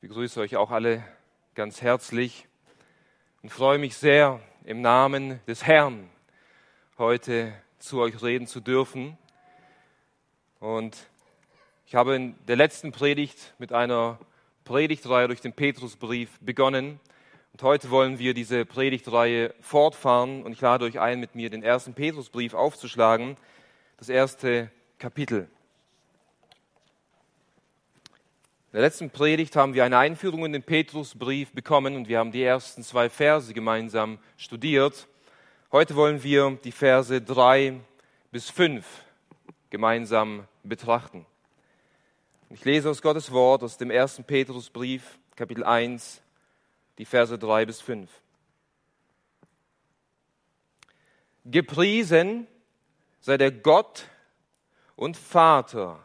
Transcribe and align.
Ich 0.00 0.08
begrüße 0.08 0.40
euch 0.40 0.54
auch 0.54 0.70
alle 0.70 1.02
ganz 1.56 1.82
herzlich 1.82 2.46
und 3.42 3.50
freue 3.50 3.78
mich 3.78 3.96
sehr, 3.96 4.38
im 4.62 4.80
Namen 4.80 5.40
des 5.48 5.66
Herrn 5.66 6.08
heute 6.98 7.52
zu 7.80 7.98
euch 7.98 8.22
reden 8.22 8.46
zu 8.46 8.60
dürfen. 8.60 9.18
Und 10.60 10.96
ich 11.84 11.96
habe 11.96 12.14
in 12.14 12.36
der 12.46 12.54
letzten 12.54 12.92
Predigt 12.92 13.54
mit 13.58 13.72
einer 13.72 14.20
Predigtreihe 14.62 15.26
durch 15.26 15.40
den 15.40 15.52
Petrusbrief 15.52 16.30
begonnen. 16.42 17.00
Und 17.52 17.64
heute 17.64 17.90
wollen 17.90 18.20
wir 18.20 18.34
diese 18.34 18.64
Predigtreihe 18.64 19.52
fortfahren. 19.60 20.44
Und 20.44 20.52
ich 20.52 20.60
lade 20.60 20.84
euch 20.84 21.00
ein, 21.00 21.18
mit 21.18 21.34
mir 21.34 21.50
den 21.50 21.64
ersten 21.64 21.94
Petrusbrief 21.94 22.54
aufzuschlagen, 22.54 23.36
das 23.96 24.08
erste 24.08 24.70
Kapitel. 25.00 25.50
In 28.70 28.76
der 28.76 28.82
letzten 28.82 29.08
Predigt 29.08 29.56
haben 29.56 29.72
wir 29.72 29.82
eine 29.86 29.96
Einführung 29.96 30.44
in 30.44 30.52
den 30.52 30.62
Petrusbrief 30.62 31.52
bekommen 31.52 31.96
und 31.96 32.06
wir 32.06 32.18
haben 32.18 32.32
die 32.32 32.42
ersten 32.42 32.82
zwei 32.82 33.08
Verse 33.08 33.54
gemeinsam 33.54 34.18
studiert. 34.36 35.08
Heute 35.72 35.96
wollen 35.96 36.22
wir 36.22 36.58
die 36.62 36.72
Verse 36.72 37.22
drei 37.22 37.80
bis 38.30 38.50
fünf 38.50 38.84
gemeinsam 39.70 40.46
betrachten. 40.64 41.24
Ich 42.50 42.62
lese 42.66 42.90
aus 42.90 43.00
Gottes 43.00 43.32
Wort 43.32 43.62
aus 43.62 43.78
dem 43.78 43.90
ersten 43.90 44.24
Petrusbrief, 44.24 45.18
Kapitel 45.34 45.64
1, 45.64 46.20
die 46.98 47.06
Verse 47.06 47.38
drei 47.38 47.64
bis 47.64 47.80
fünf. 47.80 48.10
Gepriesen 51.46 52.46
sei 53.20 53.38
der 53.38 53.50
Gott 53.50 54.04
und 54.94 55.16
Vater 55.16 56.00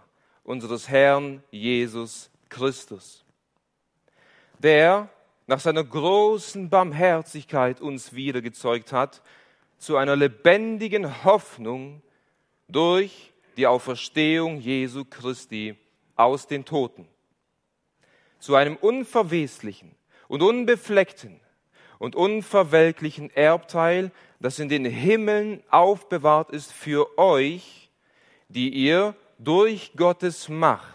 unseres 0.46 0.88
Herrn 0.88 1.44
Jesus 1.52 2.22
Christus, 2.22 2.33
der 4.60 5.10
nach 5.46 5.60
seiner 5.60 5.84
großen 5.84 6.70
Barmherzigkeit 6.70 7.82
uns 7.82 8.14
wiedergezeugt 8.14 8.94
hat 8.94 9.22
zu 9.78 9.98
einer 9.98 10.16
lebendigen 10.16 11.24
Hoffnung 11.26 12.02
durch 12.70 13.34
die 13.58 13.68
Auferstehung 13.68 14.60
Jesu 14.60 15.04
Christi 15.04 15.76
aus 16.16 16.48
den 16.48 16.64
Toten, 16.64 17.08
zu 18.40 18.56
einem 18.56 18.78
unverweslichen 18.78 19.96
und 20.28 20.42
unbefleckten 20.42 21.40
und 22.00 22.16
unverwelklichen 22.16 23.30
Erbteil, 23.36 24.12
das 24.40 24.60
in 24.60 24.70
den 24.70 24.86
Himmeln 24.86 25.62
aufbewahrt 25.70 26.52
ist 26.52 26.72
für 26.72 27.18
euch, 27.18 27.90
die 28.48 28.70
ihr 28.70 29.16
durch 29.38 29.92
Gottes 29.98 30.48
Macht 30.48 30.93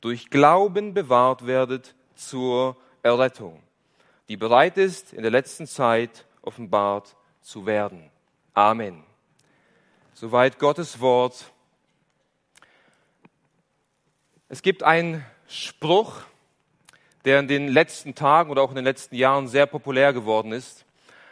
durch 0.00 0.30
Glauben 0.30 0.94
bewahrt 0.94 1.46
werdet 1.46 1.94
zur 2.14 2.76
Errettung, 3.02 3.62
die 4.28 4.36
bereit 4.36 4.76
ist, 4.76 5.12
in 5.12 5.22
der 5.22 5.30
letzten 5.30 5.66
Zeit 5.66 6.26
offenbart 6.42 7.16
zu 7.40 7.66
werden. 7.66 8.10
Amen. 8.54 9.04
Soweit 10.14 10.58
Gottes 10.58 11.00
Wort. 11.00 11.52
Es 14.48 14.62
gibt 14.62 14.82
einen 14.82 15.24
Spruch, 15.46 16.22
der 17.24 17.40
in 17.40 17.48
den 17.48 17.68
letzten 17.68 18.14
Tagen 18.14 18.50
oder 18.50 18.62
auch 18.62 18.70
in 18.70 18.76
den 18.76 18.84
letzten 18.84 19.14
Jahren 19.14 19.48
sehr 19.48 19.66
populär 19.66 20.12
geworden 20.12 20.52
ist. 20.52 20.84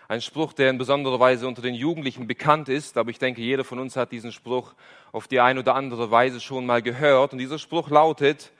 Ein 0.09 0.21
Spruch, 0.21 0.53
der 0.53 0.71
in 0.71 0.79
besonderer 0.79 1.19
Weise 1.19 1.49
unter 1.49 1.63
den 1.63 1.75
Jugendlichen 1.75 2.27
bekannt 2.29 2.69
ist, 2.69 2.97
aber 2.97 3.11
ich 3.11 3.19
denke, 3.19 3.41
jeder 3.41 3.65
von 3.65 3.81
uns 3.81 3.97
hat 3.97 4.13
diesen 4.13 4.31
Spruch 4.31 4.75
auf 5.11 5.27
die 5.27 5.41
eine 5.41 5.61
oder 5.61 5.75
andere 5.75 6.11
Weise 6.11 6.41
schon 6.41 6.65
mal 6.65 6.81
gehört. 6.81 7.33
Und 7.33 7.39
dieser 7.39 7.59
Spruch 7.59 7.91
lautet, 7.91 8.53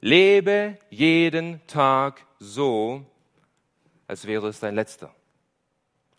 Lebe 0.00 0.78
jeden 0.88 1.64
Tag 1.66 2.24
so, 2.38 3.04
als 4.06 4.26
wäre 4.26 4.48
es 4.48 4.58
dein 4.58 4.74
letzter. 4.74 5.14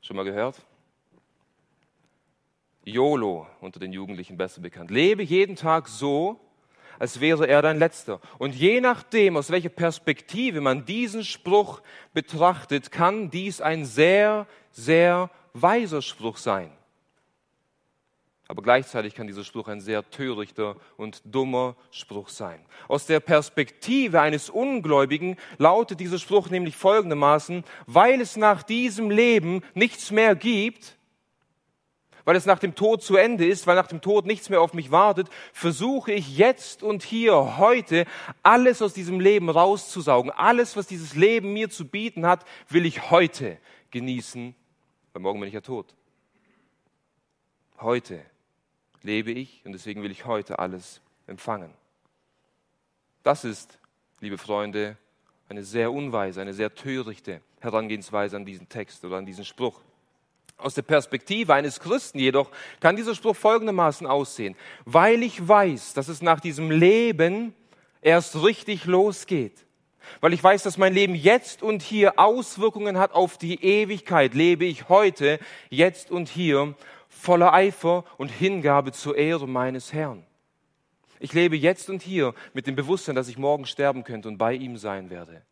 Schon 0.01 0.15
mal 0.15 0.23
gehört? 0.23 0.63
YOLO 2.85 3.47
unter 3.59 3.79
den 3.79 3.91
Jugendlichen 3.91 4.37
besser 4.37 4.61
bekannt. 4.61 4.91
Lebe 4.91 5.23
jeden 5.23 5.55
Tag 5.55 5.87
so, 5.87 6.39
als 7.01 7.19
wäre 7.19 7.47
er 7.47 7.63
dein 7.63 7.79
letzter. 7.79 8.19
Und 8.37 8.53
je 8.53 8.79
nachdem, 8.79 9.35
aus 9.35 9.49
welcher 9.49 9.69
Perspektive 9.69 10.61
man 10.61 10.85
diesen 10.85 11.23
Spruch 11.23 11.81
betrachtet, 12.13 12.91
kann 12.91 13.31
dies 13.31 13.59
ein 13.59 13.85
sehr, 13.85 14.45
sehr 14.69 15.31
weiser 15.53 16.03
Spruch 16.03 16.37
sein. 16.37 16.69
Aber 18.47 18.61
gleichzeitig 18.61 19.15
kann 19.15 19.25
dieser 19.25 19.43
Spruch 19.43 19.67
ein 19.67 19.81
sehr 19.81 20.07
törichter 20.11 20.75
und 20.95 21.23
dummer 21.25 21.75
Spruch 21.89 22.29
sein. 22.29 22.59
Aus 22.87 23.07
der 23.07 23.19
Perspektive 23.19 24.21
eines 24.21 24.51
Ungläubigen 24.51 25.37
lautet 25.57 25.99
dieser 25.99 26.19
Spruch 26.19 26.51
nämlich 26.51 26.75
folgendermaßen, 26.75 27.63
weil 27.87 28.21
es 28.21 28.37
nach 28.37 28.61
diesem 28.61 29.09
Leben 29.09 29.63
nichts 29.73 30.11
mehr 30.11 30.35
gibt, 30.35 30.99
weil 32.25 32.35
es 32.35 32.45
nach 32.45 32.59
dem 32.59 32.75
Tod 32.75 33.01
zu 33.01 33.15
Ende 33.15 33.45
ist, 33.45 33.67
weil 33.67 33.75
nach 33.75 33.87
dem 33.87 34.01
Tod 34.01 34.25
nichts 34.25 34.49
mehr 34.49 34.61
auf 34.61 34.73
mich 34.73 34.91
wartet, 34.91 35.27
versuche 35.53 36.11
ich 36.11 36.37
jetzt 36.37 36.83
und 36.83 37.03
hier, 37.03 37.57
heute, 37.57 38.05
alles 38.43 38.81
aus 38.81 38.93
diesem 38.93 39.19
Leben 39.19 39.49
rauszusaugen. 39.49 40.31
Alles, 40.31 40.75
was 40.75 40.87
dieses 40.87 41.15
Leben 41.15 41.53
mir 41.53 41.69
zu 41.69 41.87
bieten 41.87 42.25
hat, 42.25 42.45
will 42.69 42.85
ich 42.85 43.11
heute 43.11 43.57
genießen, 43.91 44.55
weil 45.13 45.21
morgen 45.21 45.39
bin 45.39 45.47
ich 45.47 45.53
ja 45.53 45.61
tot. 45.61 45.95
Heute 47.79 48.23
lebe 49.03 49.31
ich 49.31 49.61
und 49.65 49.73
deswegen 49.73 50.03
will 50.03 50.11
ich 50.11 50.25
heute 50.25 50.59
alles 50.59 51.01
empfangen. 51.27 51.73
Das 53.23 53.43
ist, 53.43 53.79
liebe 54.19 54.37
Freunde, 54.37 54.97
eine 55.49 55.63
sehr 55.63 55.91
unweise, 55.91 56.41
eine 56.41 56.53
sehr 56.53 56.73
törichte 56.73 57.41
Herangehensweise 57.59 58.35
an 58.37 58.45
diesen 58.45 58.69
Text 58.69 59.03
oder 59.05 59.17
an 59.17 59.25
diesen 59.25 59.45
Spruch. 59.45 59.81
Aus 60.61 60.75
der 60.75 60.83
Perspektive 60.83 61.53
eines 61.53 61.79
Christen 61.79 62.19
jedoch 62.19 62.51
kann 62.79 62.95
dieser 62.95 63.15
Spruch 63.15 63.35
folgendermaßen 63.35 64.05
aussehen. 64.05 64.55
Weil 64.85 65.23
ich 65.23 65.47
weiß, 65.47 65.93
dass 65.93 66.07
es 66.07 66.21
nach 66.21 66.39
diesem 66.39 66.69
Leben 66.69 67.53
erst 68.01 68.43
richtig 68.43 68.85
losgeht, 68.85 69.65
weil 70.19 70.33
ich 70.33 70.43
weiß, 70.43 70.63
dass 70.63 70.77
mein 70.77 70.93
Leben 70.93 71.15
jetzt 71.15 71.63
und 71.63 71.81
hier 71.81 72.19
Auswirkungen 72.19 72.97
hat 72.97 73.13
auf 73.13 73.37
die 73.37 73.63
Ewigkeit, 73.63 74.33
lebe 74.33 74.65
ich 74.65 74.89
heute, 74.89 75.39
jetzt 75.69 76.11
und 76.11 76.29
hier 76.29 76.75
voller 77.07 77.53
Eifer 77.53 78.03
und 78.17 78.29
Hingabe 78.29 78.91
zur 78.91 79.15
Ehre 79.17 79.47
meines 79.47 79.93
Herrn. 79.93 80.25
Ich 81.19 81.33
lebe 81.33 81.55
jetzt 81.55 81.89
und 81.89 82.01
hier 82.01 82.33
mit 82.53 82.65
dem 82.65 82.75
Bewusstsein, 82.75 83.15
dass 83.15 83.27
ich 83.27 83.37
morgen 83.37 83.65
sterben 83.65 84.03
könnte 84.03 84.27
und 84.27 84.37
bei 84.37 84.53
ihm 84.53 84.77
sein 84.77 85.09
werde. 85.11 85.43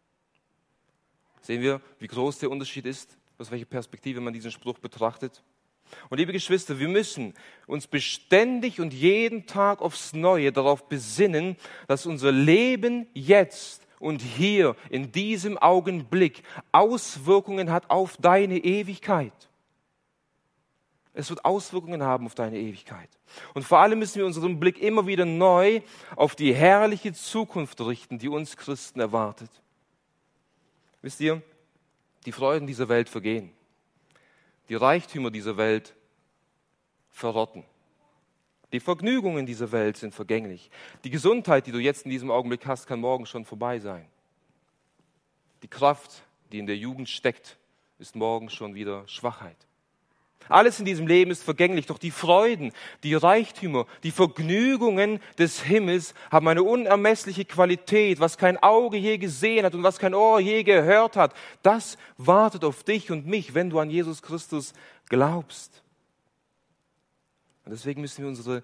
Sehen 1.41 1.61
wir, 1.61 1.81
wie 1.99 2.07
groß 2.07 2.39
der 2.39 2.49
Unterschied 2.49 2.85
ist, 2.85 3.18
aus 3.39 3.51
welcher 3.51 3.65
Perspektive 3.65 4.19
man 4.19 4.33
diesen 4.33 4.51
Spruch 4.51 4.79
betrachtet? 4.79 5.41
Und 6.09 6.17
liebe 6.17 6.33
Geschwister, 6.33 6.79
wir 6.79 6.87
müssen 6.87 7.33
uns 7.65 7.87
beständig 7.87 8.79
und 8.79 8.93
jeden 8.93 9.47
Tag 9.47 9.81
aufs 9.81 10.13
Neue 10.13 10.51
darauf 10.51 10.87
besinnen, 10.87 11.55
dass 11.87 12.05
unser 12.05 12.31
Leben 12.31 13.07
jetzt 13.13 13.87
und 13.99 14.21
hier 14.21 14.75
in 14.89 15.11
diesem 15.11 15.57
Augenblick 15.57 16.43
Auswirkungen 16.71 17.71
hat 17.71 17.89
auf 17.89 18.17
deine 18.17 18.59
Ewigkeit. 18.59 19.33
Es 21.13 21.29
wird 21.29 21.43
Auswirkungen 21.43 22.03
haben 22.03 22.27
auf 22.27 22.35
deine 22.35 22.57
Ewigkeit. 22.57 23.09
Und 23.53 23.63
vor 23.63 23.79
allem 23.79 23.99
müssen 23.99 24.19
wir 24.19 24.25
unseren 24.25 24.59
Blick 24.59 24.79
immer 24.79 25.07
wieder 25.07 25.25
neu 25.25 25.81
auf 26.15 26.35
die 26.35 26.53
herrliche 26.53 27.13
Zukunft 27.13 27.81
richten, 27.81 28.19
die 28.19 28.29
uns 28.29 28.55
Christen 28.55 28.99
erwartet. 28.99 29.49
Wisst 31.01 31.19
ihr, 31.19 31.41
die 32.25 32.31
Freuden 32.31 32.67
dieser 32.67 32.89
Welt 32.89 33.09
vergehen. 33.09 33.51
Die 34.69 34.75
Reichtümer 34.75 35.31
dieser 35.31 35.57
Welt 35.57 35.95
verrotten. 37.09 37.63
Die 38.71 38.79
Vergnügungen 38.79 39.45
dieser 39.45 39.71
Welt 39.71 39.97
sind 39.97 40.13
vergänglich. 40.13 40.69
Die 41.03 41.09
Gesundheit, 41.09 41.65
die 41.65 41.71
du 41.71 41.79
jetzt 41.79 42.05
in 42.05 42.11
diesem 42.11 42.29
Augenblick 42.29 42.67
hast, 42.67 42.85
kann 42.85 42.99
morgen 42.99 43.25
schon 43.25 43.45
vorbei 43.45 43.79
sein. 43.79 44.05
Die 45.63 45.67
Kraft, 45.67 46.23
die 46.51 46.59
in 46.59 46.67
der 46.67 46.77
Jugend 46.77 47.09
steckt, 47.09 47.57
ist 47.97 48.15
morgen 48.15 48.49
schon 48.49 48.75
wieder 48.75 49.07
Schwachheit. 49.07 49.57
Alles 50.47 50.79
in 50.79 50.85
diesem 50.85 51.05
Leben 51.05 51.29
ist 51.29 51.43
vergänglich, 51.43 51.85
doch 51.85 51.99
die 51.99 52.09
Freuden, 52.09 52.71
die 53.03 53.13
Reichtümer, 53.13 53.85
die 54.01 54.11
Vergnügungen 54.11 55.19
des 55.37 55.61
Himmels 55.61 56.15
haben 56.31 56.47
eine 56.47 56.63
unermessliche 56.63 57.45
Qualität, 57.45 58.19
was 58.19 58.37
kein 58.37 58.57
Auge 58.57 58.97
je 58.97 59.17
gesehen 59.19 59.65
hat 59.65 59.75
und 59.75 59.83
was 59.83 59.99
kein 59.99 60.15
Ohr 60.15 60.39
je 60.39 60.63
gehört 60.63 61.17
hat. 61.17 61.35
Das 61.61 61.97
wartet 62.17 62.63
auf 62.63 62.83
dich 62.83 63.11
und 63.11 63.27
mich, 63.27 63.53
wenn 63.53 63.69
du 63.69 63.79
an 63.79 63.91
Jesus 63.91 64.23
Christus 64.23 64.73
glaubst. 65.07 65.83
Und 67.65 67.71
deswegen 67.71 68.01
müssen 68.01 68.23
wir 68.23 68.29
unsere 68.29 68.63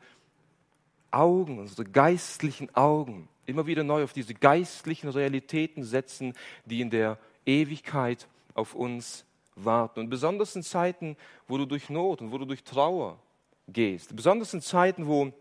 Augen, 1.12 1.60
unsere 1.60 1.86
geistlichen 1.86 2.74
Augen 2.76 3.28
immer 3.46 3.68
wieder 3.68 3.84
neu 3.84 4.04
auf 4.04 4.14
diese 4.14 4.34
geistlichen 4.34 5.10
Realitäten 5.10 5.84
setzen, 5.84 6.34
die 6.66 6.82
in 6.82 6.90
der 6.90 7.20
Ewigkeit 7.46 8.28
auf 8.56 8.74
uns 8.74 9.26
warten. 9.56 10.02
Und 10.02 10.10
besonders 10.10 10.56
in 10.56 10.64
Zeiten, 10.64 11.18
wo 11.48 11.58
du 11.58 11.66
durch 11.66 11.90
Not 11.90 12.22
und 12.22 12.32
wo 12.32 12.38
du 12.38 12.46
durch 12.46 12.64
Trauer 12.64 13.20
gehst, 13.68 14.16
besonders 14.16 14.54
in 14.54 14.62
Zeiten, 14.62 15.08
wo 15.08 15.32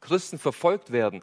Christen 0.00 0.38
verfolgt 0.38 0.92
werden, 0.92 1.22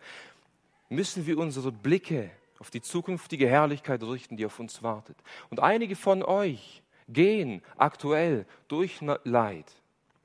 müssen 0.89 1.25
wir 1.25 1.37
unsere 1.37 1.71
Blicke 1.71 2.31
auf 2.59 2.69
die 2.71 2.81
zukünftige 2.81 3.47
Herrlichkeit 3.47 4.01
richten, 4.03 4.37
die 4.37 4.45
auf 4.45 4.59
uns 4.59 4.81
wartet. 4.81 5.17
Und 5.49 5.59
einige 5.59 5.95
von 5.95 6.23
euch 6.23 6.81
gehen 7.07 7.61
aktuell 7.77 8.45
durch 8.67 8.99
Leid. 9.23 9.71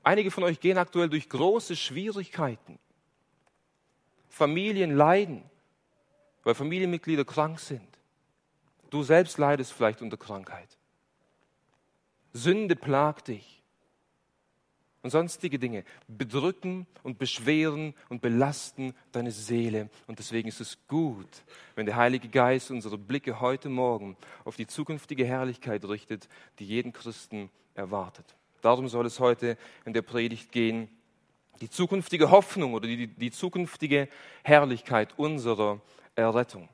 Einige 0.03 0.31
von 0.31 0.43
euch 0.43 0.59
gehen 0.59 0.77
aktuell 0.77 1.09
durch 1.09 1.29
große 1.29 1.75
Schwierigkeiten. 1.75 2.77
Familien 4.29 4.95
leiden, 4.95 5.43
weil 6.43 6.55
Familienmitglieder 6.55 7.23
krank 7.23 7.59
sind. 7.59 7.87
Du 8.89 9.03
selbst 9.03 9.37
leidest 9.37 9.71
vielleicht 9.71 10.01
unter 10.01 10.17
Krankheit. 10.17 10.77
Sünde 12.33 12.75
plagt 12.75 13.29
dich 13.29 13.63
und 15.03 15.11
sonstige 15.11 15.59
Dinge 15.59 15.83
bedrücken 16.07 16.87
und 17.03 17.19
beschweren 17.19 17.93
und 18.09 18.21
belasten 18.21 18.95
deine 19.11 19.31
Seele. 19.31 19.89
Und 20.07 20.17
deswegen 20.17 20.47
ist 20.47 20.61
es 20.61 20.77
gut, 20.87 21.27
wenn 21.75 21.85
der 21.85 21.97
Heilige 21.97 22.29
Geist 22.29 22.71
unsere 22.71 22.97
Blicke 22.97 23.39
heute 23.39 23.69
Morgen 23.69 24.17
auf 24.45 24.55
die 24.55 24.65
zukünftige 24.65 25.25
Herrlichkeit 25.25 25.85
richtet, 25.85 26.27
die 26.59 26.65
jeden 26.65 26.93
Christen 26.93 27.49
erwartet. 27.75 28.35
Darum 28.61 28.87
soll 28.87 29.05
es 29.05 29.19
heute 29.19 29.57
in 29.85 29.93
der 29.93 30.01
Predigt 30.01 30.51
gehen. 30.51 30.87
Die 31.59 31.69
zukünftige 31.69 32.31
Hoffnung 32.31 32.73
oder 32.73 32.87
die, 32.87 33.07
die 33.07 33.31
zukünftige 33.31 34.07
Herrlichkeit 34.43 35.13
unserer 35.17 35.81
Errettung. 36.15 36.69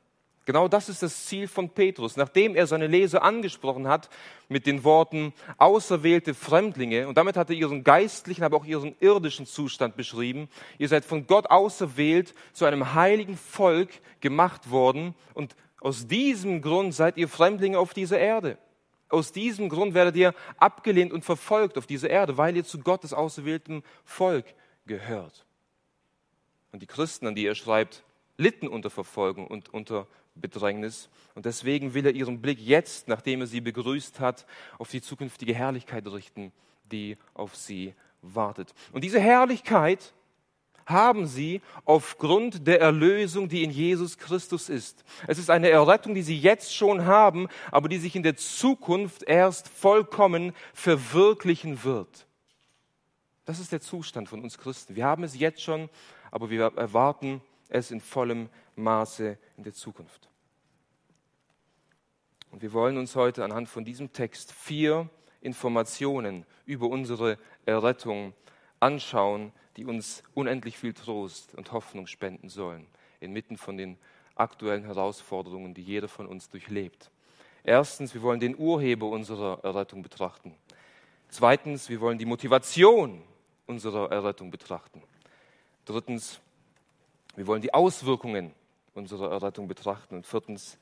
Genau 0.50 0.68
das 0.68 0.90
ist 0.90 1.04
das 1.04 1.28
Ziel 1.28 1.48
von 1.48 1.70
Petrus. 1.70 2.18
Nachdem 2.18 2.56
er 2.56 2.66
seine 2.66 2.88
Leser 2.88 3.22
angesprochen 3.22 3.88
hat 3.88 4.10
mit 4.48 4.66
den 4.66 4.84
Worten 4.84 5.32
auserwählte 5.60 6.34
Fremdlinge, 6.34 7.08
und 7.08 7.20
damit 7.20 7.38
hat 7.38 7.52
er 7.52 7.56
ihren 7.56 7.84
geistlichen, 7.84 8.44
aber 8.44 8.58
auch 8.58 8.66
ihren 8.66 8.96
irdischen 9.00 9.46
Zustand 9.46 9.96
beschrieben. 9.96 10.50
Ihr 10.80 10.88
seid 10.88 11.06
von 11.06 11.28
Gott 11.28 11.52
auserwählt, 11.52 12.34
zu 12.52 12.66
einem 12.66 12.96
heiligen 12.96 13.38
Volk 13.38 13.90
gemacht 14.22 14.72
worden, 14.72 15.14
und 15.36 15.56
aus 15.82 16.08
diesem 16.08 16.64
Grund 16.64 16.96
seid 16.96 17.18
ihr 17.18 17.28
Fremdlinge 17.28 17.78
auf 17.78 17.94
dieser 17.94 18.18
Erde. 18.18 18.58
Aus 19.10 19.32
diesem 19.32 19.70
Grund 19.70 19.94
werdet 19.94 20.16
ihr 20.16 20.34
abgelehnt 20.58 21.14
und 21.14 21.24
verfolgt 21.24 21.78
auf 21.78 21.86
dieser 21.86 22.10
Erde, 22.10 22.38
weil 22.38 22.58
ihr 22.58 22.66
zu 22.66 22.80
Gottes 22.80 23.14
auserwähltem 23.14 23.84
Volk 24.04 24.46
gehört. 24.88 25.46
Und 26.72 26.82
die 26.82 26.88
Christen, 26.88 27.28
an 27.28 27.36
die 27.36 27.46
er 27.46 27.54
schreibt, 27.54 28.04
litten 28.38 28.68
unter 28.68 28.90
Verfolgung 28.90 29.46
und 29.46 29.72
unter 29.72 30.08
Bedrängnis. 30.36 31.10
Und 31.36 31.46
deswegen 31.46 31.94
will 31.94 32.06
er 32.06 32.14
ihren 32.14 32.42
Blick 32.42 32.60
jetzt, 32.60 33.08
nachdem 33.08 33.42
er 33.42 33.48
sie 33.48 33.62
begrüßt 33.62 34.20
hat, 34.20 34.46
auf 34.78 34.90
die 34.90 35.02
zukünftige 35.02 35.54
Herrlichkeit 35.54 36.08
richten, 36.08 36.52
die 36.92 37.18
auf 37.34 37.56
sie 37.56 37.94
wartet. 38.22 38.74
Und 38.92 39.04
diese 39.04 39.20
Herrlichkeit 39.20 40.14
haben 40.86 41.28
sie 41.28 41.62
aufgrund 41.86 42.66
der 42.68 42.82
Erlösung, 42.82 43.48
die 43.48 43.64
in 43.64 43.70
Jesus 43.70 44.18
Christus 44.18 44.70
ist. 44.70 45.04
Es 45.28 45.38
ist 45.38 45.50
eine 45.50 45.70
Errettung, 45.70 46.16
die 46.16 46.24
sie 46.24 46.38
jetzt 46.38 46.76
schon 46.76 47.06
haben, 47.06 47.48
aber 47.72 47.90
die 47.90 48.00
sich 48.00 48.16
in 48.16 48.24
der 48.24 48.36
Zukunft 48.36 49.24
erst 49.24 49.68
vollkommen 49.68 50.54
verwirklichen 50.74 51.84
wird. 51.84 52.26
Das 53.46 53.60
ist 53.60 53.72
der 53.72 53.82
Zustand 53.82 54.30
von 54.30 54.42
uns 54.42 54.58
Christen. 54.58 54.96
Wir 54.96 55.06
haben 55.06 55.24
es 55.24 55.38
jetzt 55.38 55.62
schon, 55.62 55.90
aber 56.32 56.50
wir 56.50 56.72
erwarten 56.76 57.42
es 57.70 57.92
in 57.92 58.02
vollem 58.02 58.50
Maße 58.76 59.38
in 59.58 59.64
der 59.64 59.74
Zukunft. 59.74 60.30
Und 62.52 62.62
wir 62.62 62.74
wollen 62.74 62.98
uns 62.98 63.16
heute 63.16 63.44
anhand 63.44 63.70
von 63.70 63.86
diesem 63.86 64.12
Text 64.12 64.52
vier 64.52 65.10
Informationen 65.42 66.46
über 66.66 66.88
unsere 66.88 67.38
Errettung 67.66 68.34
anschauen, 68.80 69.52
die 69.78 69.86
uns 69.86 70.24
unendlich 70.34 70.78
viel 70.78 70.94
Trost 70.94 71.56
und 71.56 71.72
Hoffnung 71.72 72.08
spenden 72.08 72.50
sollen, 72.50 72.88
inmitten 73.20 73.58
von 73.58 73.78
den 73.78 73.98
aktuellen 74.36 74.84
Herausforderungen, 74.84 75.74
die 75.74 75.84
jeder 75.84 76.08
von 76.08 76.26
uns 76.26 76.50
durchlebt. 76.50 77.12
Erstens, 77.64 78.14
wir 78.14 78.22
wollen 78.22 78.40
den 78.40 78.58
Urheber 78.58 79.10
unserer 79.10 79.64
Errettung 79.64 80.02
betrachten. 80.02 80.56
Zweitens, 81.28 81.90
wir 81.90 82.02
wollen 82.02 82.18
die 82.18 82.26
Motivation 82.26 83.22
unserer 83.68 84.12
Errettung 84.12 84.50
betrachten. 84.50 85.04
Drittens, 85.86 86.42
wir 87.36 87.48
wollen 87.48 87.62
die 87.62 87.74
Auswirkungen 87.74 88.54
unserer 88.94 89.32
Errettung 89.32 89.68
betrachten. 89.68 90.16
Und 90.16 90.26
viertens, 90.26 90.78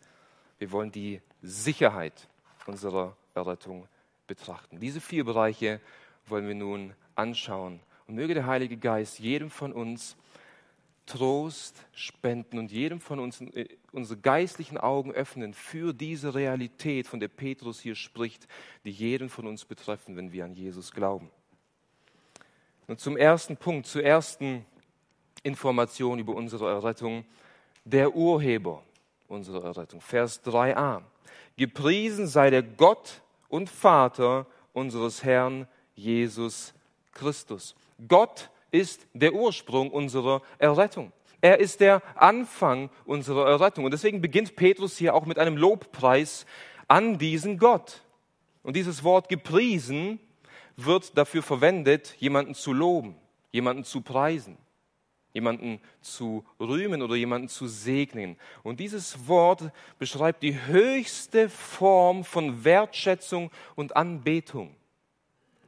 wir 0.58 0.72
wollen 0.72 0.92
die 0.92 1.22
Sicherheit 1.42 2.28
unserer 2.66 3.16
Errettung 3.34 3.88
betrachten. 4.28 4.80
Diese 4.80 5.02
vier 5.02 5.24
Bereiche 5.24 5.80
wollen 6.26 6.48
wir 6.48 6.56
nun 6.56 6.94
anschauen. 7.16 7.80
Und 8.08 8.16
möge 8.16 8.34
der 8.34 8.46
Heilige 8.46 8.78
Geist 8.78 9.20
jedem 9.20 9.50
von 9.50 9.74
uns 9.74 10.16
Trost 11.08 11.86
spenden 11.94 12.60
und 12.60 12.70
jedem 12.70 13.00
von 13.00 13.20
uns 13.20 13.40
äh, 13.40 13.70
unsere 13.94 14.20
geistlichen 14.20 14.78
Augen 14.78 15.12
öffnen 15.14 15.54
für 15.54 15.94
diese 15.94 16.36
Realität, 16.36 17.08
von 17.08 17.22
der 17.22 17.30
Petrus 17.30 17.80
hier 17.80 17.96
spricht, 17.96 18.46
die 18.84 18.92
jeden 18.92 19.30
von 19.30 19.48
uns 19.48 19.64
betreffen, 19.64 20.18
wenn 20.18 20.34
wir 20.34 20.44
an 20.44 20.54
Jesus 20.54 20.92
glauben. 20.92 21.32
Und 22.88 23.00
zum 23.00 23.16
ersten 23.16 23.56
Punkt, 23.56 23.88
zur 23.88 24.04
ersten 24.04 24.66
Information 25.48 26.20
über 26.20 26.36
unsere 26.36 26.70
Errettung, 26.70 27.26
der 27.86 28.16
Urheber 28.16 28.84
unserer 29.28 29.64
Errettung. 29.64 30.02
Vers 30.02 30.44
3a. 30.46 31.02
Gepriesen 31.56 32.28
sei 32.28 32.50
der 32.50 32.62
Gott 32.62 33.22
und 33.48 33.70
Vater 33.70 34.46
unseres 34.74 35.24
Herrn 35.24 35.68
Jesus 35.96 36.74
Christus. 37.14 37.76
Gott 38.08 38.50
ist 38.72 39.08
der 39.14 39.34
Ursprung 39.34 39.90
unserer 39.90 40.42
Errettung. 40.60 41.12
Er 41.40 41.60
ist 41.60 41.80
der 41.80 42.02
Anfang 42.16 42.90
unserer 43.06 43.48
Errettung. 43.48 43.86
Und 43.86 43.92
deswegen 43.92 44.22
beginnt 44.22 44.56
Petrus 44.56 44.98
hier 44.98 45.16
auch 45.16 45.26
mit 45.26 45.40
einem 45.40 45.56
Lobpreis 45.56 46.46
an 46.88 47.18
diesen 47.18 47.58
Gott. 47.58 48.02
Und 48.64 48.76
dieses 48.76 49.04
Wort 49.04 49.30
gepriesen 49.30 50.20
wird 50.76 51.18
dafür 51.18 51.42
verwendet, 51.42 52.16
jemanden 52.20 52.54
zu 52.54 52.74
loben, 52.74 53.16
jemanden 53.52 53.84
zu 53.84 54.02
preisen 54.02 54.58
jemanden 55.38 55.80
zu 56.02 56.44
rühmen 56.60 57.04
oder 57.04 57.16
jemanden 57.16 57.48
zu 57.48 57.68
segnen. 57.68 58.38
Und 58.64 58.80
dieses 58.80 59.28
Wort 59.28 59.72
beschreibt 60.00 60.42
die 60.42 60.60
höchste 60.66 61.48
Form 61.48 62.24
von 62.24 62.64
Wertschätzung 62.64 63.52
und 63.76 63.96
Anbetung. 63.96 64.76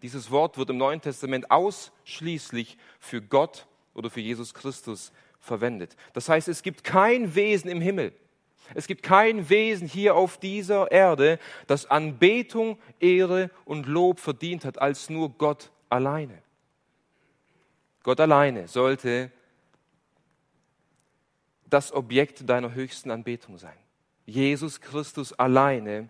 Dieses 0.01 0.31
Wort 0.31 0.57
wird 0.57 0.71
im 0.71 0.77
Neuen 0.77 1.01
Testament 1.01 1.51
ausschließlich 1.51 2.77
für 2.99 3.21
Gott 3.21 3.67
oder 3.93 4.09
für 4.09 4.21
Jesus 4.21 4.55
Christus 4.55 5.11
verwendet. 5.39 5.95
Das 6.13 6.29
heißt, 6.29 6.47
es 6.47 6.63
gibt 6.63 6.83
kein 6.83 7.35
Wesen 7.35 7.69
im 7.69 7.79
Himmel, 7.79 8.13
es 8.73 8.87
gibt 8.87 9.03
kein 9.03 9.49
Wesen 9.49 9.87
hier 9.87 10.15
auf 10.15 10.37
dieser 10.37 10.91
Erde, 10.91 11.37
das 11.67 11.85
Anbetung, 11.85 12.77
Ehre 12.99 13.51
und 13.65 13.87
Lob 13.87 14.19
verdient 14.19 14.65
hat, 14.65 14.79
als 14.79 15.09
nur 15.09 15.29
Gott 15.29 15.71
alleine. 15.89 16.41
Gott 18.03 18.19
alleine 18.19 18.67
sollte 18.67 19.31
das 21.69 21.91
Objekt 21.91 22.49
deiner 22.49 22.73
höchsten 22.73 23.11
Anbetung 23.11 23.57
sein. 23.57 23.77
Jesus 24.25 24.81
Christus 24.81 25.33
alleine 25.33 26.09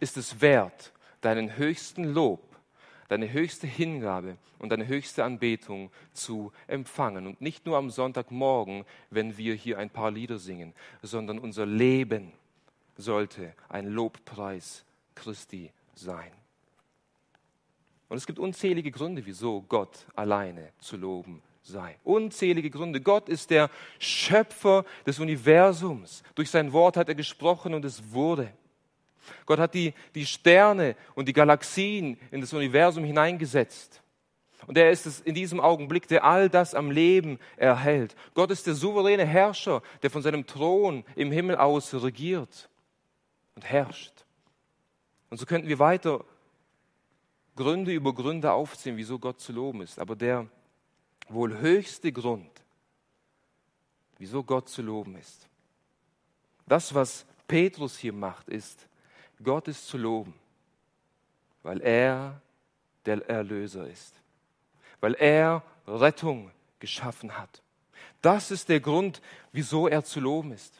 ist 0.00 0.16
es 0.16 0.40
wert, 0.40 0.92
deinen 1.20 1.56
höchsten 1.56 2.04
Lob, 2.04 2.42
deine 3.08 3.32
höchste 3.32 3.66
Hingabe 3.66 4.36
und 4.58 4.70
deine 4.70 4.86
höchste 4.86 5.24
Anbetung 5.24 5.90
zu 6.12 6.52
empfangen. 6.66 7.26
Und 7.26 7.40
nicht 7.40 7.66
nur 7.66 7.76
am 7.76 7.90
Sonntagmorgen, 7.90 8.84
wenn 9.10 9.36
wir 9.36 9.54
hier 9.54 9.78
ein 9.78 9.90
paar 9.90 10.10
Lieder 10.10 10.38
singen, 10.38 10.74
sondern 11.02 11.38
unser 11.38 11.66
Leben 11.66 12.32
sollte 12.96 13.54
ein 13.68 13.86
Lobpreis 13.86 14.84
Christi 15.14 15.72
sein. 15.94 16.32
Und 18.08 18.16
es 18.16 18.26
gibt 18.26 18.38
unzählige 18.38 18.90
Gründe, 18.90 19.24
wieso 19.24 19.62
Gott 19.62 20.06
alleine 20.14 20.72
zu 20.80 20.96
loben 20.96 21.42
sei. 21.62 21.96
Unzählige 22.04 22.70
Gründe. 22.70 23.00
Gott 23.00 23.28
ist 23.28 23.50
der 23.50 23.70
Schöpfer 23.98 24.84
des 25.06 25.18
Universums. 25.18 26.22
Durch 26.34 26.50
sein 26.50 26.72
Wort 26.72 26.96
hat 26.96 27.08
er 27.08 27.14
gesprochen 27.14 27.74
und 27.74 27.84
es 27.84 28.12
wurde. 28.12 28.52
Gott 29.46 29.58
hat 29.58 29.74
die, 29.74 29.94
die 30.14 30.26
Sterne 30.26 30.96
und 31.14 31.28
die 31.28 31.32
Galaxien 31.32 32.18
in 32.30 32.40
das 32.40 32.52
Universum 32.52 33.04
hineingesetzt. 33.04 34.02
Und 34.66 34.76
er 34.76 34.90
ist 34.90 35.06
es 35.06 35.20
in 35.20 35.34
diesem 35.34 35.60
Augenblick, 35.60 36.06
der 36.08 36.24
all 36.24 36.48
das 36.48 36.74
am 36.74 36.90
Leben 36.90 37.38
erhält. 37.56 38.14
Gott 38.34 38.50
ist 38.50 38.66
der 38.66 38.74
souveräne 38.74 39.24
Herrscher, 39.24 39.82
der 40.02 40.10
von 40.10 40.22
seinem 40.22 40.46
Thron 40.46 41.04
im 41.16 41.32
Himmel 41.32 41.56
aus 41.56 41.94
regiert 41.94 42.68
und 43.54 43.64
herrscht. 43.64 44.24
Und 45.30 45.38
so 45.38 45.46
könnten 45.46 45.68
wir 45.68 45.78
weiter 45.78 46.24
Gründe 47.56 47.92
über 47.92 48.12
Gründe 48.12 48.52
aufzählen, 48.52 48.96
wieso 48.96 49.18
Gott 49.18 49.40
zu 49.40 49.52
loben 49.52 49.80
ist. 49.82 49.98
Aber 49.98 50.16
der 50.16 50.46
wohl 51.30 51.58
höchste 51.58 52.12
Grund, 52.12 52.50
wieso 54.18 54.42
Gott 54.42 54.68
zu 54.68 54.82
loben 54.82 55.16
ist. 55.16 55.48
Das, 56.66 56.94
was 56.94 57.24
Petrus 57.48 57.96
hier 57.98 58.12
macht, 58.12 58.48
ist, 58.48 58.86
Gott 59.42 59.68
ist 59.68 59.86
zu 59.86 59.96
loben, 59.96 60.34
weil 61.62 61.80
er 61.80 62.40
der 63.06 63.28
Erlöser 63.28 63.88
ist, 63.88 64.14
weil 65.00 65.14
er 65.14 65.62
Rettung 65.86 66.50
geschaffen 66.78 67.36
hat. 67.36 67.62
Das 68.20 68.50
ist 68.50 68.68
der 68.68 68.80
Grund, 68.80 69.22
wieso 69.52 69.88
er 69.88 70.04
zu 70.04 70.20
loben 70.20 70.52
ist. 70.52 70.79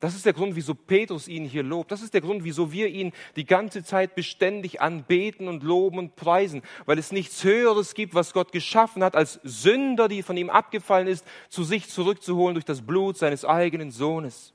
Das 0.00 0.14
ist 0.14 0.24
der 0.24 0.32
Grund, 0.32 0.56
wieso 0.56 0.74
Petrus 0.74 1.28
ihn 1.28 1.44
hier 1.44 1.62
lobt. 1.62 1.92
Das 1.92 2.00
ist 2.00 2.14
der 2.14 2.22
Grund, 2.22 2.42
wieso 2.42 2.72
wir 2.72 2.88
ihn 2.88 3.12
die 3.36 3.44
ganze 3.44 3.84
Zeit 3.84 4.14
beständig 4.14 4.80
anbeten 4.80 5.46
und 5.46 5.62
loben 5.62 5.98
und 5.98 6.16
preisen, 6.16 6.62
weil 6.86 6.98
es 6.98 7.12
nichts 7.12 7.44
Höheres 7.44 7.92
gibt, 7.92 8.14
was 8.14 8.32
Gott 8.32 8.50
geschaffen 8.50 9.04
hat, 9.04 9.14
als 9.14 9.40
Sünder, 9.44 10.08
die 10.08 10.22
von 10.22 10.38
ihm 10.38 10.48
abgefallen 10.48 11.06
ist, 11.06 11.26
zu 11.50 11.64
sich 11.64 11.90
zurückzuholen 11.90 12.54
durch 12.54 12.64
das 12.64 12.80
Blut 12.80 13.18
seines 13.18 13.44
eigenen 13.44 13.90
Sohnes. 13.90 14.54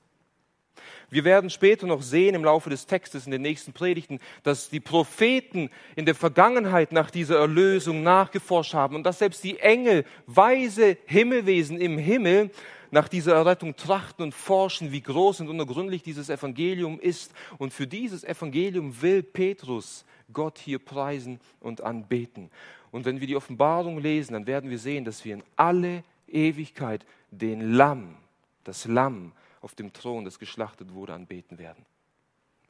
Wir 1.11 1.23
werden 1.23 1.51
später 1.51 1.85
noch 1.85 2.01
sehen 2.01 2.33
im 2.33 2.43
Laufe 2.43 2.71
des 2.71 2.87
Textes 2.87 3.27
in 3.27 3.31
den 3.31 3.43
nächsten 3.43 3.73
Predigten, 3.73 4.19
dass 4.41 4.71
die 4.71 4.79
Propheten 4.79 5.69
in 5.95 6.05
der 6.05 6.15
Vergangenheit 6.15 6.91
nach 6.91 7.11
dieser 7.11 7.37
Erlösung 7.37 8.01
nachgeforscht 8.01 8.73
haben 8.73 8.95
und 8.95 9.03
dass 9.03 9.19
selbst 9.19 9.43
die 9.43 9.59
Engel, 9.59 10.05
weise 10.25 10.97
Himmelwesen 11.05 11.79
im 11.79 11.99
Himmel 11.99 12.49
nach 12.95 13.09
dieser 13.09 13.35
Errettung 13.35 13.75
trachten 13.75 14.23
und 14.23 14.33
forschen, 14.33 14.93
wie 14.93 15.01
groß 15.01 15.41
und 15.41 15.49
unergründlich 15.49 16.01
dieses 16.01 16.29
Evangelium 16.29 16.97
ist. 16.97 17.33
Und 17.57 17.73
für 17.73 17.87
dieses 17.87 18.23
Evangelium 18.23 19.01
will 19.01 19.21
Petrus 19.21 20.05
Gott 20.31 20.57
hier 20.57 20.79
preisen 20.79 21.41
und 21.59 21.81
anbeten. 21.81 22.49
Und 22.91 23.03
wenn 23.03 23.19
wir 23.19 23.27
die 23.27 23.35
Offenbarung 23.35 23.99
lesen, 23.99 24.31
dann 24.31 24.47
werden 24.47 24.69
wir 24.69 24.79
sehen, 24.79 25.03
dass 25.03 25.25
wir 25.25 25.33
in 25.33 25.43
alle 25.57 26.05
Ewigkeit 26.25 27.05
den 27.31 27.73
Lamm, 27.73 28.15
das 28.63 28.85
Lamm 28.85 29.33
auf 29.59 29.75
dem 29.75 29.91
Thron, 29.91 30.23
das 30.23 30.39
geschlachtet 30.39 30.93
wurde, 30.93 31.15
anbeten 31.15 31.57
werden. 31.57 31.85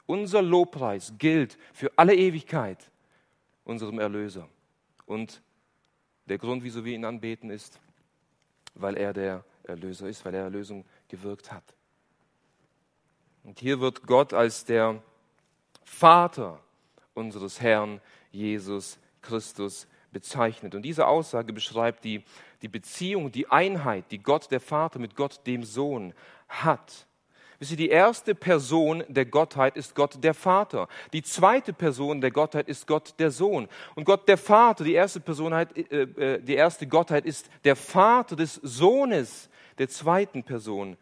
Unser 0.06 0.42
Lobpreis 0.42 1.12
gilt 1.18 1.56
für 1.72 1.92
alle 1.94 2.16
Ewigkeit 2.16 2.90
unserem 3.62 4.00
Erlöser. 4.00 4.48
Und 5.06 5.40
der 6.24 6.38
Grund, 6.38 6.64
wieso 6.64 6.84
wir 6.84 6.96
ihn 6.96 7.04
anbeten, 7.04 7.48
ist, 7.48 7.78
weil 8.74 8.96
er 8.96 9.12
der 9.12 9.44
Erlöser 9.68 10.08
ist, 10.08 10.24
weil 10.24 10.34
er 10.34 10.44
Erlösung 10.44 10.84
gewirkt 11.08 11.52
hat. 11.52 11.74
Und 13.44 13.60
hier 13.60 13.80
wird 13.80 14.06
Gott 14.06 14.32
als 14.32 14.64
der 14.64 15.02
Vater 15.84 16.60
unseres 17.14 17.60
Herrn 17.60 18.00
Jesus 18.30 18.98
Christus 19.22 19.86
bezeichnet. 20.10 20.74
Und 20.74 20.82
diese 20.82 21.06
Aussage 21.06 21.52
beschreibt 21.52 22.04
die, 22.04 22.24
die 22.62 22.68
Beziehung, 22.68 23.30
die 23.30 23.48
Einheit, 23.48 24.06
die 24.10 24.18
Gott 24.18 24.50
der 24.50 24.60
Vater 24.60 24.98
mit 24.98 25.14
Gott 25.14 25.46
dem 25.46 25.62
Sohn 25.62 26.12
hat. 26.48 27.06
Wisst 27.58 27.70
ihr, 27.70 27.76
die 27.76 27.88
erste 27.88 28.34
Person 28.34 29.02
der 29.08 29.24
Gottheit 29.24 29.76
ist 29.76 29.94
Gott 29.94 30.22
der 30.22 30.34
Vater. 30.34 30.88
Die 31.12 31.22
zweite 31.22 31.72
Person 31.72 32.20
der 32.20 32.30
Gottheit 32.30 32.68
ist 32.68 32.86
Gott 32.86 33.14
der 33.18 33.30
Sohn. 33.30 33.68
Und 33.94 34.04
Gott 34.04 34.28
der 34.28 34.36
Vater, 34.36 34.84
die 34.84 34.92
erste 34.92 35.20
Personheit, 35.20 35.76
äh, 35.76 36.02
äh 36.02 36.42
die 36.42 36.54
erste 36.54 36.86
Gottheit 36.86 37.24
ist 37.24 37.48
der 37.64 37.76
Vater 37.76 38.36
des 38.36 38.54
Sohnes, 38.56 39.48
der 39.78 39.88
zweiten 39.88 40.42
Person 40.42 40.96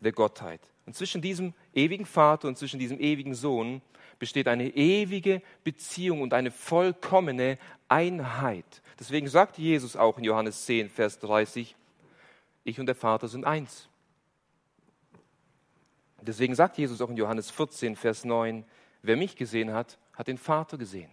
der 0.00 0.12
Gottheit. 0.12 0.60
Und 0.86 0.94
zwischen 0.94 1.20
diesem 1.20 1.52
ewigen 1.74 2.06
Vater 2.06 2.48
und 2.48 2.56
zwischen 2.56 2.78
diesem 2.78 3.00
ewigen 3.00 3.34
Sohn 3.34 3.82
besteht 4.18 4.48
eine 4.48 4.68
ewige 4.68 5.42
Beziehung 5.64 6.22
und 6.22 6.32
eine 6.32 6.50
vollkommene 6.50 7.58
Einheit. 7.88 8.82
Deswegen 8.98 9.28
sagt 9.28 9.58
Jesus 9.58 9.96
auch 9.96 10.16
in 10.18 10.24
Johannes 10.24 10.64
10, 10.64 10.88
Vers 10.88 11.18
30, 11.18 11.76
ich 12.64 12.80
und 12.80 12.86
der 12.86 12.94
Vater 12.94 13.28
sind 13.28 13.44
eins. 13.44 13.88
Deswegen 16.22 16.54
sagt 16.54 16.78
Jesus 16.78 17.00
auch 17.00 17.10
in 17.10 17.16
Johannes 17.16 17.50
14, 17.50 17.94
Vers 17.94 18.24
9, 18.24 18.64
wer 19.02 19.16
mich 19.16 19.36
gesehen 19.36 19.72
hat, 19.72 19.98
hat 20.14 20.28
den 20.28 20.38
Vater 20.38 20.78
gesehen. 20.78 21.10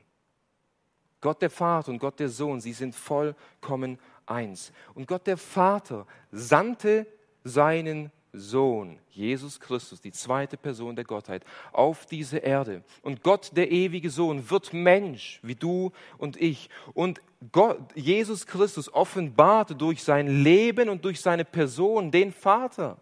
Gott 1.21 1.41
der 1.41 1.49
Vater 1.49 1.91
und 1.91 1.99
Gott 1.99 2.19
der 2.19 2.29
Sohn, 2.29 2.59
sie 2.59 2.73
sind 2.73 2.95
vollkommen 2.95 3.99
eins. 4.25 4.71
Und 4.93 5.07
Gott 5.07 5.27
der 5.27 5.37
Vater 5.37 6.05
sandte 6.31 7.07
seinen 7.43 8.11
Sohn, 8.35 8.97
Jesus 9.11 9.59
Christus, 9.59 10.01
die 10.01 10.11
zweite 10.11 10.57
Person 10.57 10.95
der 10.95 11.05
Gottheit, 11.05 11.43
auf 11.71 12.07
diese 12.07 12.39
Erde. 12.39 12.83
Und 13.03 13.21
Gott, 13.21 13.51
der 13.55 13.71
ewige 13.71 14.09
Sohn, 14.09 14.49
wird 14.49 14.73
Mensch 14.73 15.39
wie 15.43 15.53
du 15.53 15.91
und 16.17 16.41
ich. 16.41 16.69
Und 16.95 17.21
Gott, 17.51 17.79
Jesus 17.95 18.47
Christus 18.47 18.91
offenbarte 18.91 19.75
durch 19.75 20.03
sein 20.03 20.43
Leben 20.43 20.89
und 20.89 21.05
durch 21.05 21.21
seine 21.21 21.45
Person 21.45 22.09
den 22.09 22.31
Vater. 22.31 22.97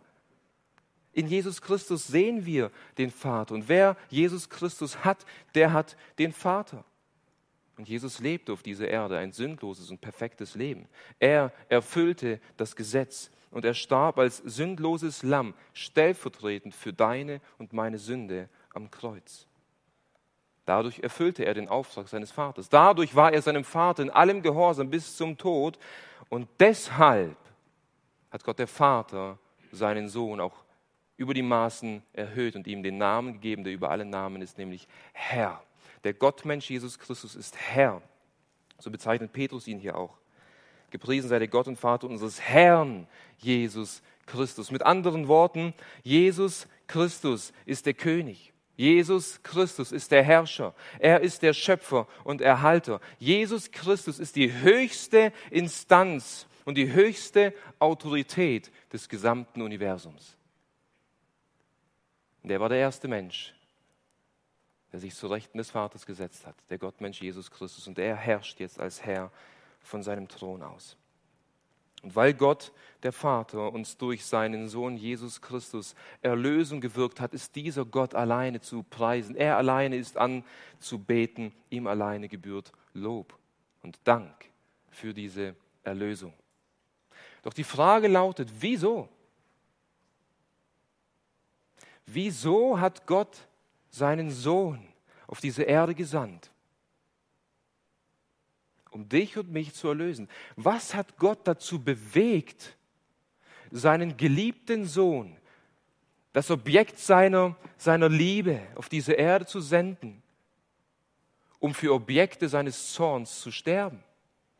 In 1.13 1.27
Jesus 1.27 1.61
Christus 1.61 2.07
sehen 2.07 2.45
wir 2.45 2.69
den 2.97 3.09
Vater. 3.09 3.55
Und 3.55 3.69
wer 3.69 3.95
Jesus 4.09 4.49
Christus 4.49 5.03
hat, 5.05 5.25
der 5.55 5.71
hat 5.71 5.95
den 6.19 6.33
Vater. 6.33 6.83
Und 7.81 7.89
Jesus 7.89 8.19
lebte 8.19 8.53
auf 8.53 8.61
dieser 8.61 8.87
Erde 8.87 9.17
ein 9.17 9.31
sündloses 9.31 9.89
und 9.89 10.01
perfektes 10.01 10.53
Leben. 10.53 10.87
Er 11.17 11.51
erfüllte 11.67 12.39
das 12.55 12.75
Gesetz 12.75 13.31
und 13.49 13.65
er 13.65 13.73
starb 13.73 14.19
als 14.19 14.37
sündloses 14.37 15.23
Lamm, 15.23 15.55
stellvertretend 15.73 16.75
für 16.75 16.93
deine 16.93 17.41
und 17.57 17.73
meine 17.73 17.97
Sünde 17.97 18.49
am 18.75 18.91
Kreuz. 18.91 19.47
Dadurch 20.63 20.99
erfüllte 20.99 21.43
er 21.43 21.55
den 21.55 21.69
Auftrag 21.69 22.07
seines 22.07 22.29
Vaters. 22.29 22.69
Dadurch 22.69 23.15
war 23.15 23.33
er 23.33 23.41
seinem 23.41 23.63
Vater 23.63 24.03
in 24.03 24.11
allem 24.11 24.43
Gehorsam 24.43 24.91
bis 24.91 25.17
zum 25.17 25.35
Tod. 25.39 25.79
Und 26.29 26.47
deshalb 26.59 27.35
hat 28.29 28.43
Gott 28.43 28.59
der 28.59 28.67
Vater 28.67 29.39
seinen 29.71 30.07
Sohn 30.07 30.39
auch 30.39 30.63
über 31.17 31.33
die 31.33 31.41
Maßen 31.41 32.03
erhöht 32.13 32.55
und 32.55 32.67
ihm 32.67 32.83
den 32.83 32.99
Namen 32.99 33.33
gegeben, 33.33 33.63
der 33.63 33.73
über 33.73 33.89
alle 33.89 34.05
Namen 34.05 34.43
ist, 34.43 34.59
nämlich 34.59 34.87
Herr. 35.13 35.63
Der 36.03 36.13
Gottmensch 36.13 36.69
Jesus 36.69 36.97
Christus 36.97 37.35
ist 37.35 37.55
Herr. 37.57 38.01
So 38.79 38.89
bezeichnet 38.89 39.33
Petrus 39.33 39.67
ihn 39.67 39.79
hier 39.79 39.97
auch. 39.97 40.17
Gepriesen 40.89 41.29
sei 41.29 41.39
der 41.39 41.47
Gott 41.47 41.67
und 41.67 41.77
Vater 41.77 42.07
unseres 42.07 42.41
Herrn 42.41 43.07
Jesus 43.37 44.01
Christus. 44.25 44.71
Mit 44.71 44.83
anderen 44.83 45.27
Worten, 45.27 45.73
Jesus 46.03 46.67
Christus 46.87 47.53
ist 47.65 47.85
der 47.85 47.93
König. 47.93 48.51
Jesus 48.75 49.41
Christus 49.43 49.91
ist 49.91 50.11
der 50.11 50.23
Herrscher. 50.23 50.73
Er 50.99 51.21
ist 51.21 51.43
der 51.43 51.53
Schöpfer 51.53 52.07
und 52.23 52.41
Erhalter. 52.41 52.99
Jesus 53.19 53.71
Christus 53.71 54.19
ist 54.19 54.35
die 54.35 54.51
höchste 54.51 55.31
Instanz 55.51 56.47
und 56.65 56.75
die 56.75 56.91
höchste 56.91 57.53
Autorität 57.79 58.71
des 58.91 59.07
gesamten 59.07 59.61
Universums. 59.61 60.35
Der 62.43 62.59
war 62.59 62.69
der 62.69 62.79
erste 62.79 63.07
Mensch, 63.07 63.53
der 64.91 64.99
sich 64.99 65.15
zu 65.15 65.27
Rechten 65.27 65.57
des 65.57 65.71
Vaters 65.71 66.05
gesetzt 66.05 66.45
hat, 66.45 66.55
der 66.69 66.77
Gottmensch 66.77 67.21
Jesus 67.21 67.49
Christus. 67.49 67.87
Und 67.87 67.97
er 67.97 68.15
herrscht 68.15 68.59
jetzt 68.59 68.79
als 68.79 69.03
Herr 69.03 69.31
von 69.81 70.03
seinem 70.03 70.27
Thron 70.27 70.61
aus. 70.61 70.97
Und 72.01 72.15
weil 72.15 72.33
Gott, 72.33 72.71
der 73.03 73.11
Vater, 73.11 73.71
uns 73.71 73.97
durch 73.97 74.25
seinen 74.25 74.67
Sohn 74.67 74.97
Jesus 74.97 75.41
Christus 75.41 75.95
Erlösung 76.21 76.81
gewirkt 76.81 77.19
hat, 77.19 77.33
ist 77.33 77.55
dieser 77.55 77.85
Gott 77.85 78.15
alleine 78.15 78.59
zu 78.59 78.83
preisen. 78.83 79.35
Er 79.35 79.57
alleine 79.57 79.95
ist 79.95 80.17
anzubeten. 80.17 81.53
Ihm 81.69 81.87
alleine 81.87 82.27
gebührt 82.27 82.71
Lob 82.93 83.37
und 83.83 83.99
Dank 84.03 84.33
für 84.89 85.13
diese 85.13 85.55
Erlösung. 85.83 86.33
Doch 87.43 87.53
die 87.53 87.63
Frage 87.63 88.07
lautet, 88.07 88.49
wieso? 88.59 89.07
Wieso 92.05 92.79
hat 92.79 93.05
Gott 93.05 93.47
seinen 93.91 94.31
Sohn 94.31 94.81
auf 95.27 95.39
diese 95.39 95.63
Erde 95.63 95.93
gesandt, 95.93 96.49
um 98.89 99.07
dich 99.07 99.37
und 99.37 99.51
mich 99.51 99.73
zu 99.73 99.89
erlösen. 99.89 100.27
Was 100.55 100.95
hat 100.95 101.17
Gott 101.17 101.39
dazu 101.43 101.83
bewegt, 101.83 102.75
seinen 103.69 104.17
geliebten 104.17 104.85
Sohn, 104.85 105.37
das 106.33 106.49
Objekt 106.49 106.97
seiner, 106.97 107.55
seiner 107.77 108.09
Liebe 108.09 108.61
auf 108.75 108.89
diese 108.89 109.13
Erde 109.13 109.45
zu 109.45 109.61
senden, 109.61 110.23
um 111.59 111.73
für 111.73 111.93
Objekte 111.93 112.49
seines 112.49 112.93
Zorns 112.93 113.39
zu 113.39 113.51
sterben? 113.51 114.03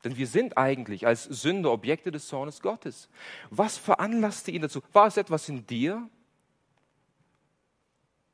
Denn 0.03 0.17
wir 0.17 0.27
sind 0.27 0.57
eigentlich 0.57 1.05
als 1.05 1.23
Sünder 1.25 1.71
Objekte 1.71 2.11
des 2.11 2.27
Zornes 2.27 2.61
Gottes. 2.61 3.07
Was 3.49 3.77
veranlasste 3.77 4.51
ihn 4.51 4.63
dazu? 4.63 4.81
War 4.93 5.07
es 5.07 5.17
etwas 5.17 5.47
in 5.47 5.65
dir, 5.67 6.09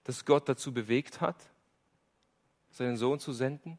das 0.08 0.24
Gott 0.24 0.48
dazu 0.48 0.74
bewegt 0.74 1.20
hat, 1.20 1.36
seinen 2.72 2.96
Sohn 2.96 3.20
zu 3.20 3.34
senden? 3.34 3.78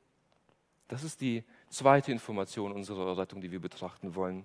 Das 0.87 1.03
ist 1.03 1.23
die 1.23 1.43
zweite 1.71 2.13
Information 2.13 2.73
unserer 2.73 3.09
Errettung, 3.09 3.41
die 3.41 3.51
wir 3.51 3.61
betrachten 3.61 4.15
wollen. 4.15 4.45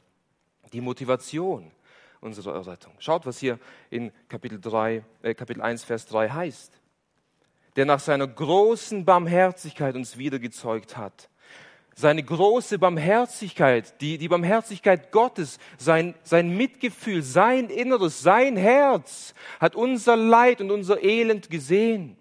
Die 0.71 0.79
Motivation 0.79 1.71
unserer 2.21 2.55
Errettung. 2.55 2.93
Schaut, 2.99 3.25
was 3.25 3.37
hier 3.37 3.59
in 3.89 4.13
Kapitel, 4.29 4.61
3, 4.61 5.03
äh, 5.23 5.33
Kapitel 5.33 5.61
1, 5.61 5.83
Vers 5.83 6.05
3 6.05 6.29
heißt. 6.29 6.79
Der 7.75 7.85
nach 7.85 7.99
seiner 7.99 8.27
großen 8.27 9.03
Barmherzigkeit 9.03 9.95
uns 9.95 10.17
wiedergezeugt 10.17 10.95
hat. 10.95 11.29
Seine 11.95 12.23
große 12.23 12.79
Barmherzigkeit, 12.79 14.01
die, 14.01 14.17
die 14.17 14.27
Barmherzigkeit 14.27 15.11
Gottes, 15.11 15.59
sein, 15.77 16.15
sein 16.23 16.57
Mitgefühl, 16.57 17.21
sein 17.21 17.69
Inneres, 17.69 18.21
sein 18.21 18.57
Herz 18.57 19.35
hat 19.59 19.75
unser 19.75 20.17
Leid 20.17 20.61
und 20.61 20.71
unser 20.71 21.03
Elend 21.03 21.49
gesehen. 21.49 22.17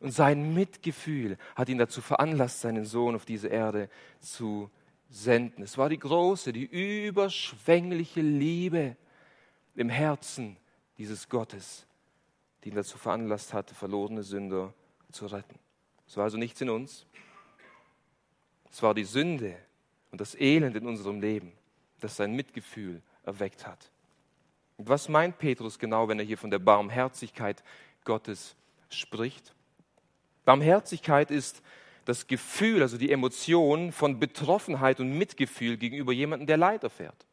Und 0.00 0.12
sein 0.12 0.54
Mitgefühl 0.54 1.38
hat 1.54 1.68
ihn 1.68 1.78
dazu 1.78 2.00
veranlasst, 2.00 2.60
seinen 2.60 2.84
Sohn 2.84 3.14
auf 3.14 3.24
diese 3.24 3.48
Erde 3.48 3.88
zu 4.20 4.70
senden. 5.08 5.62
Es 5.62 5.78
war 5.78 5.88
die 5.88 5.98
große, 5.98 6.52
die 6.52 6.64
überschwängliche 6.64 8.20
Liebe 8.20 8.96
im 9.74 9.88
Herzen 9.88 10.56
dieses 10.98 11.28
Gottes, 11.28 11.86
die 12.62 12.70
ihn 12.70 12.74
dazu 12.74 12.98
veranlasst 12.98 13.52
hatte, 13.54 13.74
verlorene 13.74 14.22
Sünder 14.22 14.74
zu 15.12 15.26
retten. 15.26 15.58
Es 16.06 16.16
war 16.16 16.24
also 16.24 16.36
nichts 16.36 16.60
in 16.60 16.70
uns. 16.70 17.06
Es 18.70 18.82
war 18.82 18.94
die 18.94 19.04
Sünde 19.04 19.56
und 20.10 20.20
das 20.20 20.34
Elend 20.34 20.76
in 20.76 20.86
unserem 20.86 21.20
Leben, 21.20 21.52
das 22.00 22.16
sein 22.16 22.34
Mitgefühl 22.34 23.02
erweckt 23.24 23.66
hat. 23.66 23.90
Und 24.76 24.88
was 24.88 25.08
meint 25.08 25.38
Petrus 25.38 25.78
genau, 25.78 26.08
wenn 26.08 26.18
er 26.18 26.24
hier 26.24 26.38
von 26.38 26.50
der 26.50 26.60
Barmherzigkeit 26.60 27.62
Gottes 28.04 28.54
spricht? 28.88 29.54
Barmherzigkeit 30.44 31.30
ist 31.30 31.62
das 32.04 32.26
Gefühl, 32.26 32.80
also 32.80 32.96
die 32.96 33.12
Emotion 33.12 33.92
von 33.92 34.18
Betroffenheit 34.18 34.98
und 35.00 35.18
Mitgefühl 35.18 35.76
gegenüber 35.76 36.12
jemandem, 36.12 36.46
der 36.46 36.56
Leid 36.56 36.84
erfährt. 36.84 37.26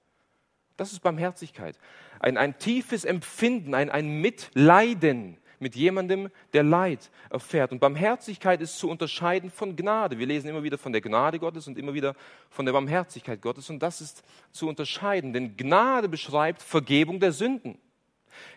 Das 0.76 0.92
ist 0.92 1.00
Barmherzigkeit. 1.00 1.80
Ein, 2.20 2.38
ein 2.38 2.60
tiefes 2.60 3.06
Empfinden, 3.06 3.74
ein, 3.74 3.90
ein 3.90 4.20
Mitleiden 4.20 5.38
mit 5.60 5.76
jemandem, 5.76 6.30
der 6.54 6.64
Leid 6.64 7.12
erfährt. 7.30 7.72
Und 7.72 7.80
Barmherzigkeit 7.80 8.62
ist 8.62 8.78
zu 8.78 8.90
unterscheiden 8.90 9.50
von 9.50 9.76
Gnade. 9.76 10.18
Wir 10.20 10.28
lesen 10.28 10.50
immer 10.50 10.64
wieder 10.64 10.78
von 10.78 10.92
der 10.92 11.02
Gnade 11.02 11.40
Gottes 11.40 11.68
und 11.68 11.78
immer 11.78 11.94
wieder 11.94 12.16
von 12.50 12.66
der 12.66 12.74
Barmherzigkeit 12.74 13.42
Gottes. 13.42 13.70
Und 13.70 13.80
das 13.80 14.02
ist 14.02 14.24
zu 14.52 14.68
unterscheiden, 14.68 15.34
denn 15.34 15.58
Gnade 15.58 16.10
beschreibt 16.10 16.62
Vergebung 16.62 17.20
der 17.20 17.32
Sünden. 17.32 17.78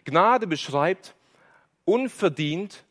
Gnade 0.05 0.47
beschreibt 0.47 1.15
unverdient 1.85 2.85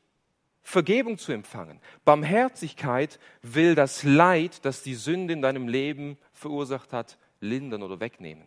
Vergebung 0.63 1.17
zu 1.17 1.31
empfangen. 1.31 1.79
Barmherzigkeit 2.03 3.19
will 3.41 3.73
das 3.73 4.03
Leid, 4.03 4.65
das 4.65 4.83
die 4.83 4.95
Sünde 4.95 5.33
in 5.33 5.41
deinem 5.41 5.67
Leben 5.67 6.17
verursacht 6.33 6.91
hat, 6.91 7.17
lindern 7.39 7.83
oder 7.83 7.99
wegnehmen. 7.99 8.43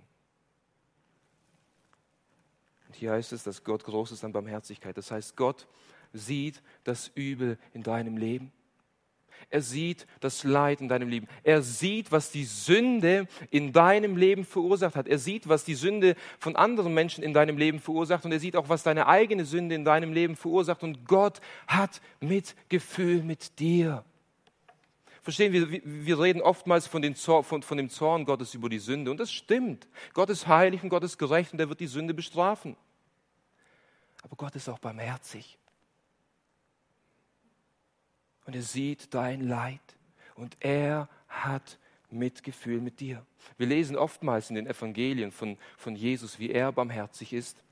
Hier 3.01 3.13
heißt 3.13 3.33
es, 3.33 3.43
dass 3.43 3.65
Gott 3.65 3.83
groß 3.85 4.13
ist 4.13 4.25
an 4.25 4.33
Barmherzigkeit. 4.33 4.95
Das 4.95 5.11
heißt, 5.11 5.35
Gott 5.35 5.67
sieht 6.13 6.63
das 6.85 7.11
Übel 7.15 7.59
in 7.73 7.83
deinem 7.83 8.19
Leben. 8.19 8.53
Er 9.49 9.63
sieht 9.63 10.07
das 10.21 10.45
Leid 10.45 10.83
in 10.83 10.89
deinem 10.89 11.09
Leben. 11.09 11.27
Er 11.43 11.63
sieht, 11.63 12.13
was 12.13 12.31
die 12.31 12.45
Sünde 12.45 13.27
in 13.51 13.73
deinem 13.73 14.19
Leben 14.19 14.45
verursacht 14.45 14.97
hat. 14.97 15.09
Er 15.09 15.19
sieht, 15.19 15.49
was 15.49 15.65
die 15.65 15.77
Sünde 15.77 16.15
von 16.39 16.57
anderen 16.57 16.93
Menschen 16.93 17.25
in 17.25 17.33
deinem 17.33 17.57
Leben 17.57 17.81
verursacht. 17.81 18.27
Und 18.27 18.33
er 18.33 18.39
sieht 18.39 18.55
auch, 18.55 18.69
was 18.69 18.83
deine 18.83 19.07
eigene 19.07 19.47
Sünde 19.47 19.75
in 19.75 19.87
deinem 19.87 20.13
Leben 20.13 20.37
verursacht. 20.37 20.83
Und 20.83 21.07
Gott 21.07 21.41
hat 21.67 22.03
Mitgefühl 22.21 23.23
mit 23.23 23.59
dir. 23.59 24.05
Verstehen 25.23 25.55
wir, 25.55 25.71
wir 25.71 26.21
reden 26.21 26.43
oftmals 26.43 26.87
von, 26.87 27.03
Zorn, 27.15 27.45
von, 27.45 27.63
von, 27.63 27.79
dem 27.79 27.89
Zorn 27.89 28.27
Gottes 28.27 28.53
über 28.53 28.69
die 28.69 28.79
Sünde. 28.79 29.11
Und 29.11 29.19
das 29.21 29.33
stimmt. 29.33 29.89
Gott 30.13 30.29
ist 30.29 30.47
heilig 30.47 30.83
und 30.83 30.91
Gott 30.91 31.03
ist 31.03 31.17
gerecht 31.17 31.55
und 31.55 31.61
er 31.61 31.71
wird 31.71 31.81
die 31.81 31.87
Sünde 31.87 32.13
bestrafen. 32.13 32.77
Aber 34.23 34.37
Gott 34.37 34.55
ist 34.57 34.69
auch 34.69 34.79
barmherzig. 34.79 35.59
Und 38.47 38.57
er 38.57 38.63
sieht 38.63 39.15
dein 39.15 39.47
Leid. 39.47 39.81
Und 40.35 40.57
er 40.61 41.09
hat 41.29 41.79
Mitgefühl 42.11 42.81
mit 42.81 43.01
dir. 43.01 43.25
Wir 43.57 43.67
lesen 43.67 43.97
oftmals 43.97 44.51
in 44.51 44.57
den 44.57 44.67
Evangelien 44.67 45.31
von, 45.31 45.57
von 45.77 45.95
Jesus, 45.95 46.39
wie 46.39 46.51
er 46.51 46.73
barmherzig 46.73 47.33
ist. 47.33 47.63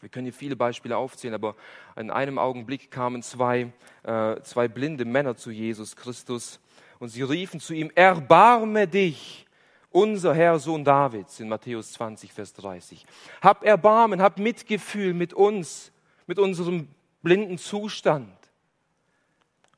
Wir 0.00 0.08
können 0.08 0.24
hier 0.24 0.32
viele 0.32 0.56
Beispiele 0.56 0.96
aufzählen, 0.96 1.34
aber 1.34 1.56
in 1.94 2.10
einem 2.10 2.38
Augenblick 2.38 2.90
kamen 2.90 3.22
zwei, 3.22 3.70
äh, 4.02 4.40
zwei 4.42 4.66
blinde 4.66 5.04
Männer 5.04 5.36
zu 5.36 5.50
Jesus 5.50 5.94
Christus 5.94 6.58
und 6.98 7.10
sie 7.10 7.22
riefen 7.22 7.60
zu 7.60 7.74
ihm, 7.74 7.90
erbarme 7.94 8.88
dich, 8.88 9.46
unser 9.90 10.34
Herr 10.34 10.58
Sohn 10.58 10.84
Davids, 10.84 11.40
in 11.40 11.48
Matthäus 11.48 11.92
20, 11.92 12.32
Vers 12.32 12.52
30. 12.54 13.06
Hab 13.42 13.64
Erbarmen, 13.64 14.22
hab 14.22 14.38
Mitgefühl 14.38 15.14
mit 15.14 15.34
uns, 15.34 15.92
mit 16.26 16.38
unserem 16.38 16.88
blinden 17.22 17.58
Zustand. 17.58 18.32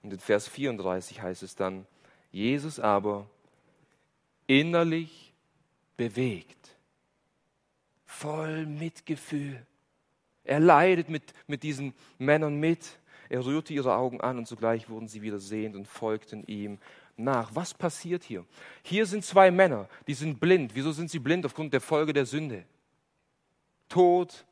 Und 0.02 0.12
in 0.12 0.20
Vers 0.20 0.48
34 0.48 1.22
heißt 1.22 1.42
es 1.42 1.56
dann, 1.56 1.86
Jesus 2.30 2.80
aber 2.80 3.26
innerlich 4.46 5.32
bewegt, 5.96 6.76
voll 8.04 8.66
Mitgefühl. 8.66 9.64
Er 10.44 10.60
leidet 10.60 11.08
mit, 11.08 11.34
mit 11.46 11.62
diesen 11.62 11.94
Männern 12.18 12.58
mit. 12.58 12.98
Er 13.28 13.44
rührte 13.44 13.72
ihre 13.72 13.94
Augen 13.94 14.20
an 14.20 14.38
und 14.38 14.48
sogleich 14.48 14.88
wurden 14.88 15.08
sie 15.08 15.22
wieder 15.22 15.38
sehend 15.38 15.76
und 15.76 15.86
folgten 15.86 16.44
ihm 16.46 16.78
nach. 17.16 17.54
Was 17.54 17.74
passiert 17.74 18.24
hier? 18.24 18.44
Hier 18.82 19.06
sind 19.06 19.24
zwei 19.24 19.50
Männer, 19.50 19.88
die 20.06 20.14
sind 20.14 20.40
blind. 20.40 20.74
Wieso 20.74 20.92
sind 20.92 21.10
sie 21.10 21.18
blind? 21.18 21.46
Aufgrund 21.46 21.72
der 21.72 21.80
Folge 21.80 22.12
der 22.12 22.26
Sünde. 22.26 22.64
Tod, 23.88 24.44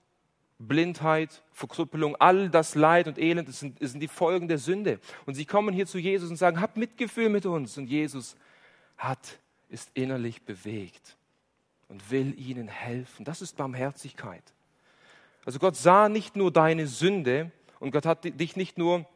Blindheit, 0.59 1.43
Verkrüppelung, 1.53 2.17
all 2.17 2.51
das 2.51 2.75
Leid 2.75 3.09
und 3.09 3.19
Elend, 3.19 3.49
das 3.49 3.61
sind, 3.61 3.81
das 3.81 3.93
sind 3.93 4.01
die 4.01 4.09
Folgen 4.09 4.47
der 4.47 4.59
Sünde. 4.59 5.01
Und 5.25 5.35
sie 5.35 5.47
kommen 5.47 5.75
hier 5.75 5.87
zu 5.87 5.99
Jesus 5.99 6.31
und 6.31 6.37
sagen, 6.37 6.61
hab 6.61 6.77
Mitgefühl 6.77 7.31
mit 7.31 7.47
uns. 7.47 7.79
Und 7.79 7.87
Jesus 7.87 8.37
hat, 8.99 9.39
ist 9.71 9.91
innerlich 9.95 10.43
bewegt 10.43 11.17
und 11.89 12.11
will 12.11 12.39
ihnen 12.39 12.69
helfen. 12.69 13.25
Das 13.25 13.41
ist 13.41 13.57
Barmherzigkeit. 13.57 14.45
Also 15.47 15.59
Gott 15.59 15.77
sah 15.77 16.11
nicht 16.11 16.37
nur 16.37 16.53
deine 16.53 16.87
Sünde 16.87 17.51
und 17.79 17.91
Gott 17.91 18.05
hat 18.05 18.25
dich 18.25 18.57
nicht 18.57 18.77
nur 18.77 19.07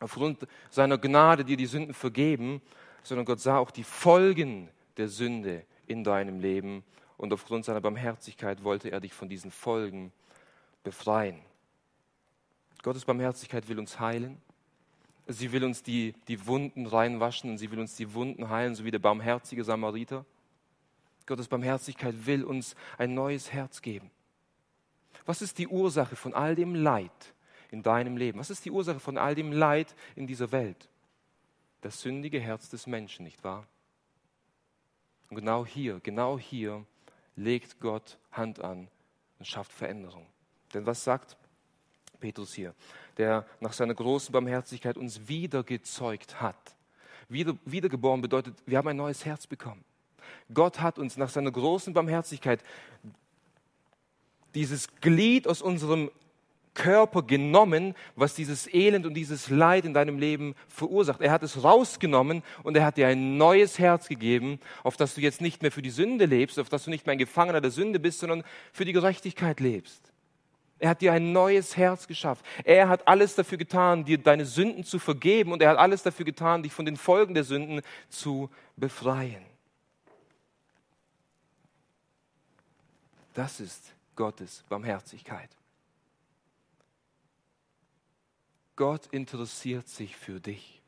aufgrund 0.00 0.46
seiner 0.70 0.98
Gnade 0.98 1.44
dir 1.44 1.56
die 1.56 1.66
Sünden 1.66 1.94
vergeben, 1.94 2.60
sondern 3.02 3.26
Gott 3.26 3.40
sah 3.40 3.58
auch 3.58 3.70
die 3.70 3.84
Folgen 3.84 4.68
der 4.96 5.08
Sünde 5.08 5.64
in 5.86 6.04
deinem 6.04 6.40
Leben 6.40 6.84
und 7.16 7.32
aufgrund 7.32 7.64
seiner 7.64 7.80
Barmherzigkeit 7.80 8.64
wollte 8.64 8.90
er 8.90 9.00
dich 9.00 9.12
von 9.12 9.28
diesen 9.28 9.50
Folgen 9.50 10.12
befreien. 10.82 11.40
Gottes 12.82 13.04
Barmherzigkeit 13.04 13.68
will 13.68 13.78
uns 13.78 14.00
heilen. 14.00 14.40
Sie 15.26 15.52
will 15.52 15.64
uns 15.64 15.82
die, 15.82 16.14
die 16.28 16.46
Wunden 16.46 16.86
reinwaschen 16.86 17.50
und 17.50 17.58
sie 17.58 17.70
will 17.70 17.78
uns 17.78 17.94
die 17.94 18.14
Wunden 18.14 18.48
heilen, 18.48 18.74
so 18.74 18.84
wie 18.84 18.90
der 18.90 18.98
barmherzige 18.98 19.64
Samariter. 19.64 20.24
Gottes 21.26 21.46
Barmherzigkeit 21.46 22.26
will 22.26 22.42
uns 22.42 22.74
ein 22.98 23.14
neues 23.14 23.52
Herz 23.52 23.82
geben. 23.82 24.10
Was 25.26 25.42
ist 25.42 25.58
die 25.58 25.68
Ursache 25.68 26.16
von 26.16 26.34
all 26.34 26.54
dem 26.54 26.74
Leid, 26.74 27.34
in 27.70 27.82
deinem 27.82 28.16
Leben? 28.16 28.38
Was 28.38 28.50
ist 28.50 28.64
die 28.64 28.70
Ursache 28.70 29.00
von 29.00 29.18
all 29.18 29.34
dem 29.34 29.52
Leid 29.52 29.94
in 30.16 30.26
dieser 30.26 30.50
Welt? 30.52 30.89
Das 31.80 32.00
sündige 32.00 32.40
Herz 32.40 32.68
des 32.68 32.86
Menschen, 32.86 33.24
nicht 33.24 33.42
wahr? 33.42 33.66
Und 35.30 35.36
genau 35.36 35.64
hier, 35.64 36.00
genau 36.00 36.38
hier 36.38 36.84
legt 37.36 37.80
Gott 37.80 38.18
Hand 38.32 38.60
an 38.60 38.88
und 39.38 39.46
schafft 39.46 39.72
Veränderung. 39.72 40.26
Denn 40.74 40.86
was 40.86 41.04
sagt 41.04 41.36
Petrus 42.18 42.52
hier? 42.52 42.74
Der 43.16 43.46
nach 43.60 43.72
seiner 43.72 43.94
großen 43.94 44.32
Barmherzigkeit 44.32 44.96
uns 44.96 45.28
wiedergezeugt 45.28 46.40
hat. 46.40 46.76
Wieder, 47.28 47.56
wiedergeboren 47.64 48.20
bedeutet, 48.20 48.56
wir 48.66 48.76
haben 48.78 48.88
ein 48.88 48.96
neues 48.96 49.24
Herz 49.24 49.46
bekommen. 49.46 49.84
Gott 50.52 50.80
hat 50.80 50.98
uns 50.98 51.16
nach 51.16 51.30
seiner 51.30 51.50
großen 51.50 51.94
Barmherzigkeit 51.94 52.62
dieses 54.54 54.94
Glied 54.96 55.46
aus 55.46 55.62
unserem 55.62 56.10
Körper 56.74 57.22
genommen, 57.22 57.94
was 58.14 58.34
dieses 58.34 58.72
Elend 58.72 59.06
und 59.06 59.14
dieses 59.14 59.50
Leid 59.50 59.84
in 59.84 59.94
deinem 59.94 60.18
Leben 60.18 60.54
verursacht. 60.68 61.20
Er 61.20 61.32
hat 61.32 61.42
es 61.42 61.62
rausgenommen 61.62 62.42
und 62.62 62.76
er 62.76 62.84
hat 62.84 62.96
dir 62.96 63.08
ein 63.08 63.36
neues 63.36 63.78
Herz 63.78 64.08
gegeben, 64.08 64.60
auf 64.84 64.96
das 64.96 65.14
du 65.14 65.20
jetzt 65.20 65.40
nicht 65.40 65.62
mehr 65.62 65.72
für 65.72 65.82
die 65.82 65.90
Sünde 65.90 66.26
lebst, 66.26 66.58
auf 66.58 66.68
das 66.68 66.84
du 66.84 66.90
nicht 66.90 67.06
mehr 67.06 67.12
ein 67.12 67.18
Gefangener 67.18 67.60
der 67.60 67.70
Sünde 67.70 67.98
bist, 67.98 68.20
sondern 68.20 68.44
für 68.72 68.84
die 68.84 68.92
Gerechtigkeit 68.92 69.60
lebst. 69.60 70.12
Er 70.78 70.90
hat 70.90 71.02
dir 71.02 71.12
ein 71.12 71.32
neues 71.32 71.76
Herz 71.76 72.06
geschafft. 72.06 72.44
Er 72.64 72.88
hat 72.88 73.06
alles 73.06 73.34
dafür 73.34 73.58
getan, 73.58 74.06
dir 74.06 74.16
deine 74.16 74.46
Sünden 74.46 74.82
zu 74.82 74.98
vergeben 74.98 75.52
und 75.52 75.60
er 75.60 75.70
hat 75.70 75.78
alles 75.78 76.02
dafür 76.02 76.24
getan, 76.24 76.62
dich 76.62 76.72
von 76.72 76.86
den 76.86 76.96
Folgen 76.96 77.34
der 77.34 77.44
Sünden 77.44 77.82
zu 78.08 78.48
befreien. 78.76 79.44
Das 83.34 83.60
ist 83.60 83.92
Gottes 84.16 84.64
Barmherzigkeit. 84.68 85.50
Gott 88.80 89.08
interessiert 89.08 89.88
sich 89.88 90.16
für 90.16 90.40
dich. 90.40 90.80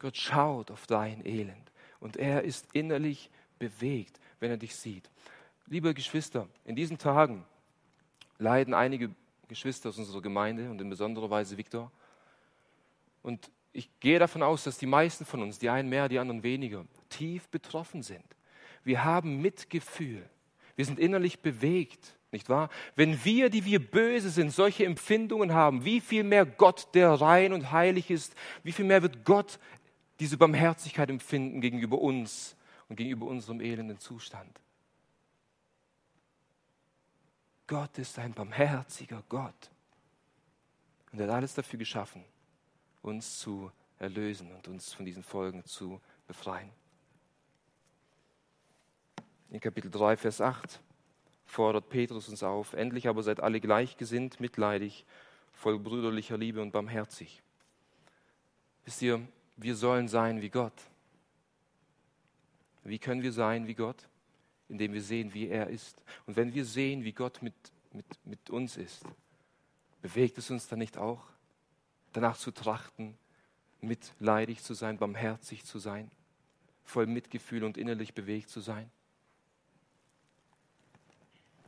Gott 0.00 0.16
schaut 0.16 0.72
auf 0.72 0.88
dein 0.88 1.24
Elend 1.24 1.70
und 2.00 2.16
er 2.16 2.42
ist 2.42 2.66
innerlich 2.72 3.30
bewegt, 3.60 4.18
wenn 4.40 4.50
er 4.50 4.56
dich 4.56 4.74
sieht. 4.74 5.08
Liebe 5.68 5.94
Geschwister, 5.94 6.48
in 6.64 6.74
diesen 6.74 6.98
Tagen 6.98 7.44
leiden 8.38 8.74
einige 8.74 9.14
Geschwister 9.46 9.90
aus 9.90 9.98
unserer 9.98 10.20
Gemeinde 10.20 10.68
und 10.68 10.80
in 10.80 10.90
besonderer 10.90 11.30
Weise 11.30 11.56
Viktor. 11.56 11.92
Und 13.22 13.48
ich 13.72 13.88
gehe 14.00 14.18
davon 14.18 14.42
aus, 14.42 14.64
dass 14.64 14.78
die 14.78 14.86
meisten 14.86 15.24
von 15.24 15.42
uns, 15.42 15.60
die 15.60 15.70
einen 15.70 15.90
mehr, 15.90 16.08
die 16.08 16.18
anderen 16.18 16.42
weniger, 16.42 16.84
tief 17.08 17.48
betroffen 17.50 18.02
sind. 18.02 18.26
Wir 18.82 19.04
haben 19.04 19.40
Mitgefühl. 19.40 20.28
Wir 20.74 20.86
sind 20.86 20.98
innerlich 20.98 21.38
bewegt 21.38 22.16
nicht 22.32 22.48
wahr? 22.48 22.70
Wenn 22.96 23.24
wir, 23.24 23.50
die 23.50 23.64
wir 23.64 23.78
böse 23.78 24.30
sind, 24.30 24.50
solche 24.50 24.86
Empfindungen 24.86 25.52
haben, 25.52 25.84
wie 25.84 26.00
viel 26.00 26.24
mehr 26.24 26.46
Gott, 26.46 26.88
der 26.94 27.10
rein 27.12 27.52
und 27.52 27.70
heilig 27.70 28.10
ist, 28.10 28.34
wie 28.62 28.72
viel 28.72 28.86
mehr 28.86 29.02
wird 29.02 29.24
Gott 29.24 29.58
diese 30.18 30.36
Barmherzigkeit 30.36 31.10
empfinden 31.10 31.60
gegenüber 31.60 32.00
uns 32.00 32.56
und 32.88 32.96
gegenüber 32.96 33.26
unserem 33.26 33.60
elenden 33.60 33.98
Zustand? 33.98 34.60
Gott 37.66 37.98
ist 37.98 38.18
ein 38.18 38.32
barmherziger 38.32 39.22
Gott. 39.28 39.70
Und 41.12 41.20
er 41.20 41.28
hat 41.28 41.34
alles 41.36 41.54
dafür 41.54 41.78
geschaffen, 41.78 42.24
uns 43.02 43.38
zu 43.38 43.70
erlösen 43.98 44.50
und 44.52 44.68
uns 44.68 44.92
von 44.92 45.04
diesen 45.04 45.22
Folgen 45.22 45.64
zu 45.64 46.00
befreien. 46.26 46.70
In 49.50 49.60
Kapitel 49.60 49.90
3, 49.90 50.16
Vers 50.16 50.40
8 50.40 50.80
fordert 51.52 51.90
Petrus 51.90 52.30
uns 52.30 52.42
auf, 52.42 52.72
endlich 52.72 53.08
aber 53.08 53.22
seid 53.22 53.40
alle 53.40 53.60
gleichgesinnt, 53.60 54.40
mitleidig, 54.40 55.04
voll 55.52 55.78
brüderlicher 55.78 56.38
Liebe 56.38 56.62
und 56.62 56.72
barmherzig. 56.72 57.42
Wisst 58.86 59.02
ihr, 59.02 59.20
wir 59.58 59.76
sollen 59.76 60.08
sein 60.08 60.40
wie 60.40 60.48
Gott. 60.48 60.72
Wie 62.84 62.98
können 62.98 63.22
wir 63.22 63.32
sein 63.32 63.66
wie 63.66 63.74
Gott? 63.74 64.08
Indem 64.68 64.94
wir 64.94 65.02
sehen, 65.02 65.34
wie 65.34 65.48
er 65.48 65.68
ist. 65.68 66.02
Und 66.26 66.36
wenn 66.36 66.54
wir 66.54 66.64
sehen, 66.64 67.04
wie 67.04 67.12
Gott 67.12 67.42
mit, 67.42 67.54
mit, 67.92 68.06
mit 68.24 68.48
uns 68.48 68.78
ist, 68.78 69.04
bewegt 70.00 70.38
es 70.38 70.50
uns 70.50 70.68
dann 70.68 70.78
nicht 70.78 70.96
auch, 70.96 71.22
danach 72.14 72.38
zu 72.38 72.50
trachten, 72.50 73.18
mitleidig 73.82 74.62
zu 74.62 74.72
sein, 74.72 74.96
barmherzig 74.96 75.66
zu 75.66 75.78
sein, 75.78 76.10
voll 76.82 77.06
Mitgefühl 77.06 77.62
und 77.62 77.76
innerlich 77.76 78.14
bewegt 78.14 78.48
zu 78.48 78.60
sein? 78.60 78.90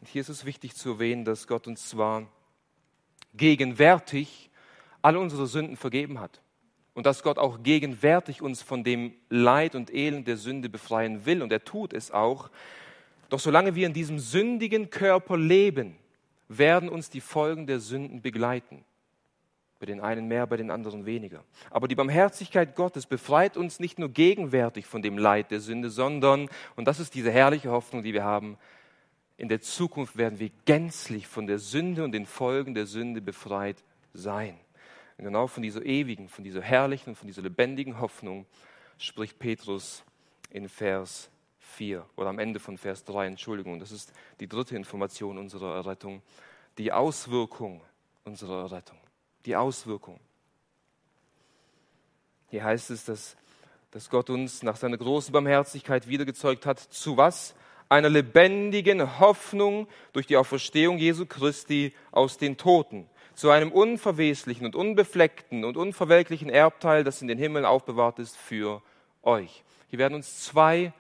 Hier 0.06 0.20
ist 0.20 0.28
es 0.28 0.44
wichtig 0.44 0.74
zu 0.74 0.90
erwähnen, 0.90 1.24
dass 1.24 1.46
Gott 1.46 1.66
uns 1.66 1.88
zwar 1.88 2.26
gegenwärtig 3.34 4.50
alle 5.02 5.18
unsere 5.18 5.46
Sünden 5.46 5.76
vergeben 5.76 6.20
hat 6.20 6.40
und 6.94 7.06
dass 7.06 7.22
Gott 7.22 7.38
auch 7.38 7.62
gegenwärtig 7.62 8.42
uns 8.42 8.62
von 8.62 8.84
dem 8.84 9.14
Leid 9.28 9.74
und 9.74 9.92
Elend 9.92 10.28
der 10.28 10.36
Sünde 10.36 10.68
befreien 10.68 11.26
will 11.26 11.42
und 11.42 11.52
er 11.52 11.64
tut 11.64 11.92
es 11.92 12.10
auch, 12.10 12.50
doch 13.28 13.40
solange 13.40 13.74
wir 13.74 13.86
in 13.86 13.92
diesem 13.92 14.18
sündigen 14.18 14.90
Körper 14.90 15.36
leben, 15.36 15.96
werden 16.48 16.88
uns 16.88 17.10
die 17.10 17.20
Folgen 17.20 17.66
der 17.66 17.80
Sünden 17.80 18.22
begleiten. 18.22 18.84
Bei 19.80 19.86
den 19.86 20.00
einen 20.00 20.28
mehr, 20.28 20.46
bei 20.46 20.56
den 20.56 20.70
anderen 20.70 21.04
weniger. 21.04 21.42
Aber 21.70 21.88
die 21.88 21.94
Barmherzigkeit 21.94 22.76
Gottes 22.76 23.06
befreit 23.06 23.56
uns 23.56 23.80
nicht 23.80 23.98
nur 23.98 24.08
gegenwärtig 24.08 24.86
von 24.86 25.02
dem 25.02 25.18
Leid 25.18 25.50
der 25.50 25.60
Sünde, 25.60 25.90
sondern, 25.90 26.48
und 26.76 26.86
das 26.86 27.00
ist 27.00 27.14
diese 27.14 27.32
herrliche 27.32 27.70
Hoffnung, 27.70 28.02
die 28.02 28.12
wir 28.12 28.24
haben, 28.24 28.56
in 29.36 29.48
der 29.48 29.60
Zukunft 29.60 30.16
werden 30.16 30.38
wir 30.38 30.50
gänzlich 30.64 31.26
von 31.26 31.46
der 31.46 31.58
Sünde 31.58 32.04
und 32.04 32.12
den 32.12 32.26
Folgen 32.26 32.74
der 32.74 32.86
Sünde 32.86 33.20
befreit 33.20 33.82
sein. 34.12 34.58
Und 35.18 35.24
genau 35.24 35.46
von 35.46 35.62
dieser 35.62 35.84
ewigen, 35.84 36.28
von 36.28 36.44
dieser 36.44 36.62
herrlichen, 36.62 37.16
von 37.16 37.26
dieser 37.26 37.42
lebendigen 37.42 38.00
Hoffnung 38.00 38.46
spricht 38.98 39.38
Petrus 39.38 40.04
in 40.50 40.68
Vers 40.68 41.30
4 41.58 42.04
oder 42.16 42.28
am 42.28 42.38
Ende 42.38 42.60
von 42.60 42.78
Vers 42.78 43.04
3, 43.04 43.26
Entschuldigung. 43.26 43.80
Das 43.80 43.90
ist 43.90 44.12
die 44.40 44.48
dritte 44.48 44.76
Information 44.76 45.38
unserer 45.38 45.74
Errettung, 45.74 46.22
die 46.78 46.92
Auswirkung 46.92 47.80
unserer 48.24 48.62
Errettung. 48.62 48.98
Die 49.46 49.56
Auswirkung. 49.56 50.18
Hier 52.50 52.64
heißt 52.64 52.90
es, 52.90 53.04
dass, 53.04 53.36
dass 53.90 54.08
Gott 54.08 54.30
uns 54.30 54.62
nach 54.62 54.76
seiner 54.76 54.96
großen 54.96 55.32
Barmherzigkeit 55.32 56.08
wiedergezeugt 56.08 56.66
hat. 56.66 56.78
Zu 56.78 57.16
was? 57.16 57.54
Einer 57.88 58.08
lebendigen 58.08 59.20
Hoffnung 59.20 59.86
durch 60.12 60.26
die 60.26 60.36
Auferstehung 60.36 60.98
Jesu 60.98 61.26
Christi 61.26 61.94
aus 62.10 62.38
den 62.38 62.56
Toten, 62.56 63.08
zu 63.34 63.50
einem 63.50 63.72
unverweslichen 63.72 64.64
und 64.66 64.76
unbefleckten 64.76 65.64
und 65.64 65.76
unverwelklichen 65.76 66.50
Erbteil, 66.50 67.04
das 67.04 67.22
in 67.22 67.28
den 67.28 67.38
Himmeln 67.38 67.64
aufbewahrt 67.64 68.18
ist 68.18 68.36
für 68.36 68.82
euch. 69.22 69.64
Hier 69.90 69.98
werden 69.98 70.14
uns 70.14 70.44
zwei 70.44 70.92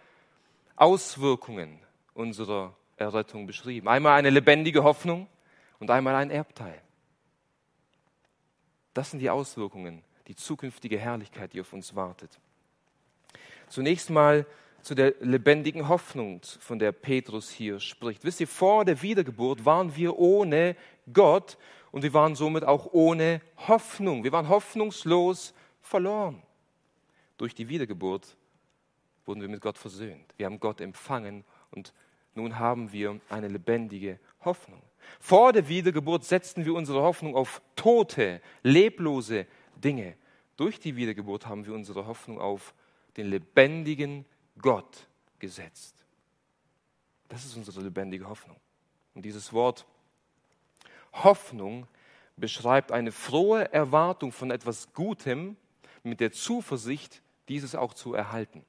Auswirkungen 0.76 1.78
unserer 2.14 2.74
Errettung 2.96 3.46
beschrieben. 3.46 3.88
Einmal 3.88 4.18
eine 4.18 4.30
lebendige 4.30 4.82
Hoffnung 4.82 5.26
und 5.78 5.90
einmal 5.90 6.14
ein 6.14 6.30
Erbteil. 6.30 6.80
Das 8.94 9.10
sind 9.10 9.20
die 9.20 9.30
Auswirkungen, 9.30 10.02
die 10.28 10.36
zukünftige 10.36 10.98
Herrlichkeit, 10.98 11.52
die 11.52 11.60
auf 11.60 11.72
uns 11.72 11.94
wartet. 11.94 12.38
Zunächst 13.68 14.10
mal 14.10 14.46
zu 14.84 14.94
der 14.94 15.14
lebendigen 15.20 15.88
Hoffnung, 15.88 16.42
von 16.60 16.78
der 16.78 16.92
Petrus 16.92 17.50
hier 17.50 17.80
spricht. 17.80 18.22
Wisst 18.22 18.40
ihr, 18.40 18.46
vor 18.46 18.84
der 18.84 19.00
Wiedergeburt 19.00 19.64
waren 19.64 19.96
wir 19.96 20.18
ohne 20.18 20.76
Gott 21.12 21.56
und 21.90 22.02
wir 22.02 22.12
waren 22.12 22.34
somit 22.34 22.64
auch 22.64 22.92
ohne 22.92 23.40
Hoffnung. 23.56 24.24
Wir 24.24 24.32
waren 24.32 24.48
hoffnungslos 24.48 25.54
verloren. 25.80 26.42
Durch 27.38 27.54
die 27.54 27.68
Wiedergeburt 27.68 28.36
wurden 29.24 29.40
wir 29.40 29.48
mit 29.48 29.62
Gott 29.62 29.78
versöhnt. 29.78 30.34
Wir 30.36 30.46
haben 30.46 30.60
Gott 30.60 30.82
empfangen 30.82 31.44
und 31.70 31.94
nun 32.34 32.58
haben 32.58 32.92
wir 32.92 33.20
eine 33.30 33.48
lebendige 33.48 34.18
Hoffnung. 34.44 34.82
Vor 35.18 35.52
der 35.54 35.68
Wiedergeburt 35.68 36.24
setzten 36.24 36.64
wir 36.66 36.74
unsere 36.74 37.00
Hoffnung 37.00 37.36
auf 37.36 37.62
tote, 37.74 38.42
leblose 38.62 39.46
Dinge. 39.76 40.14
Durch 40.56 40.78
die 40.78 40.96
Wiedergeburt 40.96 41.46
haben 41.46 41.64
wir 41.64 41.72
unsere 41.72 42.06
Hoffnung 42.06 42.38
auf 42.38 42.74
den 43.16 43.28
lebendigen 43.28 44.26
Gott 44.60 45.06
gesetzt. 45.38 45.94
Das 47.28 47.44
ist 47.44 47.56
unsere 47.56 47.80
lebendige 47.80 48.28
Hoffnung. 48.28 48.56
Und 49.14 49.24
dieses 49.24 49.52
Wort 49.52 49.86
Hoffnung 51.12 51.86
beschreibt 52.36 52.92
eine 52.92 53.12
frohe 53.12 53.72
Erwartung 53.72 54.32
von 54.32 54.50
etwas 54.50 54.92
Gutem 54.92 55.56
mit 56.02 56.20
der 56.20 56.32
Zuversicht, 56.32 57.22
dieses 57.48 57.74
auch 57.74 57.94
zu 57.94 58.14
erhalten. 58.14 58.64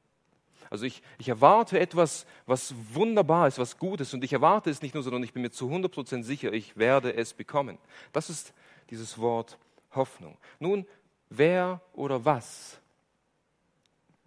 Also 0.70 0.86
ich, 0.86 1.02
ich 1.18 1.30
erwarte 1.30 1.80
etwas, 1.80 2.26
was 2.46 2.74
wunderbar 2.94 3.48
ist, 3.48 3.60
was 3.60 3.78
gut 3.78 4.02
ist. 4.02 4.14
Und 4.14 4.24
ich 4.24 4.34
erwarte 4.34 4.70
es 4.70 4.82
nicht 4.82 4.94
nur, 4.94 5.04
sondern 5.04 5.24
ich 5.24 5.34
bin 5.34 5.42
mir 5.42 5.52
zu 5.52 5.70
100% 5.70 6.24
sicher, 6.24 6.52
ich 6.54 6.76
werde 6.78 7.14
es 7.14 7.34
bekommen. 7.34 7.78
Das 8.12 8.30
ist 8.30 8.54
dieses 8.90 9.18
Wort 9.18 9.58
Hoffnung. 9.94 10.38
Nun, 10.60 10.86
wer 11.30 11.82
oder 11.94 12.26
was 12.26 12.80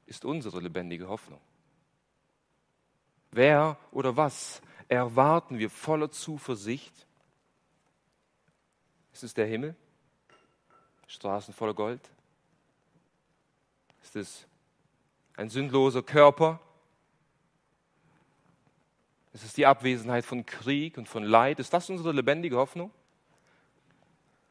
ist 0.07 0.25
unsere 0.25 0.61
lebendige 0.61 1.09
Hoffnung? 1.09 1.40
Wer 3.31 3.77
oder 3.93 4.17
was 4.17 4.62
erwarten 4.88 5.59
wir 5.59 5.71
voller 5.71 6.11
Zuversicht? 6.11 7.07
Ist 9.12 9.23
es 9.23 9.35
der 9.35 9.47
Himmel? 9.47 9.75
Straßen 11.07 11.53
voller 11.55 11.75
Gold? 11.75 12.01
Ist 14.03 14.17
es 14.17 14.47
ein 15.37 15.49
sündloser 15.49 16.03
Körper? 16.03 16.61
Ist 19.33 19.45
es 19.45 19.53
die 19.53 19.67
Abwesenheit 19.67 20.25
von 20.25 20.47
Krieg 20.47 20.99
und 20.99 21.09
von 21.09 21.23
Leid? 21.23 21.61
Ist 21.61 21.73
das 21.73 21.91
unsere 21.91 22.12
lebendige 22.12 22.57
Hoffnung? 22.57 22.91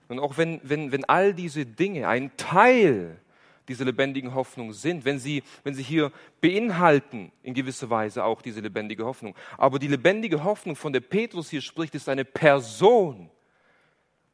Und 0.07 0.19
auch 0.19 0.37
wenn, 0.37 0.61
wenn, 0.63 0.91
wenn 0.91 1.05
all 1.05 1.33
diese 1.33 1.65
Dinge 1.65 2.07
ein 2.07 2.35
Teil 2.37 3.19
diese 3.67 3.83
lebendigen 3.83 4.33
Hoffnung 4.33 4.71
sind, 4.71 5.03
wenn 5.03 5.19
sie, 5.19 5.43
wenn 5.63 5.73
sie 5.73 5.83
hier 5.83 6.11
beinhalten 6.39 7.31
in 7.43 7.53
gewisser 7.53 7.89
Weise 7.89 8.23
auch 8.23 8.41
diese 8.41 8.61
lebendige 8.61 9.05
Hoffnung. 9.05 9.35
Aber 9.57 9.77
die 9.77 9.87
lebendige 9.87 10.43
Hoffnung, 10.43 10.75
von 10.75 10.93
der 10.93 11.01
Petrus 11.01 11.49
hier 11.49 11.61
spricht, 11.61 11.93
ist 11.95 12.07
eine 12.07 12.23
Person. 12.23 13.29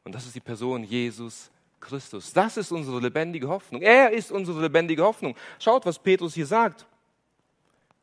Und 0.04 0.14
das 0.14 0.26
ist 0.26 0.34
die 0.34 0.40
Person 0.40 0.84
Jesus 0.84 1.50
Christus. 1.80 2.32
Das 2.32 2.56
ist 2.56 2.70
unsere 2.70 3.00
lebendige 3.00 3.48
Hoffnung. 3.48 3.82
Er 3.82 4.10
ist 4.12 4.30
unsere 4.30 4.60
lebendige 4.60 5.02
Hoffnung. 5.02 5.34
Schaut, 5.58 5.84
was 5.84 5.98
Petrus 5.98 6.34
hier 6.34 6.46
sagt. 6.46 6.86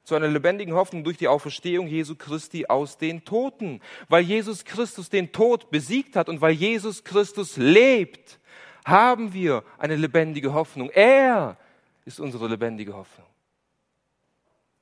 Zu 0.03 0.15
einer 0.15 0.27
lebendigen 0.27 0.73
Hoffnung 0.73 1.03
durch 1.03 1.17
die 1.17 1.27
Auferstehung 1.27 1.87
Jesu 1.87 2.15
Christi 2.15 2.65
aus 2.65 2.97
den 2.97 3.23
Toten. 3.23 3.81
Weil 4.09 4.23
Jesus 4.23 4.65
Christus 4.65 5.09
den 5.09 5.31
Tod 5.31 5.69
besiegt 5.69 6.15
hat 6.15 6.27
und 6.27 6.41
weil 6.41 6.53
Jesus 6.53 7.03
Christus 7.03 7.55
lebt 7.55 8.39
haben 8.85 9.33
wir 9.33 9.63
eine 9.77 9.95
lebendige 9.95 10.53
Hoffnung. 10.53 10.89
Er 10.89 11.57
ist 12.05 12.19
unsere 12.19 12.47
lebendige 12.47 12.93
Hoffnung. 12.93 13.27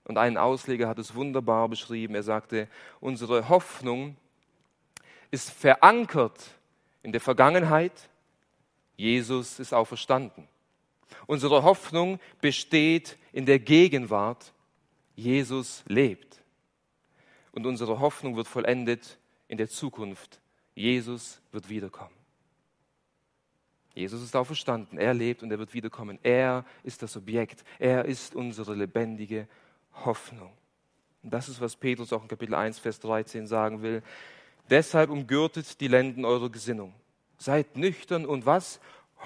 Und 0.05 0.17
ein 0.17 0.37
Ausleger 0.37 0.87
hat 0.87 0.97
es 0.97 1.13
wunderbar 1.13 1.69
beschrieben. 1.69 2.15
Er 2.15 2.23
sagte, 2.23 2.67
unsere 2.99 3.47
Hoffnung 3.47 4.15
ist 5.29 5.51
verankert 5.51 6.39
in 7.03 7.11
der 7.11 7.21
Vergangenheit. 7.21 8.09
Jesus 8.95 9.59
ist 9.59 9.73
auferstanden. 9.73 10.47
Unsere 11.27 11.63
Hoffnung 11.63 12.19
besteht 12.41 13.17
in 13.31 13.45
der 13.45 13.59
Gegenwart. 13.59 14.53
Jesus 15.15 15.83
lebt. 15.87 16.41
Und 17.51 17.65
unsere 17.65 17.99
Hoffnung 17.99 18.35
wird 18.35 18.47
vollendet 18.47 19.19
in 19.47 19.57
der 19.57 19.69
Zukunft. 19.69 20.39
Jesus 20.75 21.41
wird 21.51 21.69
wiederkommen. 21.69 22.18
Jesus 23.93 24.21
ist 24.21 24.35
auferstanden, 24.35 24.97
er 24.97 25.13
lebt 25.13 25.43
und 25.43 25.51
er 25.51 25.59
wird 25.59 25.73
wiederkommen. 25.73 26.19
Er 26.23 26.65
ist 26.83 27.01
das 27.01 27.17
Objekt, 27.17 27.63
er 27.79 28.05
ist 28.05 28.35
unsere 28.35 28.75
lebendige 28.75 29.47
Hoffnung. 30.05 30.51
Und 31.23 31.33
das 31.33 31.49
ist, 31.49 31.59
was 31.59 31.75
Petrus 31.75 32.13
auch 32.13 32.21
in 32.21 32.27
Kapitel 32.27 32.55
1, 32.55 32.79
Vers 32.79 32.99
13 32.99 33.47
sagen 33.47 33.81
will. 33.81 34.01
Deshalb 34.69 35.09
umgürtet 35.09 35.81
die 35.81 35.87
Lenden 35.87 36.23
eure 36.23 36.49
Gesinnung. 36.49 36.93
Seid 37.37 37.75
nüchtern 37.75 38.25
und 38.25 38.45
was? 38.45 38.79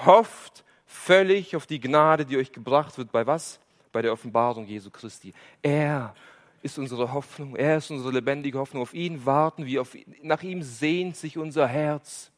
Hofft 0.06 0.64
völlig 0.86 1.56
auf 1.56 1.68
die 1.68 1.80
Gnade, 1.80 2.26
die 2.26 2.38
euch 2.38 2.52
gebracht 2.52 2.98
wird. 2.98 3.12
Bei 3.12 3.28
was? 3.28 3.60
Bei 3.92 4.02
der 4.02 4.14
Offenbarung 4.14 4.66
Jesu 4.66 4.90
Christi. 4.90 5.34
Er 5.62 6.16
ist 6.64 6.80
unsere 6.80 7.12
Hoffnung. 7.12 7.56
Er 7.56 7.78
ist 7.78 7.92
unsere 7.92 8.12
lebendige 8.12 8.58
Hoffnung. 8.58 8.82
Auf 8.82 8.94
ihn 8.94 9.26
warten 9.26 9.66
wir. 9.66 9.82
Auf, 9.82 9.96
nach 10.22 10.42
ihm 10.42 10.64
sehnt 10.64 11.18
sich 11.18 11.38
unser 11.38 11.68
Herz. 11.68 12.32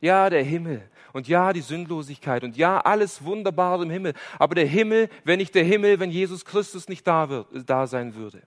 Ja, 0.00 0.30
der 0.30 0.44
Himmel. 0.44 0.88
Und 1.12 1.26
ja, 1.26 1.52
die 1.52 1.60
Sündlosigkeit. 1.60 2.44
Und 2.44 2.56
ja, 2.56 2.80
alles 2.80 3.24
Wunderbare 3.24 3.82
im 3.82 3.90
Himmel. 3.90 4.14
Aber 4.38 4.54
der 4.54 4.66
Himmel, 4.66 5.08
wenn 5.24 5.38
nicht 5.38 5.54
der 5.54 5.64
Himmel, 5.64 5.98
wenn 5.98 6.10
Jesus 6.10 6.44
Christus 6.44 6.88
nicht 6.88 7.06
da, 7.06 7.28
wird, 7.28 7.48
da 7.68 7.86
sein 7.86 8.14
würde. 8.14 8.42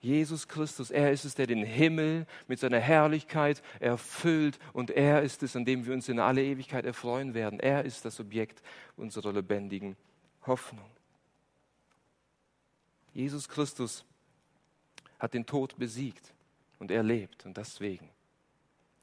Jesus 0.00 0.48
Christus, 0.48 0.90
er 0.90 1.12
ist 1.12 1.26
es, 1.26 1.34
der 1.34 1.46
den 1.46 1.62
Himmel 1.62 2.26
mit 2.48 2.58
seiner 2.58 2.78
Herrlichkeit 2.78 3.62
erfüllt 3.80 4.58
und 4.72 4.90
er 4.90 5.22
ist 5.22 5.42
es, 5.42 5.54
an 5.54 5.66
dem 5.66 5.84
wir 5.84 5.92
uns 5.92 6.08
in 6.08 6.18
alle 6.18 6.42
Ewigkeit 6.42 6.86
erfreuen 6.86 7.34
werden. 7.34 7.60
Er 7.60 7.84
ist 7.84 8.06
das 8.06 8.18
Objekt 8.18 8.62
unserer 8.96 9.32
lebendigen 9.32 9.96
Hoffnung. 10.46 10.88
Jesus 13.12 13.46
Christus 13.46 14.04
hat 15.18 15.34
den 15.34 15.44
Tod 15.44 15.76
besiegt 15.76 16.32
und 16.78 16.90
er 16.90 17.02
lebt 17.02 17.44
und 17.44 17.58
deswegen. 17.58 18.08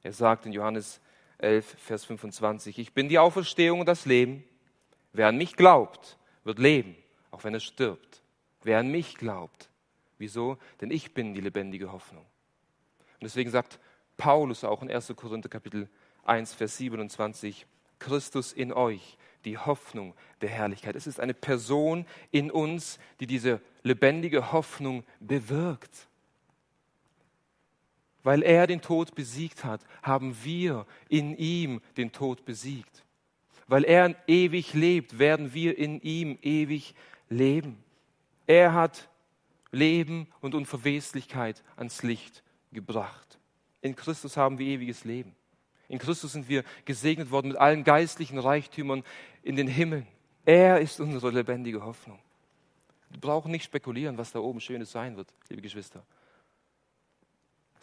Er 0.07 0.13
sagt 0.13 0.45
in 0.45 0.53
Johannes 0.53 1.01
11, 1.39 1.75
Vers 1.79 2.05
25, 2.05 2.79
ich 2.79 2.93
bin 2.93 3.09
die 3.09 3.19
Auferstehung 3.19 3.81
und 3.81 3.87
das 3.87 4.05
Leben. 4.05 4.41
Wer 5.11 5.27
an 5.27 5.35
mich 5.35 5.57
glaubt, 5.57 6.17
wird 6.45 6.59
leben, 6.59 6.95
auch 7.29 7.43
wenn 7.43 7.53
er 7.53 7.59
stirbt. 7.59 8.23
Wer 8.63 8.79
an 8.79 8.87
mich 8.87 9.15
glaubt, 9.15 9.69
Wieso? 10.17 10.57
Denn 10.79 10.91
ich 10.91 11.13
bin 11.13 11.33
die 11.33 11.41
lebendige 11.41 11.91
Hoffnung. 11.91 12.23
Und 12.23 13.23
deswegen 13.23 13.51
sagt 13.51 13.79
Paulus 14.15 14.63
auch 14.63 14.81
in 14.81 14.89
1. 14.89 15.13
Korinther 15.17 15.49
Kapitel 15.49 15.89
1, 16.23 16.53
Vers 16.53 16.77
27, 16.77 17.67
Christus 17.99 18.53
in 18.53 18.71
euch, 18.71 19.17
die 19.43 19.57
Hoffnung 19.57 20.15
der 20.39 20.49
Herrlichkeit. 20.49 20.95
Es 20.95 21.05
ist 21.05 21.19
eine 21.19 21.33
Person 21.33 22.05
in 22.31 22.49
uns, 22.49 22.97
die 23.19 23.27
diese 23.27 23.59
lebendige 23.83 24.53
Hoffnung 24.53 25.03
bewirkt. 25.19 26.07
Weil 28.23 28.43
er 28.43 28.67
den 28.67 28.81
Tod 28.81 29.15
besiegt 29.15 29.63
hat, 29.63 29.81
haben 30.01 30.35
wir 30.43 30.85
in 31.07 31.37
ihm 31.37 31.81
den 31.95 32.11
Tod 32.11 32.45
besiegt. 32.45 33.05
Weil 33.67 33.83
er 33.83 34.15
ewig 34.27 34.73
lebt, 34.73 35.19
werden 35.19 35.53
wir 35.53 35.77
in 35.77 36.01
ihm 36.01 36.37
ewig 36.41 36.95
leben. 37.29 37.77
Er 38.45 38.73
hat 38.73 39.09
Leben 39.71 40.27
und 40.41 40.55
Unverweslichkeit 40.55 41.63
ans 41.75 42.03
Licht 42.03 42.43
gebracht. 42.71 43.37
In 43.81 43.95
Christus 43.95 44.37
haben 44.37 44.57
wir 44.57 44.67
ewiges 44.67 45.03
Leben. 45.03 45.35
In 45.89 45.99
Christus 45.99 46.33
sind 46.33 46.49
wir 46.49 46.63
gesegnet 46.85 47.31
worden 47.31 47.49
mit 47.49 47.57
allen 47.57 47.83
geistlichen 47.83 48.39
Reichtümern 48.39 49.03
in 49.43 49.55
den 49.55 49.67
Himmeln. 49.67 50.07
Er 50.45 50.79
ist 50.79 50.99
unsere 50.99 51.31
lebendige 51.31 51.83
Hoffnung. 51.83 52.19
Wir 53.09 53.19
brauchen 53.19 53.51
nicht 53.51 53.65
spekulieren, 53.65 54.17
was 54.17 54.31
da 54.31 54.39
oben 54.39 54.59
Schönes 54.59 54.91
sein 54.91 55.15
wird, 55.15 55.33
liebe 55.49 55.61
Geschwister. 55.61 56.03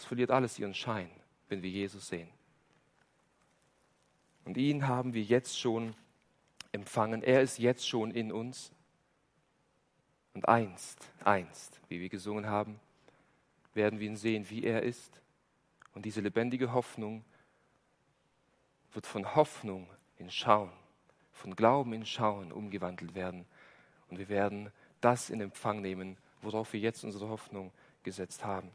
Es 0.04 0.08
verliert 0.08 0.30
alles 0.30 0.58
ihren 0.58 0.74
Schein, 0.74 1.08
wenn 1.48 1.62
wir 1.62 1.70
Jesus 1.70 2.08
sehen. 2.08 2.28
Und 4.44 4.58
ihn 4.58 4.86
haben 4.86 5.14
wir 5.14 5.22
jetzt 5.22 5.58
schon 5.58 5.94
empfangen. 6.72 7.22
Er 7.22 7.40
ist 7.40 7.58
jetzt 7.58 7.88
schon 7.88 8.10
in 8.10 8.30
uns. 8.30 8.70
Und 10.34 10.46
einst, 10.46 11.10
einst, 11.24 11.80
wie 11.88 12.00
wir 12.00 12.10
gesungen 12.10 12.44
haben, 12.44 12.78
werden 13.72 13.98
wir 13.98 14.06
ihn 14.06 14.18
sehen, 14.18 14.50
wie 14.50 14.64
er 14.64 14.82
ist. 14.82 15.22
Und 15.94 16.04
diese 16.04 16.20
lebendige 16.20 16.74
Hoffnung 16.74 17.24
wird 18.92 19.06
von 19.06 19.34
Hoffnung 19.34 19.88
in 20.18 20.30
Schauen, 20.30 20.70
von 21.32 21.56
Glauben 21.56 21.94
in 21.94 22.04
Schauen 22.04 22.52
umgewandelt 22.52 23.14
werden. 23.14 23.46
Und 24.10 24.18
wir 24.18 24.28
werden 24.28 24.70
das 25.00 25.30
in 25.30 25.40
Empfang 25.40 25.80
nehmen, 25.80 26.18
worauf 26.42 26.74
wir 26.74 26.80
jetzt 26.80 27.04
unsere 27.04 27.30
Hoffnung 27.30 27.72
gesetzt 28.02 28.44
haben. 28.44 28.70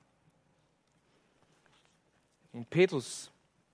Und 2.52 2.70
Petrus 2.70 3.32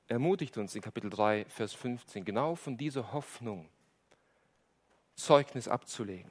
ermutigt 0.07 0.57
uns 0.57 0.75
in 0.75 0.81
Kapitel 0.81 1.09
3, 1.09 1.45
Vers 1.45 1.73
15, 1.73 2.25
genau 2.25 2.55
von 2.55 2.77
dieser 2.77 3.13
Hoffnung 3.13 3.69
Zeugnis 5.15 5.67
abzulegen. 5.67 6.29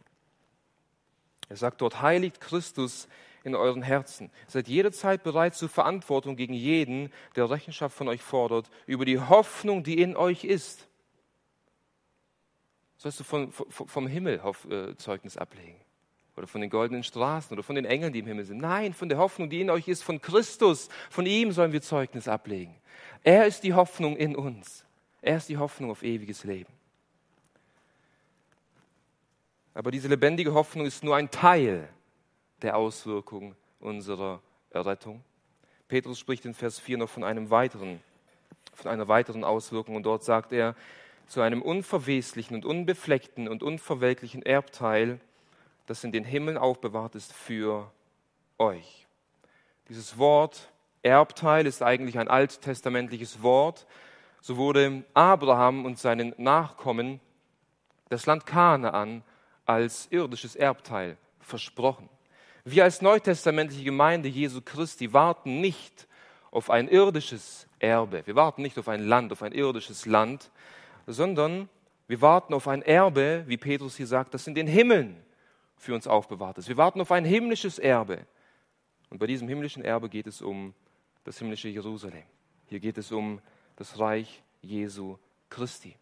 Er 1.48 1.56
sagt 1.56 1.80
dort, 1.80 2.02
heiligt 2.02 2.40
Christus 2.40 3.08
in 3.44 3.54
euren 3.54 3.82
Herzen. 3.82 4.30
Seid 4.46 4.68
jederzeit 4.68 5.22
bereit 5.22 5.54
zur 5.54 5.68
Verantwortung 5.68 6.36
gegen 6.36 6.54
jeden, 6.54 7.12
der 7.36 7.50
Rechenschaft 7.50 7.96
von 7.96 8.08
euch 8.08 8.22
fordert, 8.22 8.70
über 8.86 9.04
die 9.04 9.20
Hoffnung, 9.20 9.82
die 9.82 10.00
in 10.00 10.16
euch 10.16 10.44
ist. 10.44 10.88
Sollst 12.96 13.20
du 13.20 13.24
von, 13.24 13.52
vom, 13.52 14.06
Himmel 14.06 14.40
äh, 14.70 14.96
Zeugnis 14.96 15.36
ablegen? 15.36 15.83
Oder 16.36 16.46
von 16.46 16.60
den 16.60 16.70
goldenen 16.70 17.04
Straßen 17.04 17.52
oder 17.52 17.62
von 17.62 17.76
den 17.76 17.84
Engeln, 17.84 18.12
die 18.12 18.18
im 18.18 18.26
Himmel 18.26 18.44
sind. 18.44 18.58
Nein, 18.58 18.92
von 18.92 19.08
der 19.08 19.18
Hoffnung, 19.18 19.50
die 19.50 19.60
in 19.60 19.70
euch 19.70 19.86
ist, 19.86 20.02
von 20.02 20.20
Christus. 20.20 20.88
Von 21.10 21.26
ihm 21.26 21.52
sollen 21.52 21.72
wir 21.72 21.80
Zeugnis 21.80 22.26
ablegen. 22.26 22.74
Er 23.22 23.46
ist 23.46 23.62
die 23.62 23.74
Hoffnung 23.74 24.16
in 24.16 24.34
uns. 24.34 24.84
Er 25.22 25.36
ist 25.36 25.48
die 25.48 25.58
Hoffnung 25.58 25.90
auf 25.90 26.02
ewiges 26.02 26.44
Leben. 26.44 26.72
Aber 29.74 29.90
diese 29.90 30.08
lebendige 30.08 30.54
Hoffnung 30.54 30.86
ist 30.86 31.02
nur 31.02 31.16
ein 31.16 31.30
Teil 31.30 31.88
der 32.62 32.76
Auswirkung 32.76 33.56
unserer 33.80 34.40
Errettung. 34.70 35.22
Petrus 35.88 36.18
spricht 36.18 36.44
in 36.44 36.54
Vers 36.54 36.78
4 36.78 36.98
noch 36.98 37.08
von 37.08 37.24
einem 37.24 37.50
weiteren, 37.50 38.00
von 38.72 38.90
einer 38.90 39.08
weiteren 39.08 39.44
Auswirkung 39.44 39.96
und 39.96 40.04
dort 40.04 40.24
sagt 40.24 40.52
er, 40.52 40.74
zu 41.26 41.40
einem 41.40 41.62
unverweslichen 41.62 42.54
und 42.54 42.64
unbefleckten 42.64 43.48
und 43.48 43.62
unverwelklichen 43.62 44.42
Erbteil, 44.42 45.20
das 45.86 46.04
in 46.04 46.12
den 46.12 46.24
Himmeln 46.24 46.56
aufbewahrt 46.56 47.14
ist 47.14 47.32
für 47.32 47.90
euch. 48.58 49.06
Dieses 49.88 50.18
Wort 50.18 50.70
Erbteil 51.02 51.66
ist 51.66 51.82
eigentlich 51.82 52.18
ein 52.18 52.28
alttestamentliches 52.28 53.42
Wort. 53.42 53.86
So 54.40 54.56
wurde 54.56 55.04
Abraham 55.12 55.84
und 55.84 55.98
seinen 55.98 56.34
Nachkommen 56.38 57.20
das 58.08 58.26
Land 58.26 58.46
Kanaan 58.46 59.22
als 59.66 60.08
irdisches 60.10 60.56
Erbteil 60.56 61.16
versprochen. 61.40 62.08
Wir 62.64 62.84
als 62.84 63.02
neutestamentliche 63.02 63.84
Gemeinde 63.84 64.28
Jesu 64.28 64.62
Christi 64.62 65.12
warten 65.12 65.60
nicht 65.60 66.06
auf 66.50 66.70
ein 66.70 66.88
irdisches 66.88 67.66
Erbe. 67.78 68.26
Wir 68.26 68.36
warten 68.36 68.62
nicht 68.62 68.78
auf 68.78 68.88
ein 68.88 69.04
Land, 69.04 69.32
auf 69.32 69.42
ein 69.42 69.52
irdisches 69.52 70.06
Land, 70.06 70.50
sondern 71.06 71.68
wir 72.06 72.22
warten 72.22 72.54
auf 72.54 72.68
ein 72.68 72.80
Erbe, 72.80 73.44
wie 73.46 73.58
Petrus 73.58 73.96
hier 73.96 74.06
sagt, 74.06 74.32
das 74.32 74.46
in 74.46 74.54
den 74.54 74.66
Himmeln 74.66 75.22
für 75.76 75.94
uns 75.94 76.06
aufbewahrt 76.06 76.58
ist. 76.58 76.68
Wir 76.68 76.76
warten 76.76 77.00
auf 77.00 77.12
ein 77.12 77.24
himmlisches 77.24 77.78
Erbe. 77.78 78.26
Und 79.10 79.18
bei 79.18 79.26
diesem 79.26 79.48
himmlischen 79.48 79.84
Erbe 79.84 80.08
geht 80.08 80.26
es 80.26 80.42
um 80.42 80.74
das 81.24 81.38
himmlische 81.38 81.68
Jerusalem. 81.68 82.24
Hier 82.66 82.80
geht 82.80 82.98
es 82.98 83.12
um 83.12 83.40
das 83.76 83.98
Reich 83.98 84.42
Jesu 84.62 85.18
Christi. 85.50 85.96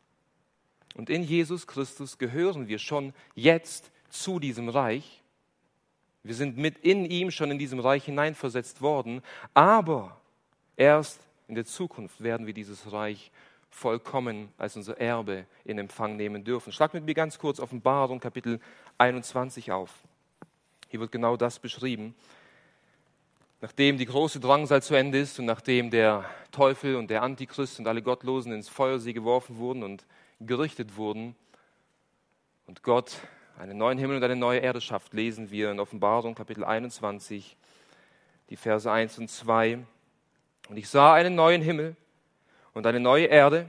Und 0.95 1.11
in 1.11 1.23
Jesus 1.23 1.67
Christus 1.67 2.19
gehören 2.19 2.69
wir 2.69 2.79
schon 2.79 3.13
jetzt 3.35 3.91
zu 4.09 4.39
diesem 4.39 4.69
Reich. 4.69 5.23
Wir 6.23 6.35
sind 6.35 6.57
mit 6.57 6.79
in 6.79 7.05
ihm 7.05 7.31
schon 7.31 7.51
in 7.51 7.59
diesem 7.59 7.81
Reich 7.81 8.05
hineinversetzt 8.05 8.81
worden, 8.81 9.23
aber 9.55 10.21
erst 10.77 11.21
in 11.49 11.55
der 11.55 11.65
Zukunft 11.65 12.23
werden 12.23 12.47
wir 12.47 12.55
dieses 12.55 12.93
Reich 12.93 13.33
vollkommen 13.71 14.51
als 14.59 14.77
unser 14.77 15.01
Erbe 15.01 15.47
in 15.65 15.79
Empfang 15.79 16.17
nehmen 16.17 16.45
dürfen. 16.45 16.73
Schlag 16.73 16.93
mit 16.95 17.05
mir 17.05 17.15
ganz 17.15 17.39
kurz 17.39 17.59
Offenbarung 17.59 18.21
Kapitel 18.21 18.61
21 19.03 19.73
auf. 19.73 19.91
Hier 20.89 21.01
wird 21.01 21.11
genau 21.11 21.37
das 21.37 21.59
beschrieben. 21.59 22.15
Nachdem 23.61 23.99
die 23.99 24.07
große 24.07 24.39
Drangsal 24.39 24.81
zu 24.81 24.95
Ende 24.95 25.19
ist 25.19 25.39
und 25.41 25.47
nachdem 25.47 25.91
der 25.91 26.25
Teufel 26.53 26.95
und 26.95 27.09
der 27.11 27.23
Antichrist 27.23 27.81
und 27.81 27.89
alle 27.89 28.03
Gottlosen 28.03 28.53
ins 28.53 28.69
Feuersee 28.69 29.13
geworfen 29.13 29.57
wurden 29.57 29.83
und 29.83 30.05
gerichtet 30.41 30.97
wurden 30.97 31.35
und 32.67 32.85
Gott 32.85 33.17
einen 33.59 33.77
neuen 33.77 33.99
Himmel 33.99 34.17
und 34.17 34.25
eine 34.25 34.37
neue 34.37 34.61
Erde 34.61 34.81
schafft, 34.81 35.15
lesen 35.15 35.51
wir 35.51 35.73
in 35.73 35.81
Offenbarung 35.81 36.35
Kapitel 36.35 36.65
21, 36.65 37.57
die 38.51 38.57
Verse 38.57 38.91
1 38.91 39.19
und 39.19 39.31
2. 39.31 39.79
Und 40.69 40.77
ich 40.77 40.89
sah 40.89 41.15
einen 41.15 41.35
neuen 41.35 41.63
Himmel 41.63 41.97
und 42.73 42.87
eine 42.87 43.01
neue 43.01 43.27
Erde, 43.27 43.67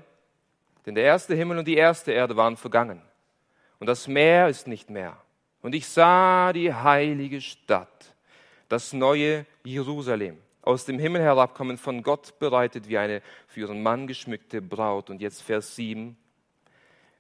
denn 0.86 0.94
der 0.94 1.06
erste 1.06 1.34
Himmel 1.34 1.58
und 1.58 1.68
die 1.68 1.76
erste 1.76 2.12
Erde 2.12 2.36
waren 2.36 2.56
vergangen 2.56 3.02
und 3.84 3.88
das 3.88 4.08
Meer 4.08 4.48
ist 4.48 4.66
nicht 4.66 4.90
mehr. 4.90 5.18
Und 5.64 5.74
ich 5.74 5.88
sah 5.88 6.54
die 6.54 6.72
heilige 6.72 7.42
Stadt, 7.42 8.14
das 8.68 8.94
neue 8.94 9.46
Jerusalem, 9.64 10.38
aus 10.62 10.86
dem 10.86 11.00
Himmel 11.00 11.22
herabkommen, 11.22 11.78
von 11.78 12.04
Gott 12.04 12.38
bereitet 12.38 12.88
wie 12.88 12.98
eine 12.98 13.22
für 13.48 13.62
ihren 13.62 13.82
Mann 13.82 14.06
geschmückte 14.06 14.62
Braut. 14.62 15.10
Und 15.10 15.22
jetzt 15.22 15.42
Vers 15.42 15.76
7. 15.76 16.18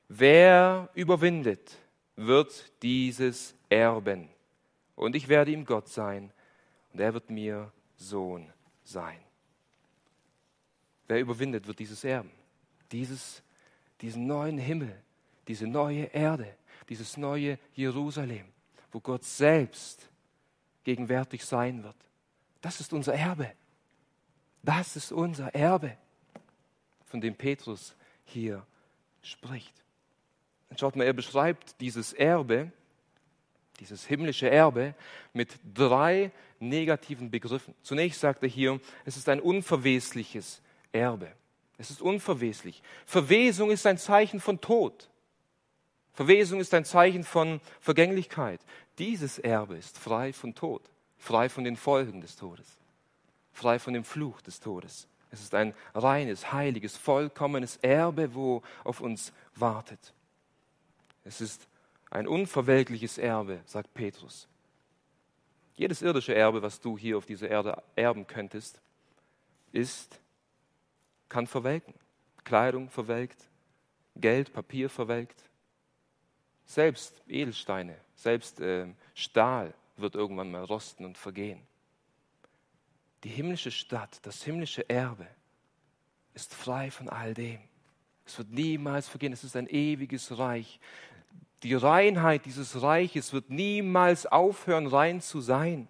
Wer 0.10 0.90
überwindet, 0.94 1.78
wird 2.16 2.72
dieses 2.84 3.56
erben. 3.70 4.30
Und 4.96 5.16
ich 5.16 5.30
werde 5.30 5.52
ihm 5.52 5.66
Gott 5.66 5.88
sein 5.88 6.32
und 6.92 7.00
er 7.00 7.14
wird 7.14 7.30
mir 7.30 7.72
Sohn 7.96 8.52
sein. 8.84 9.20
Wer 11.08 11.20
überwindet, 11.20 11.66
wird 11.66 11.80
dieses 11.80 12.04
erben. 12.04 12.32
Dieses, 12.92 13.42
diesen 14.02 14.28
neuen 14.28 14.58
Himmel, 14.58 14.96
diese 15.48 15.66
neue 15.66 16.04
Erde, 16.06 16.56
dieses 16.84 17.18
neue 17.18 17.58
Jerusalem, 17.74 18.46
wo 18.92 19.00
Gott 19.00 19.24
selbst 19.24 20.10
gegenwärtig 20.84 21.46
sein 21.46 21.84
wird. 21.84 21.96
Das 22.62 22.80
ist 22.80 22.94
unser 22.94 23.14
Erbe. 23.14 23.52
Das 24.62 24.96
ist 24.96 25.12
unser 25.12 25.54
Erbe, 25.54 25.98
von 27.06 27.20
dem 27.20 27.36
Petrus 27.36 27.96
hier 28.26 28.66
spricht. 29.22 29.74
Und 30.70 30.80
schaut 30.80 30.96
mal, 30.96 31.04
er 31.04 31.14
beschreibt 31.14 31.80
dieses 31.82 32.14
Erbe, 32.14 32.72
dieses 33.80 34.06
himmlische 34.06 34.50
Erbe, 34.50 34.96
mit 35.34 35.60
drei 35.74 36.32
negativen 36.60 37.30
Begriffen. 37.30 37.76
Zunächst 37.84 38.22
sagt 38.22 38.44
er 38.44 38.50
hier, 38.50 38.80
es 39.04 39.18
ist 39.18 39.28
ein 39.28 39.42
unverwesliches 39.42 40.62
Erbe. 40.92 41.32
Es 41.78 41.90
ist 41.90 42.02
unverweslich. 42.02 42.82
Verwesung 43.06 43.70
ist 43.72 43.86
ein 43.86 43.98
Zeichen 43.98 44.40
von 44.40 44.62
Tod. 44.62 45.10
Verwesung 46.14 46.60
ist 46.60 46.74
ein 46.74 46.86
Zeichen 46.86 47.24
von 47.24 47.60
Vergänglichkeit. 47.80 48.62
Dieses 49.00 49.40
Erbe 49.40 49.76
ist 49.76 49.98
frei 49.98 50.32
von 50.32 50.54
Tod, 50.54 50.84
frei 51.18 51.50
von 51.50 51.64
den 51.64 51.76
Folgen 51.76 52.22
des 52.22 52.36
Todes, 52.36 52.78
frei 53.52 53.80
von 53.80 53.94
dem 53.94 54.04
Fluch 54.04 54.42
des 54.42 54.60
Todes. 54.60 55.08
Es 55.32 55.42
ist 55.42 55.56
ein 55.56 55.74
reines, 55.96 56.54
heiliges, 56.54 56.96
vollkommenes 56.96 57.78
Erbe, 57.78 58.36
wo 58.36 58.62
auf 58.84 59.02
uns 59.02 59.34
wartet. 59.56 60.14
Es 61.24 61.42
ist 61.42 61.68
ein 62.12 62.28
unverwelkliches 62.28 63.18
Erbe, 63.18 63.62
sagt 63.66 63.92
Petrus. 63.96 64.48
Jedes 65.76 66.04
irdische 66.04 66.36
Erbe, 66.36 66.62
was 66.62 66.80
du 66.80 66.96
hier 66.96 67.18
auf 67.18 67.26
dieser 67.26 67.50
Erde 67.50 67.82
erben 67.96 68.28
könntest, 68.28 68.80
ist, 69.72 70.20
kann 71.30 71.48
verwelken. 71.48 71.96
Kleidung 72.44 72.92
verwelkt, 72.92 73.50
Geld, 74.16 74.54
Papier 74.54 74.92
verwelkt, 74.92 75.44
selbst 76.66 77.22
Edelsteine, 77.28 77.98
selbst 78.16 78.60
äh, 78.60 78.88
Stahl 79.14 79.74
wird 79.98 80.16
irgendwann 80.16 80.52
mal 80.52 80.64
rosten 80.64 81.06
und 81.06 81.18
vergehen. 81.18 81.62
Die 83.24 83.30
himmlische 83.30 83.72
Stadt, 83.72 84.20
das 84.24 84.44
himmlische 84.44 84.90
Erbe 84.90 85.28
ist 86.34 86.54
frei 86.54 86.92
von 86.92 87.10
all 87.10 87.34
dem. 87.34 87.60
Es 88.26 88.38
wird 88.38 88.52
niemals 88.52 89.08
vergehen. 89.08 89.34
Es 89.34 89.44
ist 89.44 89.56
ein 89.56 89.68
ewiges 89.68 90.38
Reich. 90.38 90.80
Die 91.64 91.76
Reinheit 91.76 92.46
dieses 92.46 92.82
Reiches 92.82 93.34
wird 93.34 93.50
niemals 93.50 94.26
aufhören, 94.26 94.88
rein 94.88 95.22
zu 95.22 95.42
sein. 95.42 95.88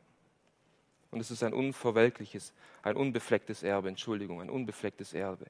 Und 1.12 1.19
es 1.19 1.31
ist 1.31 1.43
ein 1.43 1.53
unverwelkliches, 1.53 2.53
ein 2.81 2.95
unbeflecktes 2.95 3.63
Erbe, 3.63 3.89
Entschuldigung, 3.89 4.41
ein 4.41 4.49
unbeflecktes 4.49 5.13
Erbe. 5.13 5.45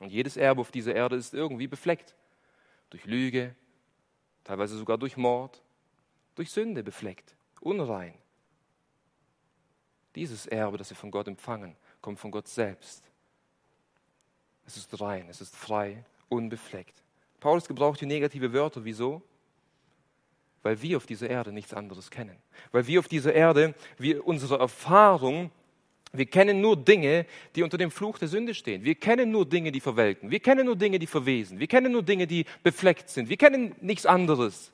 Und 0.00 0.10
jedes 0.10 0.36
Erbe 0.36 0.60
auf 0.60 0.70
dieser 0.70 0.94
Erde 0.94 1.16
ist 1.16 1.34
irgendwie 1.34 1.66
befleckt. 1.66 2.14
Durch 2.90 3.04
Lüge, 3.04 3.54
teilweise 4.44 4.76
sogar 4.76 4.98
durch 4.98 5.16
Mord, 5.16 5.62
durch 6.34 6.50
Sünde 6.50 6.82
befleckt, 6.82 7.34
unrein. 7.60 8.14
Dieses 10.14 10.46
Erbe, 10.46 10.78
das 10.78 10.90
wir 10.90 10.96
von 10.96 11.10
Gott 11.10 11.28
empfangen, 11.28 11.76
kommt 12.00 12.18
von 12.18 12.30
Gott 12.30 12.48
selbst. 12.48 13.04
Es 14.66 14.76
ist 14.76 15.00
rein, 15.00 15.26
es 15.28 15.40
ist 15.40 15.56
frei, 15.56 16.04
unbefleckt. 16.28 17.02
Paulus 17.40 17.66
gebraucht 17.66 17.98
hier 17.98 18.08
negative 18.08 18.52
Wörter. 18.52 18.84
Wieso? 18.84 19.22
Weil 20.62 20.80
wir 20.82 20.98
auf 20.98 21.06
dieser 21.06 21.28
Erde 21.28 21.52
nichts 21.52 21.72
anderes 21.72 22.10
kennen. 22.10 22.36
Weil 22.70 22.86
wir 22.86 23.00
auf 23.00 23.08
dieser 23.08 23.32
Erde, 23.32 23.74
wir, 23.96 24.26
unsere 24.26 24.58
Erfahrung, 24.58 25.50
wir 26.12 26.26
kennen 26.26 26.60
nur 26.60 26.76
Dinge, 26.76 27.24
die 27.54 27.62
unter 27.62 27.78
dem 27.78 27.90
Fluch 27.90 28.18
der 28.18 28.26
Sünde 28.26 28.52
stehen. 28.54 28.82
Wir 28.84 28.96
kennen 28.96 29.30
nur 29.30 29.48
Dinge, 29.48 29.70
die 29.70 29.80
verwelken. 29.80 30.30
Wir 30.30 30.40
kennen 30.40 30.66
nur 30.66 30.76
Dinge, 30.76 30.98
die 30.98 31.06
verwesen. 31.06 31.60
Wir 31.60 31.68
kennen 31.68 31.92
nur 31.92 32.02
Dinge, 32.02 32.26
die 32.26 32.46
befleckt 32.64 33.08
sind. 33.08 33.28
Wir 33.28 33.36
kennen 33.36 33.76
nichts 33.80 34.06
anderes. 34.06 34.72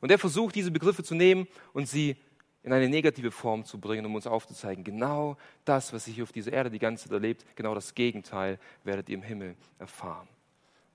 Und 0.00 0.10
er 0.10 0.18
versucht, 0.18 0.54
diese 0.54 0.70
Begriffe 0.70 1.02
zu 1.02 1.14
nehmen 1.14 1.48
und 1.72 1.88
sie 1.88 2.16
in 2.62 2.72
eine 2.72 2.88
negative 2.88 3.30
Form 3.30 3.64
zu 3.64 3.80
bringen, 3.80 4.04
um 4.04 4.14
uns 4.14 4.26
aufzuzeigen, 4.26 4.84
genau 4.84 5.38
das, 5.64 5.92
was 5.92 6.06
ihr 6.06 6.14
hier 6.14 6.24
auf 6.24 6.32
dieser 6.32 6.52
Erde 6.52 6.70
die 6.70 6.78
ganze 6.78 7.04
Zeit 7.04 7.12
erlebt, 7.12 7.46
genau 7.56 7.74
das 7.74 7.94
Gegenteil 7.94 8.58
werdet 8.84 9.08
ihr 9.08 9.14
im 9.14 9.22
Himmel 9.22 9.56
erfahren. 9.78 10.28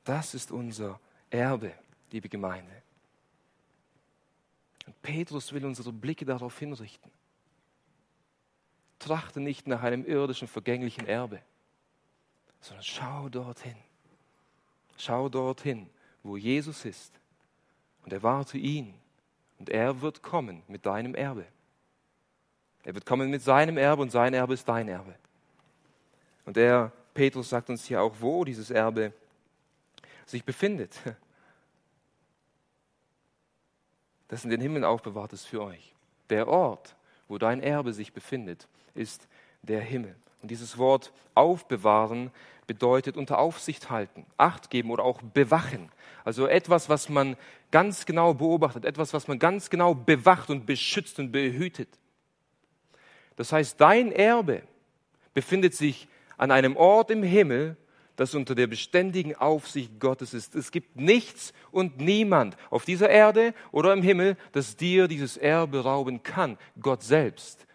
Das 0.04 0.36
ist 0.36 0.52
unser 0.52 1.00
Erbe, 1.32 1.72
liebe 2.12 2.30
Gemeinde. 2.30 2.72
Und 4.86 5.02
Petrus 5.02 5.52
will 5.52 5.66
unsere 5.66 5.92
Blicke 5.92 6.26
darauf 6.26 6.60
hinrichten. 6.60 7.10
Trachte 9.04 9.42
nicht 9.42 9.68
nach 9.68 9.84
einem 9.84 10.06
irdischen, 10.06 10.48
vergänglichen 10.48 11.06
Erbe, 11.06 11.42
sondern 12.62 12.84
schau 12.84 13.28
dorthin. 13.28 13.76
Schau 14.98 15.28
dorthin, 15.28 15.90
wo 16.24 16.38
Jesus 16.38 16.86
ist 16.86 17.14
und 18.06 18.14
erwarte 18.14 18.58
ihn. 18.58 18.94
Und 19.60 19.70
er 19.70 20.02
wird 20.02 20.24
kommen 20.24 20.64
mit 20.70 20.86
deinem 20.86 21.16
Erbe. 21.16 21.46
Er 22.84 22.94
wird 22.94 23.06
kommen 23.06 23.30
mit 23.30 23.42
seinem 23.42 23.78
Erbe 23.78 24.02
und 24.02 24.12
sein 24.12 24.34
Erbe 24.34 24.54
ist 24.54 24.68
dein 24.70 24.88
Erbe. 24.88 25.16
Und 26.46 26.56
er, 26.56 26.92
Petrus, 27.14 27.50
sagt 27.50 27.70
uns 27.70 27.86
hier 27.86 28.02
auch, 28.02 28.16
wo 28.20 28.46
dieses 28.46 28.72
Erbe 28.72 29.12
sich 30.26 30.46
befindet. 30.46 30.98
Das 34.30 34.46
in 34.46 34.50
den 34.50 34.62
Himmeln 34.62 34.84
aufbewahrt 34.86 35.34
ist 35.34 35.46
für 35.46 35.62
euch. 35.62 35.94
Der 36.30 36.48
Ort, 36.48 36.96
wo 37.28 37.38
dein 37.38 37.62
Erbe 37.62 37.94
sich 37.94 38.14
befindet, 38.14 38.68
ist 38.94 39.28
der 39.62 39.82
Himmel. 39.82 40.16
Und 40.42 40.52
dieses 40.52 40.78
Wort 40.78 41.14
aufbewahren 41.36 42.32
bedeutet 42.68 43.18
unter 43.18 43.40
Aufsicht 43.40 43.90
halten, 43.90 44.26
Acht 44.38 44.70
geben 44.70 44.92
oder 44.92 45.04
auch 45.04 45.22
bewachen. 45.22 45.90
Also 46.26 46.48
etwas, 46.48 46.90
was 46.90 47.10
man 47.10 47.36
ganz 47.72 48.06
genau 48.06 48.34
beobachtet, 48.34 48.86
etwas, 48.86 49.14
was 49.14 49.28
man 49.28 49.40
ganz 49.40 49.70
genau 49.70 49.94
bewacht 49.94 50.50
und 50.50 50.66
beschützt 50.66 51.20
und 51.20 51.32
behütet. 51.32 51.90
Das 53.36 53.52
heißt, 53.52 53.80
dein 53.80 54.12
Erbe 54.12 54.64
befindet 55.34 55.74
sich 55.74 56.08
an 56.38 56.52
einem 56.52 56.76
Ort 56.76 57.10
im 57.12 57.24
Himmel, 57.24 57.78
das 58.16 58.36
unter 58.36 58.54
der 58.54 58.68
beständigen 58.68 59.36
Aufsicht 59.36 60.00
Gottes 60.00 60.34
ist. 60.34 60.56
Es 60.56 60.72
gibt 60.72 60.96
nichts 60.98 61.52
und 61.72 62.00
niemand 62.00 62.58
auf 62.70 62.86
dieser 62.86 63.10
Erde 63.10 63.54
oder 63.72 63.92
im 63.92 64.04
Himmel, 64.04 64.38
das 64.52 64.76
dir 64.76 65.08
dieses 65.08 65.36
Erbe 65.36 65.84
rauben 65.84 66.22
kann. 66.22 66.58
Gott 66.80 67.02
selbst 67.02 67.66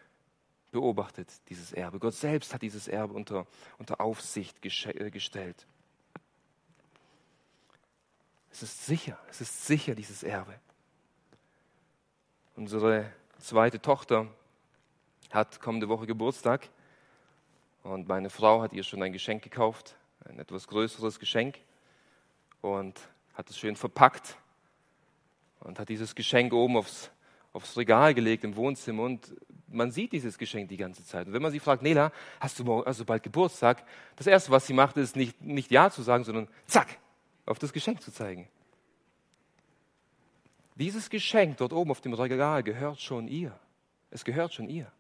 beobachtet 0.70 1.28
dieses 1.48 1.72
Erbe. 1.72 1.98
Gott 1.98 2.14
selbst 2.14 2.52
hat 2.52 2.62
dieses 2.62 2.88
Erbe 2.88 3.14
unter, 3.14 3.46
unter 3.78 4.00
Aufsicht 4.00 4.64
äh, 4.64 5.10
gestellt. 5.10 5.66
Es 8.50 8.62
ist 8.62 8.86
sicher, 8.86 9.18
es 9.30 9.40
ist 9.40 9.66
sicher, 9.66 9.94
dieses 9.94 10.22
Erbe. 10.22 10.54
Unsere 12.56 13.12
zweite 13.38 13.80
Tochter 13.80 14.26
hat 15.30 15.60
kommende 15.60 15.88
Woche 15.88 16.06
Geburtstag 16.06 16.68
und 17.84 18.08
meine 18.08 18.30
Frau 18.30 18.62
hat 18.62 18.72
ihr 18.72 18.82
schon 18.82 19.02
ein 19.02 19.12
Geschenk 19.12 19.42
gekauft, 19.42 19.94
ein 20.24 20.38
etwas 20.38 20.66
größeres 20.66 21.18
Geschenk 21.20 21.58
und 22.60 22.98
hat 23.34 23.48
es 23.48 23.58
schön 23.58 23.76
verpackt 23.76 24.36
und 25.60 25.78
hat 25.78 25.88
dieses 25.88 26.14
Geschenk 26.14 26.52
oben 26.52 26.76
aufs, 26.76 27.10
aufs 27.52 27.76
Regal 27.76 28.14
gelegt 28.14 28.44
im 28.44 28.56
Wohnzimmer 28.56 29.04
und 29.04 29.32
man 29.70 29.90
sieht 29.90 30.12
dieses 30.12 30.38
Geschenk 30.38 30.68
die 30.68 30.76
ganze 30.76 31.04
Zeit. 31.04 31.26
Und 31.26 31.32
wenn 31.32 31.42
man 31.42 31.52
sie 31.52 31.60
fragt, 31.60 31.82
Nela, 31.82 32.12
hast 32.40 32.58
du 32.58 32.64
morgen, 32.64 32.86
also 32.86 33.04
bald 33.04 33.22
Geburtstag? 33.22 33.84
Das 34.16 34.26
Erste, 34.26 34.50
was 34.50 34.66
sie 34.66 34.72
macht, 34.72 34.96
ist 34.96 35.16
nicht, 35.16 35.40
nicht 35.40 35.70
Ja 35.70 35.90
zu 35.90 36.02
sagen, 36.02 36.24
sondern 36.24 36.48
zack, 36.66 36.98
auf 37.46 37.58
das 37.58 37.72
Geschenk 37.72 38.02
zu 38.02 38.12
zeigen. 38.12 38.48
Dieses 40.74 41.10
Geschenk 41.10 41.56
dort 41.56 41.72
oben 41.72 41.90
auf 41.90 42.00
dem 42.00 42.14
Regal 42.14 42.62
gehört 42.62 43.00
schon 43.00 43.26
ihr. 43.26 43.58
Es 44.10 44.24
gehört 44.24 44.54
schon 44.54 44.68
ihr. 44.68 44.90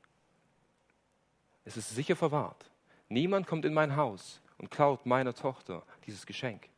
Es 1.64 1.76
ist 1.76 1.94
sicher 1.94 2.16
verwahrt. 2.16 2.70
Niemand 3.08 3.46
kommt 3.46 3.64
in 3.64 3.74
mein 3.74 3.96
Haus 3.96 4.40
und 4.58 4.70
klaut 4.70 5.06
meiner 5.06 5.34
Tochter 5.34 5.82
dieses 6.06 6.26
Geschenk. 6.26 6.68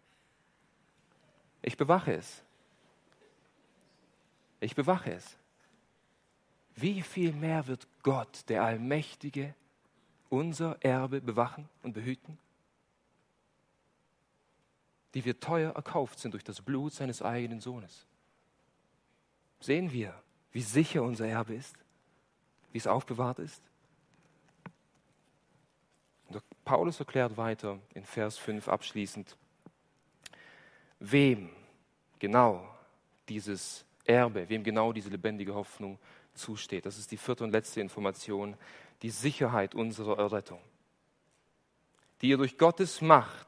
Ich 1.63 1.77
bewache 1.77 2.13
es. 2.13 2.43
Ich 4.61 4.75
bewache 4.75 5.13
es. 5.13 5.40
Wie 6.81 7.03
viel 7.03 7.33
mehr 7.33 7.67
wird 7.67 7.87
Gott, 8.03 8.49
der 8.49 8.63
Allmächtige, 8.63 9.55
unser 10.31 10.83
Erbe 10.83 11.21
bewachen 11.21 11.69
und 11.83 11.93
behüten? 11.93 12.39
Die 15.13 15.25
wir 15.25 15.39
teuer 15.39 15.75
erkauft 15.75 16.19
sind 16.19 16.33
durch 16.33 16.45
das 16.45 16.63
Blut 16.63 16.95
seines 16.95 17.21
eigenen 17.21 17.61
Sohnes. 17.61 18.07
Sehen 19.61 19.93
wir, 19.93 20.15
wie 20.53 20.63
sicher 20.63 21.03
unser 21.03 21.27
Erbe 21.27 21.55
ist, 21.55 21.77
wie 22.73 22.79
es 22.79 22.87
aufbewahrt 22.87 23.41
ist? 23.41 23.63
Paulus 26.65 26.99
erklärt 26.99 27.37
weiter 27.37 27.79
in 27.93 28.05
Vers 28.05 28.39
5 28.39 28.69
abschließend, 28.69 29.37
wem 31.01 31.51
genau 32.19 32.67
dieses 33.29 33.85
Erbe, 34.05 34.49
wem 34.49 34.63
genau 34.63 34.93
diese 34.93 35.11
lebendige 35.11 35.55
Hoffnung 35.55 35.99
zusteht. 36.41 36.87
Das 36.87 36.99
ist 36.99 37.11
die 37.11 37.17
vierte 37.17 37.45
und 37.45 37.53
letzte 37.53 37.81
Information, 37.81 38.57
die 39.03 39.11
Sicherheit 39.11 39.75
unserer 39.75 40.19
Errettung, 40.19 40.61
die 42.21 42.29
ihr 42.31 42.37
durch 42.37 42.59
Gottes 42.59 43.01
Macht, 43.01 43.47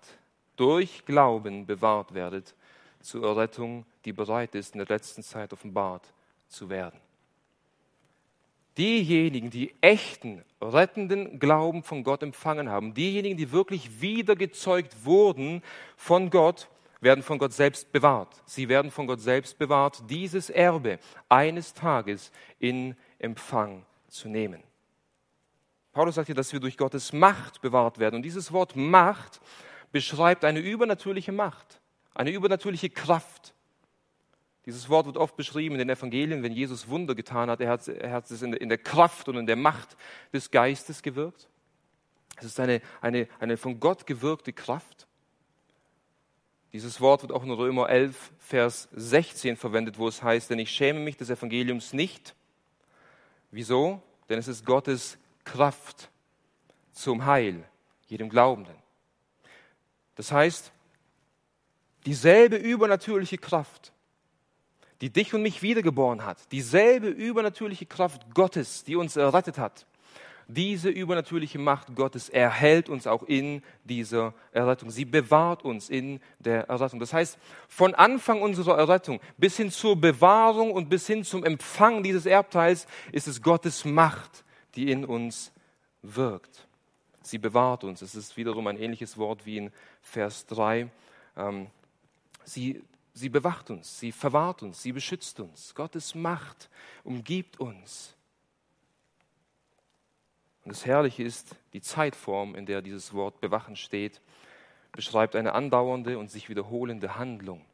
durch 0.56 1.04
Glauben 1.04 1.66
bewahrt 1.66 2.14
werdet 2.14 2.54
zur 3.00 3.24
Errettung, 3.24 3.84
die 4.04 4.12
bereit 4.12 4.54
ist, 4.54 4.74
in 4.74 4.78
der 4.78 4.88
letzten 4.88 5.22
Zeit 5.22 5.52
offenbart 5.52 6.12
zu 6.48 6.68
werden. 6.68 7.00
diejenigen, 8.78 9.50
die 9.50 9.74
echten, 9.80 10.42
rettenden 10.60 11.38
Glauben 11.38 11.82
von 11.82 12.04
Gott 12.04 12.22
empfangen 12.22 12.70
haben, 12.70 12.94
diejenigen, 12.94 13.36
die 13.36 13.52
wirklich 13.52 14.00
wiedergezeugt 14.00 15.04
wurden 15.04 15.62
von 15.96 16.30
Gott, 16.30 16.68
werden 17.02 17.22
von 17.22 17.36
Gott 17.38 17.52
selbst 17.52 17.92
bewahrt. 17.92 18.42
Sie 18.46 18.68
werden 18.68 18.90
von 18.90 19.06
Gott 19.06 19.20
selbst 19.20 19.58
bewahrt, 19.58 20.08
dieses 20.08 20.48
Erbe 20.48 20.98
eines 21.28 21.74
Tages 21.74 22.30
in 22.58 22.96
Empfang 23.18 23.84
zu 24.08 24.28
nehmen. 24.28 24.62
Paulus 25.92 26.14
sagt 26.14 26.26
hier, 26.26 26.34
dass 26.34 26.52
wir 26.52 26.60
durch 26.60 26.78
Gottes 26.78 27.12
Macht 27.12 27.60
bewahrt 27.60 27.98
werden. 27.98 28.16
Und 28.16 28.22
dieses 28.22 28.52
Wort 28.52 28.76
Macht 28.76 29.40
beschreibt 29.90 30.44
eine 30.44 30.60
übernatürliche 30.60 31.32
Macht, 31.32 31.80
eine 32.14 32.30
übernatürliche 32.30 32.88
Kraft. 32.88 33.52
Dieses 34.64 34.88
Wort 34.88 35.06
wird 35.06 35.16
oft 35.16 35.36
beschrieben 35.36 35.74
in 35.74 35.80
den 35.80 35.90
Evangelien, 35.90 36.42
wenn 36.44 36.52
Jesus 36.52 36.88
Wunder 36.88 37.16
getan 37.16 37.50
hat. 37.50 37.60
Er 37.60 37.68
hat, 37.68 37.88
er 37.88 38.12
hat 38.12 38.30
es 38.30 38.42
in 38.42 38.68
der, 38.68 38.78
Kraft 38.78 39.28
und 39.28 39.36
in 39.36 39.46
der 39.46 39.56
Macht 39.56 39.96
des 40.32 40.52
Geistes 40.52 41.02
gewirkt. 41.02 41.48
Es 42.36 42.44
ist 42.44 42.60
eine, 42.60 42.80
eine, 43.00 43.28
eine 43.40 43.56
von 43.56 43.80
Gott 43.80 44.06
gewirkte 44.06 44.52
Kraft. 44.52 45.08
Dieses 46.72 47.00
Wort 47.00 47.22
wird 47.22 47.32
auch 47.32 47.42
in 47.42 47.50
Römer 47.50 47.90
11, 47.90 48.32
Vers 48.38 48.88
16 48.92 49.56
verwendet, 49.56 49.98
wo 49.98 50.08
es 50.08 50.22
heißt, 50.22 50.50
denn 50.50 50.58
ich 50.58 50.70
schäme 50.70 51.00
mich 51.00 51.16
des 51.18 51.28
Evangeliums 51.28 51.92
nicht. 51.92 52.34
Wieso? 53.50 54.02
Denn 54.28 54.38
es 54.38 54.48
ist 54.48 54.64
Gottes 54.64 55.18
Kraft 55.44 56.08
zum 56.92 57.26
Heil 57.26 57.64
jedem 58.06 58.30
Glaubenden. 58.30 58.74
Das 60.14 60.32
heißt, 60.32 60.72
dieselbe 62.06 62.56
übernatürliche 62.56 63.38
Kraft, 63.38 63.92
die 65.00 65.10
dich 65.10 65.34
und 65.34 65.42
mich 65.42 65.62
wiedergeboren 65.62 66.24
hat, 66.24 66.52
dieselbe 66.52 67.08
übernatürliche 67.08 67.86
Kraft 67.86 68.34
Gottes, 68.34 68.84
die 68.84 68.96
uns 68.96 69.16
errettet 69.16 69.58
hat, 69.58 69.86
diese 70.54 70.88
übernatürliche 70.88 71.58
Macht 71.58 71.94
Gottes 71.94 72.28
erhält 72.28 72.88
uns 72.88 73.06
auch 73.06 73.22
in 73.22 73.62
dieser 73.84 74.34
Errettung. 74.52 74.90
Sie 74.90 75.04
bewahrt 75.04 75.64
uns 75.64 75.90
in 75.90 76.20
der 76.38 76.68
Errettung. 76.68 77.00
Das 77.00 77.12
heißt, 77.12 77.38
von 77.68 77.94
Anfang 77.94 78.42
unserer 78.42 78.76
Errettung 78.76 79.20
bis 79.36 79.56
hin 79.56 79.70
zur 79.70 79.96
Bewahrung 79.96 80.72
und 80.72 80.88
bis 80.88 81.06
hin 81.06 81.24
zum 81.24 81.44
Empfang 81.44 82.02
dieses 82.02 82.26
Erbteils 82.26 82.86
ist 83.12 83.28
es 83.28 83.42
Gottes 83.42 83.84
Macht, 83.84 84.44
die 84.74 84.90
in 84.90 85.04
uns 85.04 85.52
wirkt. 86.02 86.66
Sie 87.22 87.38
bewahrt 87.38 87.84
uns. 87.84 88.02
Es 88.02 88.14
ist 88.14 88.36
wiederum 88.36 88.66
ein 88.66 88.76
ähnliches 88.76 89.16
Wort 89.16 89.46
wie 89.46 89.58
in 89.58 89.70
Vers 90.00 90.46
3. 90.46 90.88
Sie 92.44 92.82
Sie 93.14 93.28
bewacht 93.28 93.70
uns, 93.70 93.98
sie 93.98 94.10
verwahrt 94.10 94.62
uns, 94.62 94.82
sie 94.82 94.92
beschützt 94.92 95.38
uns. 95.40 95.74
Gottes 95.74 96.14
Macht 96.14 96.70
umgibt 97.04 97.60
uns. 97.60 98.14
Und 100.64 100.70
das 100.70 100.86
Herrliche 100.86 101.22
ist, 101.22 101.56
die 101.72 101.80
Zeitform, 101.80 102.54
in 102.54 102.66
der 102.66 102.82
dieses 102.82 103.14
Wort 103.14 103.40
bewachen 103.40 103.76
steht, 103.76 104.20
beschreibt 104.92 105.34
eine 105.34 105.54
andauernde 105.54 106.18
und 106.18 106.30
sich 106.30 106.48
wiederholende 106.48 107.16
Handlung. 107.16 107.64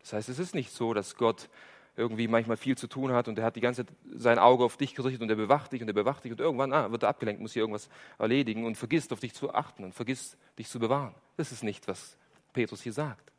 Das 0.00 0.12
heißt, 0.12 0.28
es 0.28 0.38
ist 0.38 0.54
nicht 0.54 0.70
so, 0.70 0.94
dass 0.94 1.16
Gott 1.16 1.48
irgendwie 1.96 2.28
manchmal 2.28 2.56
viel 2.56 2.76
zu 2.76 2.88
tun 2.88 3.12
hat 3.12 3.28
und 3.28 3.38
er 3.38 3.44
hat 3.44 3.56
die 3.56 3.60
ganze 3.60 3.86
Zeit 3.86 3.94
sein 4.14 4.38
Auge 4.38 4.64
auf 4.64 4.76
dich 4.76 4.94
gerichtet 4.94 5.22
und 5.22 5.30
er 5.30 5.36
bewacht 5.36 5.72
dich 5.72 5.80
und 5.80 5.88
er 5.88 5.94
bewacht 5.94 6.24
dich 6.24 6.32
und 6.32 6.40
irgendwann 6.40 6.72
ah, 6.72 6.90
wird 6.90 7.04
er 7.04 7.08
abgelenkt, 7.08 7.40
muss 7.40 7.52
hier 7.52 7.62
irgendwas 7.62 7.88
erledigen 8.18 8.66
und 8.66 8.76
vergisst 8.76 9.12
auf 9.12 9.20
dich 9.20 9.32
zu 9.32 9.54
achten 9.54 9.84
und 9.84 9.94
vergisst 9.94 10.36
dich 10.58 10.68
zu 10.68 10.78
bewahren. 10.78 11.14
Das 11.36 11.52
ist 11.52 11.62
nicht, 11.62 11.86
was 11.86 12.16
Petrus 12.52 12.82
hier 12.82 12.92
sagt. 12.92 13.32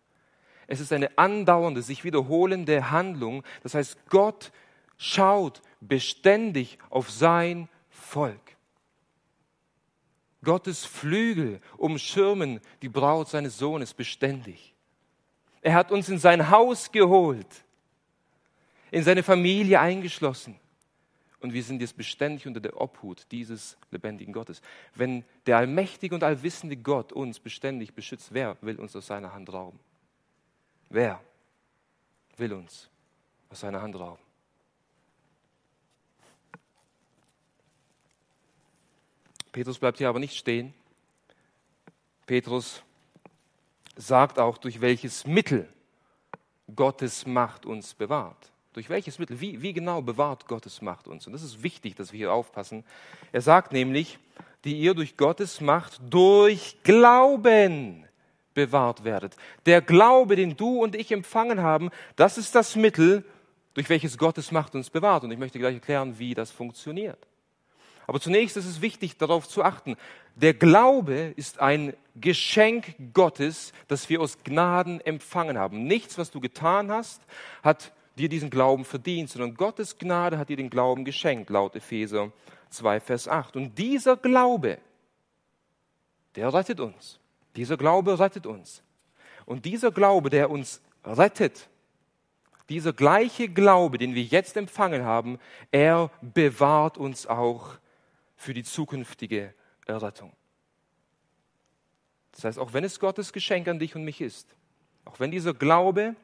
Es 0.68 0.80
ist 0.80 0.94
eine 0.94 1.18
andauernde, 1.18 1.82
sich 1.82 2.04
wiederholende 2.04 2.90
Handlung. 2.92 3.44
Das 3.62 3.76
heißt, 3.76 4.10
Gott 4.10 4.52
schaut 4.98 5.62
beständig 5.82 6.80
auf 6.90 7.12
sein 7.12 7.70
Volk. 7.90 8.45
Gottes 10.46 10.86
Flügel 10.86 11.60
umschirmen 11.76 12.62
die 12.82 12.88
Braut 12.88 13.28
seines 13.28 13.58
Sohnes 13.58 13.94
beständig. 13.94 14.74
Er 15.62 15.74
hat 15.74 15.92
uns 15.92 16.08
in 16.08 16.20
sein 16.20 16.50
Haus 16.50 16.92
geholt, 16.92 17.66
in 18.92 19.04
seine 19.04 19.24
Familie 19.24 19.82
eingeschlossen. 19.82 20.58
Und 21.42 21.54
wir 21.54 21.64
sind 21.64 21.82
jetzt 21.82 21.98
beständig 21.98 22.48
unter 22.48 22.60
der 22.60 22.80
Obhut 22.80 23.28
dieses 23.32 23.78
lebendigen 23.92 24.34
Gottes. 24.34 24.62
Wenn 24.96 25.26
der 25.46 25.58
allmächtige 25.58 26.16
und 26.16 26.24
allwissende 26.24 26.78
Gott 26.78 27.12
uns 27.12 27.40
beständig 27.40 27.94
beschützt, 27.94 28.34
wer 28.34 28.58
will 28.62 28.80
uns 28.80 28.96
aus 28.96 29.08
seiner 29.08 29.34
Hand 29.34 29.52
rauben? 29.52 29.80
Wer 30.90 31.22
will 32.38 32.54
uns 32.54 32.90
aus 33.50 33.60
seiner 33.60 33.82
Hand 33.82 34.00
rauben? 34.00 34.25
Petrus 39.56 39.80
bleibt 39.80 40.00
hier 40.00 40.10
aber 40.10 40.20
nicht 40.20 40.36
stehen. 40.36 40.74
Petrus 42.26 42.84
sagt 43.96 44.38
auch, 44.38 44.58
durch 44.58 44.82
welches 44.82 45.26
Mittel 45.26 45.66
Gottes 46.76 47.26
Macht 47.26 47.66
uns 47.66 47.94
bewahrt. 47.94 48.52
Durch 48.74 48.90
welches 48.90 49.18
Mittel? 49.18 49.40
Wie, 49.40 49.62
wie 49.62 49.72
genau 49.72 50.02
bewahrt 50.02 50.50
Gottes 50.50 50.82
Macht 50.82 51.08
uns? 51.08 51.26
Und 51.26 51.32
das 51.32 51.42
ist 51.42 51.64
wichtig, 51.64 51.96
dass 51.96 52.12
wir 52.12 52.18
hier 52.18 52.34
aufpassen. 52.34 52.84
Er 53.32 53.40
sagt 53.40 53.72
nämlich, 53.72 54.20
die 54.66 54.78
ihr 54.78 54.94
durch 54.94 55.16
Gottes 55.16 55.62
Macht 55.62 56.02
durch 56.10 56.76
Glauben 56.84 58.06
bewahrt 58.54 59.06
werdet. 59.06 59.38
Der 59.66 59.82
Glaube, 59.82 60.36
den 60.36 60.58
du 60.58 60.84
und 60.84 60.96
ich 60.96 61.14
empfangen 61.14 61.62
haben, 61.62 61.92
das 62.18 62.38
ist 62.38 62.56
das 62.56 62.76
Mittel, 62.76 63.24
durch 63.74 63.88
welches 63.88 64.18
Gottes 64.18 64.52
Macht 64.52 64.76
uns 64.76 64.90
bewahrt. 64.90 65.24
Und 65.24 65.32
ich 65.32 65.40
möchte 65.40 65.60
gleich 65.60 65.76
erklären, 65.76 66.20
wie 66.20 66.34
das 66.34 66.52
funktioniert. 66.52 67.26
Aber 68.08 68.20
zunächst 68.20 68.58
ist 68.58 68.66
es 68.66 68.82
wichtig, 68.82 69.18
darauf 69.18 69.48
zu 69.48 69.64
achten. 69.64 69.96
Der 70.36 70.54
Glaube 70.54 71.34
ist 71.36 71.60
ein 71.60 71.94
Geschenk 72.16 72.96
Gottes, 73.14 73.74
das 73.88 74.10
wir 74.10 74.22
aus 74.22 74.38
Gnaden 74.44 75.02
empfangen 75.02 75.58
haben. 75.58 75.86
Nichts, 75.86 76.18
was 76.18 76.32
du 76.32 76.40
getan 76.40 76.92
hast, 76.92 77.22
hat 77.64 77.94
dir 78.18 78.30
diesen 78.30 78.50
Glauben 78.50 78.86
verdient, 78.86 79.30
sondern 79.30 79.56
Gottes 79.56 79.98
Gnade 79.98 80.38
hat 80.38 80.50
dir 80.50 80.58
den 80.58 80.70
Glauben 80.70 81.06
geschenkt, 81.06 81.50
laut 81.50 81.76
Epheser 81.76 82.32
2, 82.70 83.00
Vers 83.00 83.28
8. 83.28 83.56
Und 83.56 83.78
dieser 83.78 84.18
Glaube, 84.18 84.78
der 86.36 86.54
rettet 86.54 86.80
uns. 86.80 87.20
Dieser 87.56 87.78
Glaube 87.78 88.20
rettet 88.20 88.46
uns. 88.46 88.84
Und 89.46 89.66
dieser 89.66 89.92
Glaube, 89.92 90.30
der 90.30 90.50
uns 90.50 90.82
rettet, 91.04 91.70
dieser 92.70 92.94
gleiche 92.94 93.48
Glaube, 93.48 93.98
den 93.98 94.16
wir 94.16 94.24
jetzt 94.24 94.58
empfangen 94.58 95.04
haben, 95.06 95.38
er 95.72 96.10
bewahrt 96.22 96.98
uns 96.98 97.28
auch 97.28 97.78
für 98.36 98.54
die 98.54 98.64
zukünftige 98.64 99.54
Errettung. 99.86 100.34
Das 102.32 102.44
heißt, 102.44 102.60
auch 102.60 102.74
wenn 102.74 102.84
es 102.84 103.00
Gottes 103.00 103.32
Geschenk 103.32 103.68
an 103.68 103.80
dich 103.80 103.96
und 103.96 104.04
mich 104.04 104.22
ist, 104.22 104.56
auch 105.06 105.20
wenn 105.20 105.32
dieser 105.32 105.54
Glaube 105.54 106.16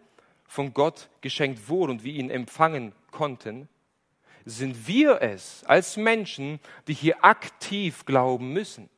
von 0.45 0.73
Gott 0.73 1.09
geschenkt 1.21 1.69
wurde 1.69 1.93
und 1.93 2.03
wir 2.03 2.13
ihn 2.13 2.29
empfangen 2.29 2.93
konnten, 3.11 3.69
sind 4.43 4.87
wir 4.87 5.21
es 5.21 5.63
als 5.65 5.97
Menschen, 5.97 6.59
die 6.87 6.93
hier 6.93 7.23
aktiv 7.23 8.05
glauben 8.05 8.51
müssen. 8.51 8.89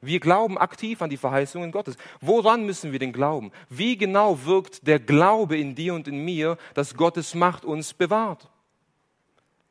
Wir 0.00 0.20
glauben 0.20 0.58
aktiv 0.58 1.02
an 1.02 1.10
die 1.10 1.16
Verheißungen 1.16 1.72
Gottes. 1.72 1.96
Woran 2.20 2.64
müssen 2.64 2.92
wir 2.92 2.98
denn 2.98 3.12
glauben? 3.12 3.50
Wie 3.68 3.96
genau 3.96 4.44
wirkt 4.44 4.86
der 4.86 5.00
Glaube 5.00 5.58
in 5.58 5.74
dir 5.74 5.94
und 5.94 6.06
in 6.06 6.24
mir, 6.24 6.56
dass 6.74 6.94
Gottes 6.94 7.34
Macht 7.34 7.64
uns 7.64 7.94
bewahrt? 7.94 8.48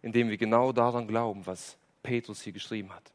Indem 0.02 0.30
wir 0.30 0.38
genau 0.38 0.74
daran 0.74 1.08
glauben, 1.08 1.46
was 1.46 1.78
Petrus 2.08 2.42
hier 2.42 2.54
geschrieben 2.54 2.94
hat. 2.94 3.12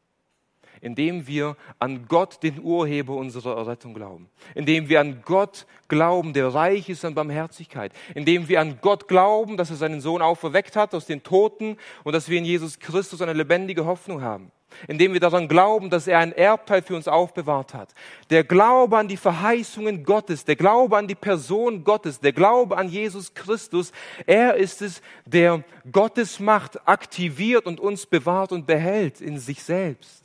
Indem 0.83 1.27
wir 1.27 1.55
an 1.79 2.07
Gott, 2.09 2.43
den 2.43 2.61
Urheber 2.61 3.15
unserer 3.15 3.55
Errettung, 3.55 3.93
glauben. 3.93 4.29
Indem 4.53 4.89
wir 4.89 4.99
an 4.99 5.21
Gott 5.23 5.65
glauben, 5.87 6.33
der 6.33 6.53
reich 6.53 6.89
ist 6.89 7.05
an 7.05 7.15
Barmherzigkeit. 7.15 7.93
Indem 8.13 8.49
wir 8.49 8.59
an 8.59 8.79
Gott 8.81 9.07
glauben, 9.07 9.55
dass 9.55 9.69
er 9.69 9.77
seinen 9.77 10.01
Sohn 10.01 10.21
auferweckt 10.21 10.75
hat 10.75 10.93
aus 10.93 11.05
den 11.05 11.23
Toten 11.23 11.77
und 12.03 12.13
dass 12.13 12.27
wir 12.27 12.37
in 12.37 12.43
Jesus 12.43 12.79
Christus 12.79 13.21
eine 13.21 13.31
lebendige 13.31 13.85
Hoffnung 13.85 14.21
haben 14.21 14.51
indem 14.87 15.13
wir 15.13 15.19
daran 15.19 15.47
glauben, 15.47 15.89
dass 15.89 16.07
er 16.07 16.19
ein 16.19 16.33
Erbteil 16.33 16.81
für 16.81 16.95
uns 16.95 17.07
aufbewahrt 17.07 17.73
hat. 17.73 17.93
Der 18.29 18.43
Glaube 18.43 18.97
an 18.97 19.07
die 19.07 19.17
Verheißungen 19.17 20.03
Gottes, 20.03 20.45
der 20.45 20.55
Glaube 20.55 20.97
an 20.97 21.07
die 21.07 21.15
Person 21.15 21.83
Gottes, 21.83 22.19
der 22.19 22.33
Glaube 22.33 22.77
an 22.77 22.89
Jesus 22.89 23.33
Christus, 23.33 23.91
er 24.25 24.55
ist 24.55 24.81
es, 24.81 25.01
der 25.25 25.63
Gottes 25.91 26.39
Macht 26.39 26.87
aktiviert 26.87 27.65
und 27.65 27.79
uns 27.79 28.05
bewahrt 28.05 28.51
und 28.51 28.65
behält 28.65 29.21
in 29.21 29.37
sich 29.37 29.63
selbst. 29.63 30.22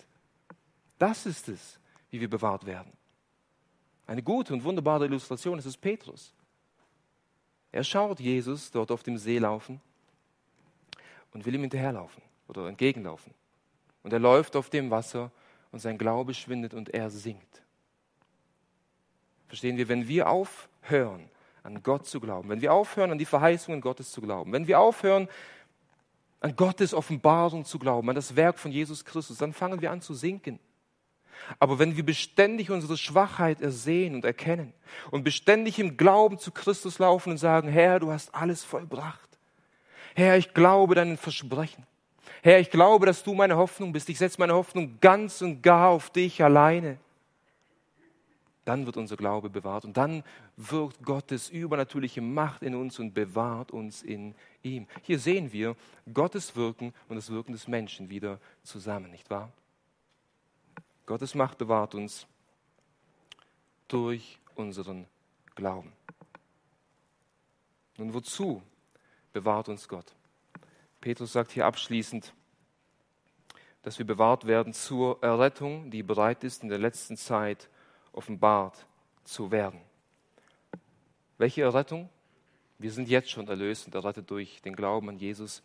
Das 0.98 1.26
ist 1.26 1.48
es, 1.48 1.78
wie 2.10 2.20
wir 2.20 2.28
bewahrt 2.28 2.66
werden. 2.66 2.92
Eine 4.06 4.22
gute 4.22 4.52
und 4.52 4.64
wunderbare 4.64 5.04
Illustration 5.06 5.58
ist 5.58 5.80
Petrus. 5.80 6.32
Er 7.70 7.84
schaut 7.84 8.20
Jesus 8.20 8.70
dort 8.70 8.90
auf 8.90 9.02
dem 9.02 9.18
See 9.18 9.38
laufen 9.38 9.80
und 11.32 11.44
will 11.44 11.54
ihm 11.54 11.60
hinterherlaufen 11.60 12.22
oder 12.48 12.66
entgegenlaufen. 12.68 13.34
Und 14.02 14.12
er 14.12 14.18
läuft 14.18 14.56
auf 14.56 14.70
dem 14.70 14.90
Wasser 14.90 15.30
und 15.70 15.80
sein 15.80 15.98
Glaube 15.98 16.32
schwindet 16.32 16.72
und 16.72 16.88
er 16.88 17.10
sinkt. 17.10 17.62
Verstehen 19.48 19.76
wir, 19.76 19.88
wenn 19.88 20.08
wir 20.08 20.28
aufhören, 20.28 21.28
an 21.62 21.82
Gott 21.82 22.06
zu 22.06 22.20
glauben, 22.20 22.48
wenn 22.48 22.62
wir 22.62 22.72
aufhören, 22.72 23.10
an 23.10 23.18
die 23.18 23.26
Verheißungen 23.26 23.80
Gottes 23.82 24.10
zu 24.10 24.22
glauben, 24.22 24.52
wenn 24.52 24.66
wir 24.66 24.80
aufhören, 24.80 25.28
an 26.40 26.56
Gottes 26.56 26.94
Offenbarung 26.94 27.64
zu 27.64 27.78
glauben, 27.78 28.08
an 28.08 28.14
das 28.14 28.36
Werk 28.36 28.58
von 28.58 28.70
Jesus 28.70 29.04
Christus, 29.04 29.38
dann 29.38 29.52
fangen 29.52 29.80
wir 29.80 29.90
an 29.90 30.00
zu 30.00 30.14
sinken. 30.14 30.58
Aber 31.58 31.78
wenn 31.78 31.96
wir 31.96 32.04
beständig 32.04 32.70
unsere 32.70 32.96
Schwachheit 32.96 33.60
ersehen 33.60 34.14
und 34.14 34.24
erkennen 34.24 34.72
und 35.10 35.24
beständig 35.24 35.78
im 35.78 35.96
Glauben 35.96 36.38
zu 36.38 36.50
Christus 36.50 36.98
laufen 36.98 37.30
und 37.30 37.38
sagen, 37.38 37.68
Herr, 37.68 38.00
du 38.00 38.10
hast 38.10 38.34
alles 38.34 38.64
vollbracht. 38.64 39.28
Herr, 40.14 40.36
ich 40.36 40.52
glaube 40.52 40.94
deinen 40.94 41.16
Versprechen. 41.16 41.86
Herr, 42.42 42.60
ich 42.60 42.70
glaube, 42.70 43.06
dass 43.06 43.22
du 43.22 43.34
meine 43.34 43.56
Hoffnung 43.56 43.92
bist. 43.92 44.08
Ich 44.08 44.18
setze 44.18 44.38
meine 44.38 44.54
Hoffnung 44.54 44.98
ganz 45.00 45.42
und 45.42 45.62
gar 45.62 45.88
auf 45.90 46.10
dich 46.10 46.42
alleine. 46.42 46.98
Dann 48.64 48.84
wird 48.84 48.98
unser 48.98 49.16
Glaube 49.16 49.48
bewahrt 49.48 49.86
und 49.86 49.96
dann 49.96 50.22
wirkt 50.56 51.02
Gottes 51.02 51.48
übernatürliche 51.48 52.20
Macht 52.20 52.62
in 52.62 52.74
uns 52.74 52.98
und 52.98 53.14
bewahrt 53.14 53.70
uns 53.70 54.02
in 54.02 54.34
ihm. 54.62 54.86
Hier 55.02 55.18
sehen 55.18 55.52
wir 55.52 55.74
Gottes 56.12 56.54
Wirken 56.54 56.92
und 57.08 57.16
das 57.16 57.30
Wirken 57.30 57.52
des 57.52 57.66
Menschen 57.66 58.10
wieder 58.10 58.38
zusammen, 58.62 59.10
nicht 59.10 59.30
wahr? 59.30 59.50
Gottes 61.08 61.34
Macht 61.34 61.56
bewahrt 61.56 61.94
uns 61.94 62.26
durch 63.88 64.38
unseren 64.56 65.06
Glauben. 65.54 65.90
Nun 67.96 68.12
wozu 68.12 68.62
bewahrt 69.32 69.70
uns 69.70 69.88
Gott? 69.88 70.12
Petrus 71.00 71.32
sagt 71.32 71.52
hier 71.52 71.64
abschließend, 71.64 72.34
dass 73.80 73.98
wir 73.98 74.04
bewahrt 74.04 74.46
werden 74.46 74.74
zur 74.74 75.22
Errettung, 75.22 75.90
die 75.90 76.02
bereit 76.02 76.44
ist, 76.44 76.62
in 76.62 76.68
der 76.68 76.76
letzten 76.76 77.16
Zeit 77.16 77.70
offenbart 78.12 78.84
zu 79.24 79.50
werden. 79.50 79.80
Welche 81.38 81.62
Errettung? 81.62 82.10
Wir 82.76 82.92
sind 82.92 83.08
jetzt 83.08 83.30
schon 83.30 83.48
erlöst 83.48 83.86
und 83.86 83.94
errettet 83.94 84.30
durch 84.30 84.60
den 84.60 84.76
Glauben 84.76 85.08
an 85.08 85.16
Jesus. 85.16 85.62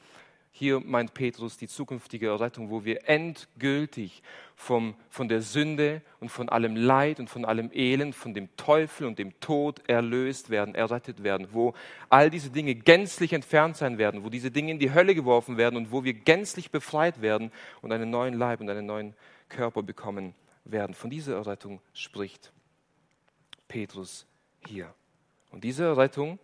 Hier 0.55 0.79
meint 0.79 1.15
Petrus 1.15 1.57
die 1.57 1.67
zukünftige 1.67 2.27
Errettung, 2.27 2.69
wo 2.69 2.85
wir 2.85 3.09
endgültig 3.09 4.21
vom, 4.55 4.93
von 5.09 5.27
der 5.27 5.41
Sünde 5.41 6.03
und 6.19 6.29
von 6.29 6.47
allem 6.47 6.75
Leid 6.75 7.19
und 7.19 7.27
von 7.27 7.43
allem 7.43 7.71
Elend, 7.73 8.13
von 8.13 8.35
dem 8.35 8.55
Teufel 8.55 9.07
und 9.07 9.17
dem 9.17 9.39
Tod 9.39 9.81
erlöst 9.89 10.51
werden, 10.51 10.75
errettet 10.75 11.23
werden, 11.23 11.47
wo 11.53 11.73
all 12.07 12.29
diese 12.29 12.51
Dinge 12.51 12.75
gänzlich 12.75 13.33
entfernt 13.33 13.77
sein 13.77 13.97
werden, 13.97 14.23
wo 14.23 14.29
diese 14.29 14.51
Dinge 14.51 14.71
in 14.71 14.77
die 14.77 14.93
Hölle 14.93 15.15
geworfen 15.15 15.57
werden 15.57 15.75
und 15.75 15.91
wo 15.91 16.03
wir 16.03 16.13
gänzlich 16.13 16.69
befreit 16.69 17.23
werden 17.23 17.51
und 17.81 17.91
einen 17.91 18.11
neuen 18.11 18.35
Leib 18.35 18.61
und 18.61 18.69
einen 18.69 18.85
neuen 18.85 19.15
Körper 19.49 19.81
bekommen 19.81 20.35
werden. 20.65 20.93
Von 20.93 21.09
dieser 21.09 21.35
Errettung 21.35 21.81
spricht 21.93 22.53
Petrus 23.67 24.27
hier. 24.67 24.93
Und 25.49 25.63
diese 25.63 25.85
Errettung 25.85 26.37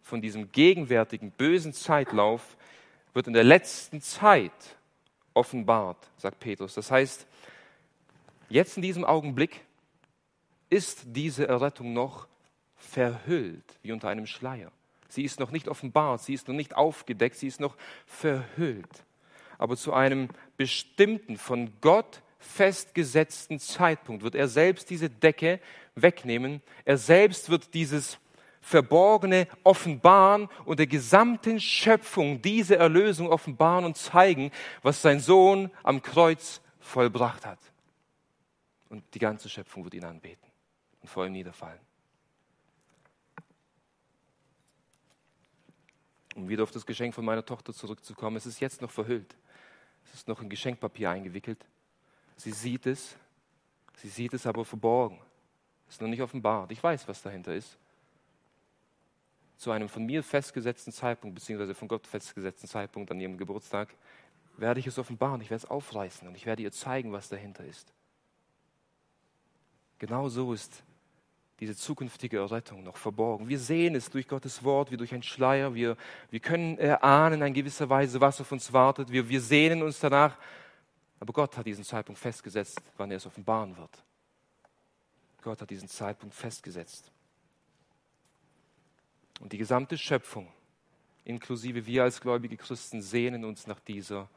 von 0.00 0.22
diesem 0.22 0.50
gegenwärtigen 0.50 1.30
bösen 1.30 1.74
Zeitlauf 1.74 2.56
wird 3.12 3.26
in 3.26 3.32
der 3.32 3.44
letzten 3.44 4.00
Zeit 4.00 4.76
offenbart, 5.34 6.08
sagt 6.16 6.40
Petrus. 6.40 6.74
Das 6.74 6.90
heißt, 6.90 7.26
jetzt 8.48 8.76
in 8.76 8.82
diesem 8.82 9.04
Augenblick 9.04 9.60
ist 10.68 11.02
diese 11.06 11.48
Errettung 11.48 11.92
noch 11.92 12.26
verhüllt, 12.76 13.64
wie 13.82 13.92
unter 13.92 14.08
einem 14.08 14.26
Schleier. 14.26 14.70
Sie 15.08 15.24
ist 15.24 15.40
noch 15.40 15.50
nicht 15.50 15.68
offenbart, 15.68 16.22
sie 16.22 16.34
ist 16.34 16.48
noch 16.48 16.54
nicht 16.54 16.76
aufgedeckt, 16.76 17.36
sie 17.36 17.48
ist 17.48 17.60
noch 17.60 17.76
verhüllt. 18.06 19.04
Aber 19.58 19.76
zu 19.76 19.92
einem 19.92 20.28
bestimmten, 20.56 21.36
von 21.36 21.72
Gott 21.80 22.22
festgesetzten 22.38 23.58
Zeitpunkt 23.58 24.22
wird 24.22 24.34
er 24.34 24.48
selbst 24.48 24.88
diese 24.88 25.10
Decke 25.10 25.60
wegnehmen. 25.94 26.62
Er 26.84 26.96
selbst 26.96 27.50
wird 27.50 27.74
dieses 27.74 28.18
Verborgene 28.60 29.48
offenbaren 29.64 30.48
und 30.64 30.78
der 30.78 30.86
gesamten 30.86 31.60
Schöpfung 31.60 32.42
diese 32.42 32.76
Erlösung 32.76 33.28
offenbaren 33.28 33.84
und 33.84 33.96
zeigen, 33.96 34.52
was 34.82 35.00
sein 35.00 35.18
Sohn 35.18 35.70
am 35.82 36.02
Kreuz 36.02 36.60
vollbracht 36.78 37.46
hat. 37.46 37.58
Und 38.90 39.02
die 39.14 39.18
ganze 39.18 39.48
Schöpfung 39.48 39.84
wird 39.84 39.94
ihn 39.94 40.04
anbeten 40.04 40.46
und 41.00 41.08
vor 41.08 41.26
ihm 41.26 41.32
niederfallen. 41.32 41.80
Um 46.34 46.48
wieder 46.48 46.62
auf 46.62 46.70
das 46.70 46.86
Geschenk 46.86 47.14
von 47.14 47.24
meiner 47.24 47.44
Tochter 47.44 47.72
zurückzukommen, 47.72 48.36
es 48.36 48.46
ist 48.46 48.60
jetzt 48.60 48.82
noch 48.82 48.90
verhüllt. 48.90 49.36
Es 50.04 50.14
ist 50.14 50.28
noch 50.28 50.40
in 50.42 50.48
Geschenkpapier 50.48 51.10
eingewickelt. 51.10 51.64
Sie 52.36 52.52
sieht 52.52 52.86
es, 52.86 53.16
sie 53.96 54.08
sieht 54.08 54.32
es 54.34 54.46
aber 54.46 54.64
verborgen. 54.64 55.18
Es 55.88 55.94
ist 55.94 56.00
noch 56.02 56.08
nicht 56.08 56.22
offenbart. 56.22 56.70
Ich 56.72 56.82
weiß, 56.82 57.08
was 57.08 57.22
dahinter 57.22 57.54
ist 57.54 57.79
zu 59.60 59.72
einem 59.72 59.90
von 59.90 60.06
mir 60.06 60.22
festgesetzten 60.22 60.90
Zeitpunkt, 60.90 61.34
beziehungsweise 61.34 61.74
von 61.74 61.86
Gott 61.86 62.06
festgesetzten 62.06 62.66
Zeitpunkt 62.66 63.10
an 63.10 63.20
ihrem 63.20 63.36
Geburtstag, 63.36 63.94
werde 64.56 64.80
ich 64.80 64.86
es 64.86 64.98
offenbaren, 64.98 65.42
ich 65.42 65.50
werde 65.50 65.64
es 65.64 65.70
aufreißen 65.70 66.26
und 66.26 66.34
ich 66.34 66.46
werde 66.46 66.62
ihr 66.62 66.72
zeigen, 66.72 67.12
was 67.12 67.28
dahinter 67.28 67.62
ist. 67.66 67.92
Genau 69.98 70.30
so 70.30 70.54
ist 70.54 70.82
diese 71.60 71.76
zukünftige 71.76 72.38
Errettung 72.38 72.82
noch 72.82 72.96
verborgen. 72.96 73.50
Wir 73.50 73.58
sehen 73.58 73.94
es 73.94 74.08
durch 74.08 74.26
Gottes 74.26 74.64
Wort 74.64 74.92
wie 74.92 74.96
durch 74.96 75.12
einen 75.12 75.22
Schleier. 75.22 75.74
Wir, 75.74 75.98
wir 76.30 76.40
können 76.40 76.78
erahnen 76.78 77.42
in 77.42 77.52
gewisser 77.52 77.90
Weise, 77.90 78.18
was 78.18 78.40
auf 78.40 78.50
uns 78.52 78.72
wartet. 78.72 79.12
Wir, 79.12 79.28
wir 79.28 79.42
sehnen 79.42 79.82
uns 79.82 80.00
danach. 80.00 80.38
Aber 81.18 81.34
Gott 81.34 81.58
hat 81.58 81.66
diesen 81.66 81.84
Zeitpunkt 81.84 82.18
festgesetzt, 82.18 82.80
wann 82.96 83.10
er 83.10 83.18
es 83.18 83.26
offenbaren 83.26 83.76
wird. 83.76 84.02
Gott 85.42 85.60
hat 85.60 85.68
diesen 85.68 85.88
Zeitpunkt 85.88 86.34
festgesetzt. 86.34 87.12
Und 89.40 89.52
die 89.52 89.58
gesamte 89.58 89.98
Schöpfung, 89.98 90.46
inklusive 91.24 91.86
wir 91.86 92.04
als 92.04 92.20
gläubige 92.20 92.56
Christen, 92.56 93.02
sehnen 93.02 93.44
uns 93.44 93.66
nach 93.66 93.80
dieser 93.80 94.28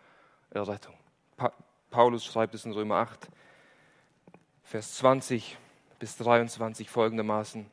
Errettung. 0.49 0.95
Pa 1.37 1.53
Paulus 1.91 2.25
schreibt 2.25 2.55
es 2.55 2.65
in 2.65 2.71
Römer 2.71 2.95
8, 2.95 3.27
Vers 4.63 4.95
20 4.95 5.57
bis 5.99 6.17
23 6.17 6.89
folgendermaßen. 6.89 7.69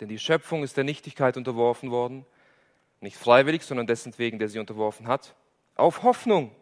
Denn 0.00 0.08
die 0.08 0.20
Schöpfung 0.20 0.62
ist 0.62 0.76
der 0.76 0.84
Nichtigkeit 0.84 1.36
unterworfen 1.36 1.90
worden, 1.90 2.24
nicht 3.00 3.16
freiwillig, 3.16 3.64
sondern 3.64 3.88
dessen 3.88 4.16
wegen, 4.16 4.38
der 4.38 4.48
sie 4.48 4.60
unterworfen 4.60 5.08
hat, 5.08 5.34
auf 5.74 6.04
Hoffnung, 6.04 6.54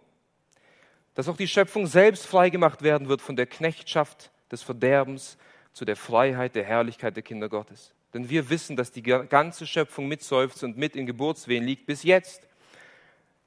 dass 1.14 1.28
auch 1.28 1.36
die 1.36 1.48
Schöpfung 1.48 1.86
selbst 1.86 2.26
freigemacht 2.26 2.80
werden 2.80 3.08
wird 3.08 3.20
von 3.20 3.36
der 3.36 3.46
Knechtschaft 3.46 4.30
des 4.50 4.62
Verderbens 4.62 5.36
zu 5.72 5.84
der 5.84 5.96
Freiheit 5.96 6.54
der 6.54 6.64
Herrlichkeit 6.64 7.16
der 7.16 7.22
Kinder 7.22 7.50
Gottes. 7.50 7.94
Denn 8.16 8.30
wir 8.30 8.48
wissen, 8.48 8.76
dass 8.76 8.92
die 8.92 9.02
ganze 9.02 9.66
Schöpfung 9.66 10.08
mitseufzt 10.08 10.64
und 10.64 10.78
mit 10.78 10.96
in 10.96 11.04
Geburtswehen 11.04 11.62
liegt 11.62 11.84
bis 11.84 12.02
jetzt. 12.02 12.48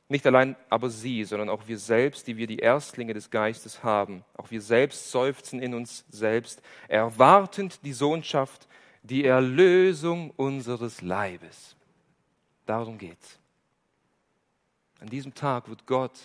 Nicht 0.10 0.28
allein 0.28 0.56
aber 0.70 0.92
sie, 0.92 1.24
sondern 1.24 1.50
auch 1.50 1.68
wir 1.68 1.80
selbst, 1.80 2.28
die 2.28 2.38
wir 2.38 2.46
die 2.46 2.60
Erstlinge 2.60 3.16
des 3.16 3.32
Geistes 3.32 3.84
haben. 3.84 4.24
Auch 4.38 4.52
wir 4.52 4.62
selbst 4.62 5.10
seufzen 5.10 5.60
in 5.60 5.74
uns 5.74 6.06
selbst, 6.12 6.62
erwartend 6.88 7.84
die 7.84 7.94
Sohnschaft, 7.94 8.68
die 9.02 9.26
Erlösung 9.26 10.30
unseres 10.38 11.02
Leibes. 11.02 11.76
Darum 12.68 13.00
geht's. 13.00 13.40
An 15.00 15.08
diesem 15.08 15.34
Tag 15.34 15.68
wird 15.68 15.88
Gott 15.88 16.20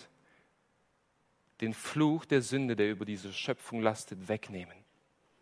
den 1.61 1.73
Fluch 1.73 2.25
der 2.25 2.43
Sünde, 2.43 2.75
der 2.75 2.91
über 2.91 3.05
diese 3.05 3.33
Schöpfung 3.33 3.81
lastet, 3.81 4.27
wegnehmen. 4.27 4.77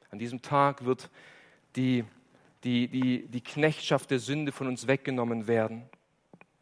An 0.10 0.20
diesem 0.20 0.42
Tag 0.42 0.86
wird 0.86 1.10
die 1.76 2.06
die, 2.64 2.88
die, 2.88 3.28
die 3.28 3.42
Knechtschaft 3.42 4.12
der 4.12 4.20
Sünde 4.20 4.52
von 4.52 4.68
uns 4.68 4.88
weggenommen 4.88 5.48
werden. 5.48 5.84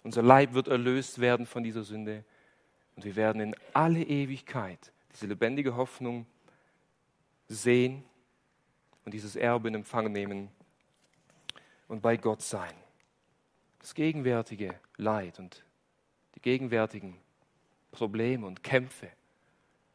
Unser 0.03 0.23
Leib 0.23 0.53
wird 0.53 0.67
erlöst 0.67 1.19
werden 1.19 1.45
von 1.45 1.63
dieser 1.63 1.83
Sünde. 1.83 2.23
Und 2.95 3.05
wir 3.05 3.15
werden 3.15 3.41
in 3.41 3.55
alle 3.73 4.03
Ewigkeit 4.03 4.91
diese 5.11 5.27
lebendige 5.27 5.75
Hoffnung 5.75 6.25
sehen 7.47 8.03
und 9.05 9.13
dieses 9.13 9.35
Erbe 9.35 9.67
in 9.67 9.75
Empfang 9.75 10.11
nehmen 10.11 10.49
und 11.87 12.01
bei 12.01 12.17
Gott 12.17 12.41
sein. 12.41 12.73
Das 13.79 13.93
gegenwärtige 13.93 14.79
Leid 14.97 15.39
und 15.39 15.63
die 16.35 16.41
gegenwärtigen 16.41 17.17
Probleme 17.91 18.47
und 18.47 18.63
Kämpfe, 18.63 19.09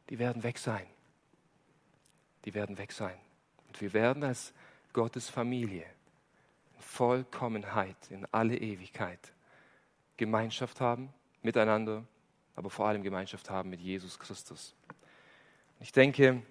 die 0.09 0.19
werden 0.19 0.43
weg 0.43 0.57
sein. 0.57 0.85
Die 2.45 2.53
werden 2.53 2.77
weg 2.77 2.91
sein. 2.91 3.17
Und 3.67 3.81
wir 3.81 3.91
werden 3.93 4.23
als 4.23 4.53
Gottes 4.93 5.29
Familie 5.29 5.85
Vollkommenheit 6.79 7.97
in 8.09 8.25
alle 8.31 8.57
Ewigkeit 8.57 9.33
Gemeinschaft 10.17 10.81
haben 10.81 11.13
miteinander, 11.43 12.03
aber 12.55 12.69
vor 12.69 12.87
allem 12.87 13.03
Gemeinschaft 13.03 13.49
haben 13.49 13.69
mit 13.69 13.79
Jesus 13.79 14.19
Christus. 14.19 14.75
Ich 15.79 15.91
denke, 15.91 16.41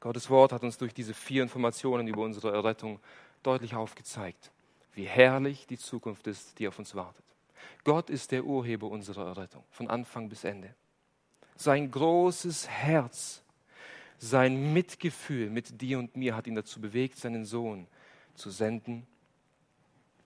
Gottes 0.00 0.28
Wort 0.28 0.52
hat 0.52 0.64
uns 0.64 0.76
durch 0.78 0.92
diese 0.92 1.14
vier 1.14 1.44
Informationen 1.44 2.08
über 2.08 2.22
unsere 2.22 2.52
Errettung 2.52 2.98
deutlich 3.44 3.76
aufgezeigt, 3.76 4.50
wie 4.94 5.04
herrlich 5.04 5.66
die 5.68 5.78
Zukunft 5.78 6.26
ist, 6.26 6.58
die 6.58 6.66
auf 6.66 6.78
uns 6.78 6.96
wartet. 6.96 7.24
Gott 7.84 8.10
ist 8.10 8.32
der 8.32 8.44
Urheber 8.44 8.88
unserer 8.88 9.26
Errettung, 9.26 9.62
von 9.70 9.88
Anfang 9.88 10.28
bis 10.28 10.42
Ende. 10.42 10.74
Sein 11.54 11.88
großes 11.88 12.68
Herz, 12.68 13.44
sein 14.18 14.72
Mitgefühl 14.72 15.50
mit 15.50 15.80
dir 15.80 16.00
und 16.00 16.16
mir 16.16 16.34
hat 16.34 16.48
ihn 16.48 16.56
dazu 16.56 16.80
bewegt, 16.80 17.16
seinen 17.16 17.44
Sohn 17.44 17.86
zu 18.34 18.50
senden 18.50 19.06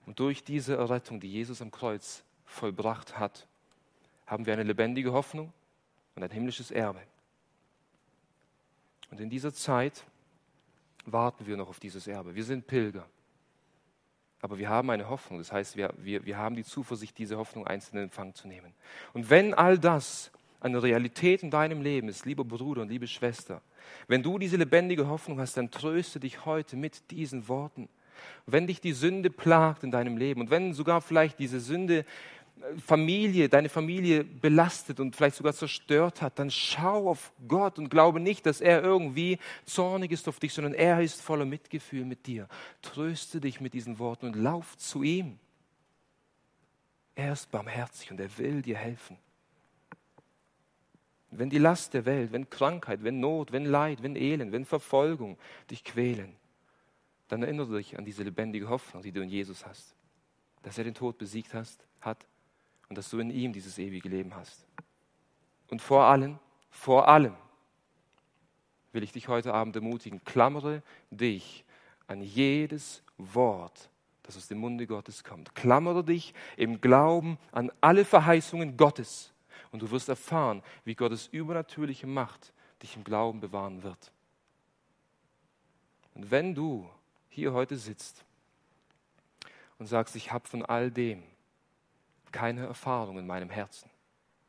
und 0.07 0.19
durch 0.21 0.45
diese 0.45 0.77
Errettung, 0.77 1.21
die 1.21 1.31
Jesus 1.31 1.61
am 1.61 1.71
Kreuz 1.71 2.23
vollbracht 2.45 3.19
hat, 3.19 3.47
haben 4.27 4.47
wir 4.47 4.53
eine 4.53 4.63
lebendige 4.63 5.13
Hoffnung 5.13 5.53
und 6.15 6.23
ein 6.23 6.31
himmlisches 6.31 6.71
Erbe. 6.71 7.01
Und 9.11 9.21
in 9.21 9.31
dieser 9.31 9.53
Zeit 9.53 10.05
warten 11.05 11.47
wir 11.47 11.57
noch 11.57 11.69
auf 11.69 11.81
dieses 11.81 12.07
Erbe. 12.07 12.35
Wir 12.35 12.45
sind 12.45 12.67
Pilger. 12.67 13.07
Aber 14.43 14.59
wir 14.59 14.69
haben 14.69 14.91
eine 14.91 15.09
Hoffnung. 15.09 15.39
Das 15.39 15.53
heißt, 15.53 15.77
wir, 15.77 15.93
wir, 15.97 16.25
wir 16.25 16.37
haben 16.37 16.57
die 16.57 16.65
Zuversicht, 16.65 17.17
diese 17.19 17.37
Hoffnung 17.37 17.67
einzeln 17.67 17.99
in 17.99 18.05
Empfang 18.05 18.35
zu 18.35 18.49
nehmen. 18.49 18.75
Und 19.13 19.31
wenn 19.31 19.55
all 19.55 19.79
das 19.79 20.31
eine 20.61 20.83
Realität 20.83 21.43
in 21.43 21.51
deinem 21.51 21.83
Leben 21.83 22.09
ist, 22.09 22.27
lieber 22.27 22.45
Bruder 22.45 22.83
und 22.83 22.89
liebe 22.89 23.07
Schwester, 23.07 23.63
wenn 24.09 24.23
du 24.23 24.39
diese 24.39 24.57
lebendige 24.57 25.09
Hoffnung 25.09 25.41
hast, 25.41 25.57
dann 25.57 25.71
tröste 25.71 26.21
dich 26.21 26.45
heute 26.45 26.77
mit 26.77 27.11
diesen 27.11 27.49
Worten. 27.49 27.89
Wenn 28.47 28.67
dich 28.67 28.81
die 28.81 28.93
Sünde 28.93 29.31
plagt 29.31 29.85
in 29.85 29.91
deinem 29.91 30.17
Leben 30.17 30.41
und 30.41 30.51
wenn 30.51 30.73
sogar 30.73 31.01
vielleicht 31.01 31.39
diese 31.39 31.61
Sünde 31.61 32.05
Familie, 32.85 33.49
deine 33.49 33.69
Familie 33.69 34.25
belastet 34.25 34.99
und 34.99 35.15
vielleicht 35.15 35.37
sogar 35.37 35.53
zerstört 35.53 36.23
hat, 36.23 36.39
dann 36.39 36.51
schau 36.51 37.11
auf 37.11 37.33
Gott 37.47 37.79
und 37.79 37.91
glaube 37.91 38.19
nicht, 38.19 38.47
dass 38.47 38.61
er 38.61 38.83
irgendwie 38.83 39.39
zornig 39.67 40.11
ist 40.11 40.27
auf 40.27 40.39
dich, 40.39 40.55
sondern 40.55 40.73
er 40.73 41.01
ist 41.03 41.21
voller 41.21 41.45
Mitgefühl 41.45 42.05
mit 42.05 42.27
dir. 42.27 42.49
Tröste 42.81 43.41
dich 43.41 43.61
mit 43.61 43.75
diesen 43.75 43.99
Worten 43.99 44.27
und 44.27 44.37
lauf 44.37 44.77
zu 44.79 45.03
ihm. 45.03 45.39
Er 47.15 47.35
ist 47.35 47.51
barmherzig 47.51 48.11
und 48.11 48.21
er 48.21 48.37
will 48.39 48.63
dir 48.63 48.77
helfen. 48.77 49.19
Wenn 51.31 51.51
die 51.51 51.59
Last 51.59 51.93
der 51.93 52.07
Welt, 52.07 52.33
wenn 52.33 52.49
Krankheit, 52.49 53.05
wenn 53.05 53.21
Not, 53.21 53.53
wenn 53.53 53.67
Leid, 53.67 54.03
wenn 54.03 54.17
Elend, 54.17 54.53
wenn 54.53 54.65
Verfolgung 54.65 55.37
dich 55.71 55.85
quälen, 55.85 56.35
dann 57.29 57.43
erinnere 57.43 57.77
dich 57.77 57.99
an 57.99 58.05
diese 58.05 58.23
lebendige 58.23 58.69
Hoffnung, 58.69 59.03
die 59.03 59.13
du 59.13 59.21
in 59.21 59.29
Jesus 59.29 59.67
hast, 59.67 59.95
dass 60.63 60.79
er 60.79 60.85
den 60.85 60.95
Tod 60.95 61.19
besiegt 61.19 61.55
hast, 61.55 61.87
hat 62.01 62.27
und 62.89 62.97
dass 62.97 63.11
du 63.11 63.19
in 63.19 63.31
ihm 63.31 63.53
dieses 63.53 63.79
ewige 63.79 64.09
Leben 64.09 64.35
hast. 64.35 64.67
Und 65.69 65.83
vor 65.83 66.05
allem, 66.05 66.39
vor 66.71 67.09
allem 67.09 67.35
will 68.93 69.03
ich 69.03 69.13
dich 69.13 69.29
heute 69.29 69.53
Abend 69.53 69.77
ermutigen, 69.77 70.25
klammere 70.25 70.83
dich 71.11 71.65
an 72.07 72.21
jedes 72.21 73.03
Wort, 73.19 73.91
das 74.23 74.37
aus 74.37 74.49
dem 74.49 74.59
Munde 74.59 74.87
Gottes 74.87 75.25
kommt. 75.25 75.55
Klammere 75.55 76.05
dich 76.05 76.35
im 76.57 76.81
Glauben 76.81 77.39
an 77.53 77.71
alle 77.81 78.05
Verheißungen 78.05 78.77
Gottes 78.77 79.33
und 79.73 79.83
du 79.83 79.91
wirst 79.91 80.09
erfahren, 80.09 80.63
wie 80.85 80.95
Gottes 80.95 81.27
übernatürliche 81.29 82.07
Macht 82.07 82.53
dich 82.83 82.97
im 82.97 83.05
Glauben 83.05 83.41
bewahren 83.41 83.83
wird. 83.83 84.13
Und 86.15 86.31
wenn 86.31 86.55
du 86.55 86.89
hier 87.37 87.53
heute 87.53 87.77
sitzt 87.77 88.25
und 89.79 89.87
sagst, 89.87 90.17
ich 90.17 90.33
habe 90.33 90.49
von 90.49 90.65
all 90.65 90.91
dem 90.91 91.23
keine 92.33 92.67
Erfahrung 92.67 93.19
in 93.19 93.27
meinem 93.27 93.51
Herzen. 93.51 93.91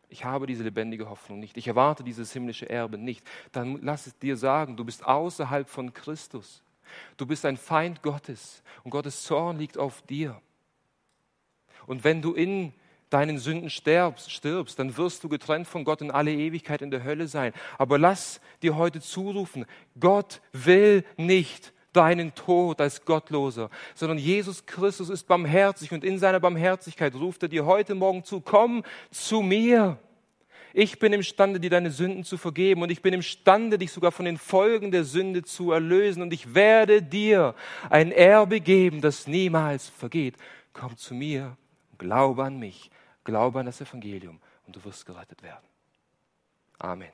Ich 0.10 0.24
habe 0.24 0.48
diese 0.48 0.64
lebendige 0.64 1.10
Hoffnung 1.10 1.40
nicht. 1.40 1.58
Ich 1.58 1.68
erwarte 1.68 2.04
dieses 2.04 2.32
himmlische 2.32 2.70
Erbe 2.70 2.98
nicht. 2.98 3.28
Dann 3.52 3.82
lass 3.82 4.08
es 4.08 4.18
dir 4.18 4.38
sagen, 4.38 4.78
du 4.78 4.86
bist 4.86 5.06
außerhalb 5.06 5.68
von 5.68 5.94
Christus. 5.94 6.64
Du 7.18 7.26
bist 7.26 7.46
ein 7.46 7.58
Feind 7.58 8.02
Gottes 8.02 8.64
und 8.86 8.92
Gottes 8.92 9.24
Zorn 9.24 9.58
liegt 9.58 9.78
auf 9.78 10.02
dir. 10.04 10.42
Und 11.86 12.06
wenn 12.06 12.22
du 12.22 12.34
in 12.34 12.74
deinen 13.10 13.38
Sünden 13.38 13.70
stirbst, 13.70 14.32
stirbst, 14.32 14.80
dann 14.80 14.96
wirst 14.96 15.26
du 15.26 15.30
getrennt 15.30 15.68
von 15.68 15.84
Gott 15.84 16.02
in 16.02 16.12
alle 16.12 16.34
Ewigkeit 16.34 16.82
in 16.82 16.92
der 16.92 17.04
Hölle 17.04 17.28
sein. 17.28 17.52
Aber 17.78 17.98
lass 17.98 18.40
dir 18.62 18.78
heute 18.78 19.02
zurufen, 19.02 19.66
Gott 20.00 20.42
will 20.54 21.04
nicht, 21.18 21.74
deinen 21.94 22.34
Tod 22.36 22.80
als 22.82 23.04
Gottloser, 23.06 23.70
sondern 23.96 24.18
Jesus 24.18 24.66
Christus 24.66 25.10
ist 25.10 25.28
barmherzig 25.28 25.92
und 25.92 26.04
in 26.04 26.20
seiner 26.20 26.40
Barmherzigkeit 26.40 27.16
ruft 27.16 27.44
er 27.44 27.50
dir 27.50 27.66
heute 27.66 27.96
Morgen 27.96 28.24
zu, 28.24 28.42
komm 28.42 28.84
zu 29.12 29.42
mir. 29.42 29.98
Ich 30.74 31.00
bin 31.00 31.12
imstande, 31.12 31.60
dir 31.60 31.72
deine 31.72 31.90
Sünden 31.90 32.24
zu 32.24 32.38
vergeben 32.38 32.84
und 32.84 32.92
ich 32.92 33.02
bin 33.02 33.14
imstande, 33.14 33.80
dich 33.80 33.92
sogar 33.92 34.12
von 34.12 34.26
den 34.26 34.38
Folgen 34.38 34.92
der 34.92 35.06
Sünde 35.06 35.44
zu 35.44 35.72
erlösen 35.72 36.22
und 36.22 36.34
ich 36.34 36.54
werde 36.54 37.02
dir 37.02 37.56
ein 37.90 38.12
Erbe 38.12 38.60
geben, 38.60 39.02
das 39.02 39.26
niemals 39.26 39.90
vergeht. 39.90 40.36
Komm 40.74 40.96
zu 40.96 41.16
mir, 41.16 41.58
glaube 41.98 42.44
an 42.44 42.60
mich, 42.60 42.92
glaube 43.24 43.60
an 43.60 43.66
das 43.66 43.82
Evangelium 43.82 44.40
und 44.68 44.76
du 44.76 44.84
wirst 44.84 45.06
gerettet 45.06 45.42
werden. 45.42 45.66
Amen. 46.78 47.10